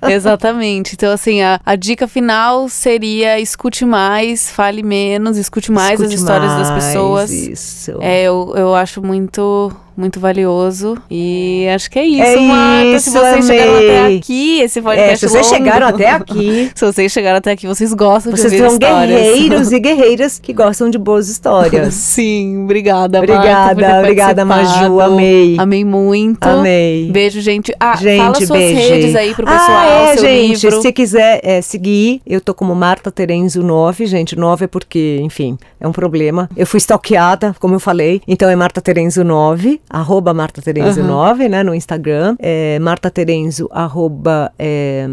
Exatamente. 0.09 0.95
Então, 0.95 1.11
assim, 1.13 1.43
a, 1.43 1.61
a 1.65 1.75
dica 1.75 2.07
final 2.07 2.69
seria 2.69 3.41
escute 3.41 3.85
mais, 3.85 4.51
fale 4.51 4.83
menos, 4.83 5.37
escute 5.37 5.73
mais 5.73 6.01
as 6.01 6.09
Escute 6.09 6.15
histórias 6.17 6.53
das 6.53 6.71
mais, 6.71 6.85
pessoas. 6.85 7.31
Isso. 7.31 7.99
É, 8.01 8.25
eu, 8.25 8.53
eu 8.57 8.75
acho 8.75 9.03
muito, 9.03 9.73
muito 9.97 10.19
valioso. 10.21 10.97
E 11.11 11.67
acho 11.75 11.91
que 11.91 11.99
é 11.99 12.05
isso, 12.07 12.23
É 12.23 12.37
Marta. 12.41 12.89
isso, 12.89 13.11
se 13.11 13.19
vocês 13.19 13.47
chegaram 13.47 13.73
amei. 13.77 13.91
até 13.91 14.17
aqui, 14.17 14.61
esse 14.61 14.79
É, 14.79 14.83
podcast 14.83 15.19
se 15.19 15.29
vocês 15.29 15.47
longo- 15.47 15.57
chegaram 15.57 15.87
até 15.89 16.11
aqui, 16.11 16.71
Se 16.75 16.85
vocês 16.87 17.13
chegaram 17.13 17.39
até 17.39 17.51
aqui, 17.53 17.67
vocês 17.67 17.93
gostam 17.93 18.33
vocês 18.33 18.53
de 18.53 18.63
ouvir 18.63 18.71
são 18.71 18.79
guerreiros 18.79 19.71
e 19.73 19.79
guerreiras 19.81 20.39
que 20.39 20.53
gostam 20.53 20.89
de 20.91 20.99
boas 20.99 21.29
histórias. 21.29 21.95
Sim, 22.13 22.65
obrigada, 22.65 23.19
Marta, 23.19 23.35
Obrigada, 23.35 23.75
ter 23.93 23.99
obrigada. 23.99 24.45
Maju, 24.45 25.01
amei. 25.01 25.57
Amei 25.59 25.85
muito. 25.85 26.45
Amei. 26.47 27.11
Beijo, 27.11 27.41
gente. 27.41 27.73
Ah, 27.79 27.97
gente, 27.97 28.19
fala 28.21 28.35
suas 28.35 28.49
beijo. 28.51 28.89
redes 28.93 29.17
aí 29.17 29.35
pro 29.35 29.47
pessoal, 29.47 29.69
ah, 29.71 30.13
é, 30.13 30.17
gente, 30.17 30.67
livro. 30.67 30.83
se 30.83 30.93
quiser 30.93 31.41
é, 31.43 31.61
seguir, 31.61 32.21
eu 32.27 32.41
tô 32.41 32.55
como 32.55 32.75
Marta 32.75 33.11
Terenzo 33.11 33.63
9, 33.63 34.07
gente, 34.07 34.37
9 34.37 34.65
é 34.65 34.69
porque, 34.69 35.19
enfim, 35.23 35.59
é 35.81 35.87
um 35.87 35.93
problema. 35.93 36.49
Eu 36.57 36.67
fui 36.67 36.79
stalkeada, 36.79 37.55
como 37.61 37.75
eu 37.75 37.81
falei, 37.81 38.21
então 38.27 38.49
é 38.49 38.57
Marta 38.57 38.81
Terenzo 38.81 39.23
9, 39.25 39.81
arroba 39.89 40.33
Marta 40.35 40.61
Terenzo 40.63 41.01
Aham. 41.01 41.09
9, 41.09 41.49
né, 41.49 41.63
no 41.63 41.75
Instagram, 41.75 42.37
é 42.39 42.79
Marta 42.79 43.11
Terenzo, 43.11 43.69
arroba, 43.73 44.53
é, 44.59 45.07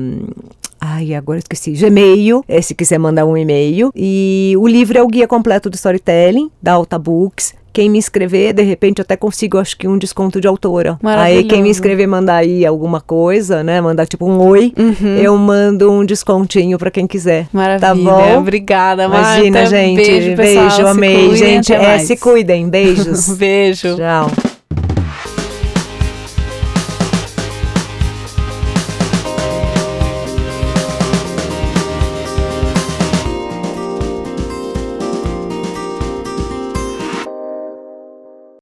Ai, 0.82 1.14
agora 1.14 1.38
eu 1.38 1.42
esqueci. 1.42 1.72
Gmail, 1.74 2.42
é, 2.48 2.62
se 2.62 2.74
quiser 2.74 2.98
mandar 2.98 3.26
um 3.26 3.36
e-mail. 3.36 3.92
E 3.94 4.54
o 4.58 4.66
livro 4.66 4.98
é 4.98 5.04
o 5.04 5.08
guia 5.08 5.28
completo 5.28 5.70
do 5.70 5.76
storytelling, 5.76 6.50
da 6.62 6.72
Alta 6.74 6.98
Books. 6.98 7.54
Quem 7.74 7.90
me 7.90 8.00
escrever, 8.00 8.54
de 8.54 8.64
repente, 8.64 9.00
eu 9.00 9.04
até 9.04 9.18
consigo, 9.18 9.58
acho 9.58 9.78
que, 9.78 9.88
um 9.90 9.98
desconto 9.98 10.40
de 10.40 10.48
autora. 10.48 10.98
Aí, 11.04 11.44
quem 11.44 11.62
me 11.62 11.70
escrever 11.70 12.08
mandar 12.08 12.38
aí 12.38 12.66
alguma 12.66 13.02
coisa, 13.02 13.62
né? 13.62 13.80
Mandar 13.82 14.08
tipo 14.08 14.26
um 14.26 14.40
oi, 14.42 14.74
Uhum. 14.78 15.18
eu 15.18 15.38
mando 15.38 15.92
um 15.92 16.06
descontinho 16.06 16.78
pra 16.80 16.90
quem 16.90 17.06
quiser. 17.06 17.48
Maravilha. 17.52 17.80
Tá 17.80 17.94
bom? 17.94 18.38
Obrigada, 18.40 19.08
Marta. 19.10 19.36
Imagina, 19.46 19.66
gente. 19.66 19.98
Beijo, 19.98 20.36
pessoal. 20.38 20.72
Se 20.72 20.82
amei. 20.82 21.16
cuidem, 21.28 21.36
gente, 21.36 21.74
é, 21.74 21.78
mais. 21.88 22.02
se 22.04 22.16
cuidem. 22.16 22.70
Beijos. 22.70 23.28
Beijo. 23.38 23.98
Tchau. 23.98 24.49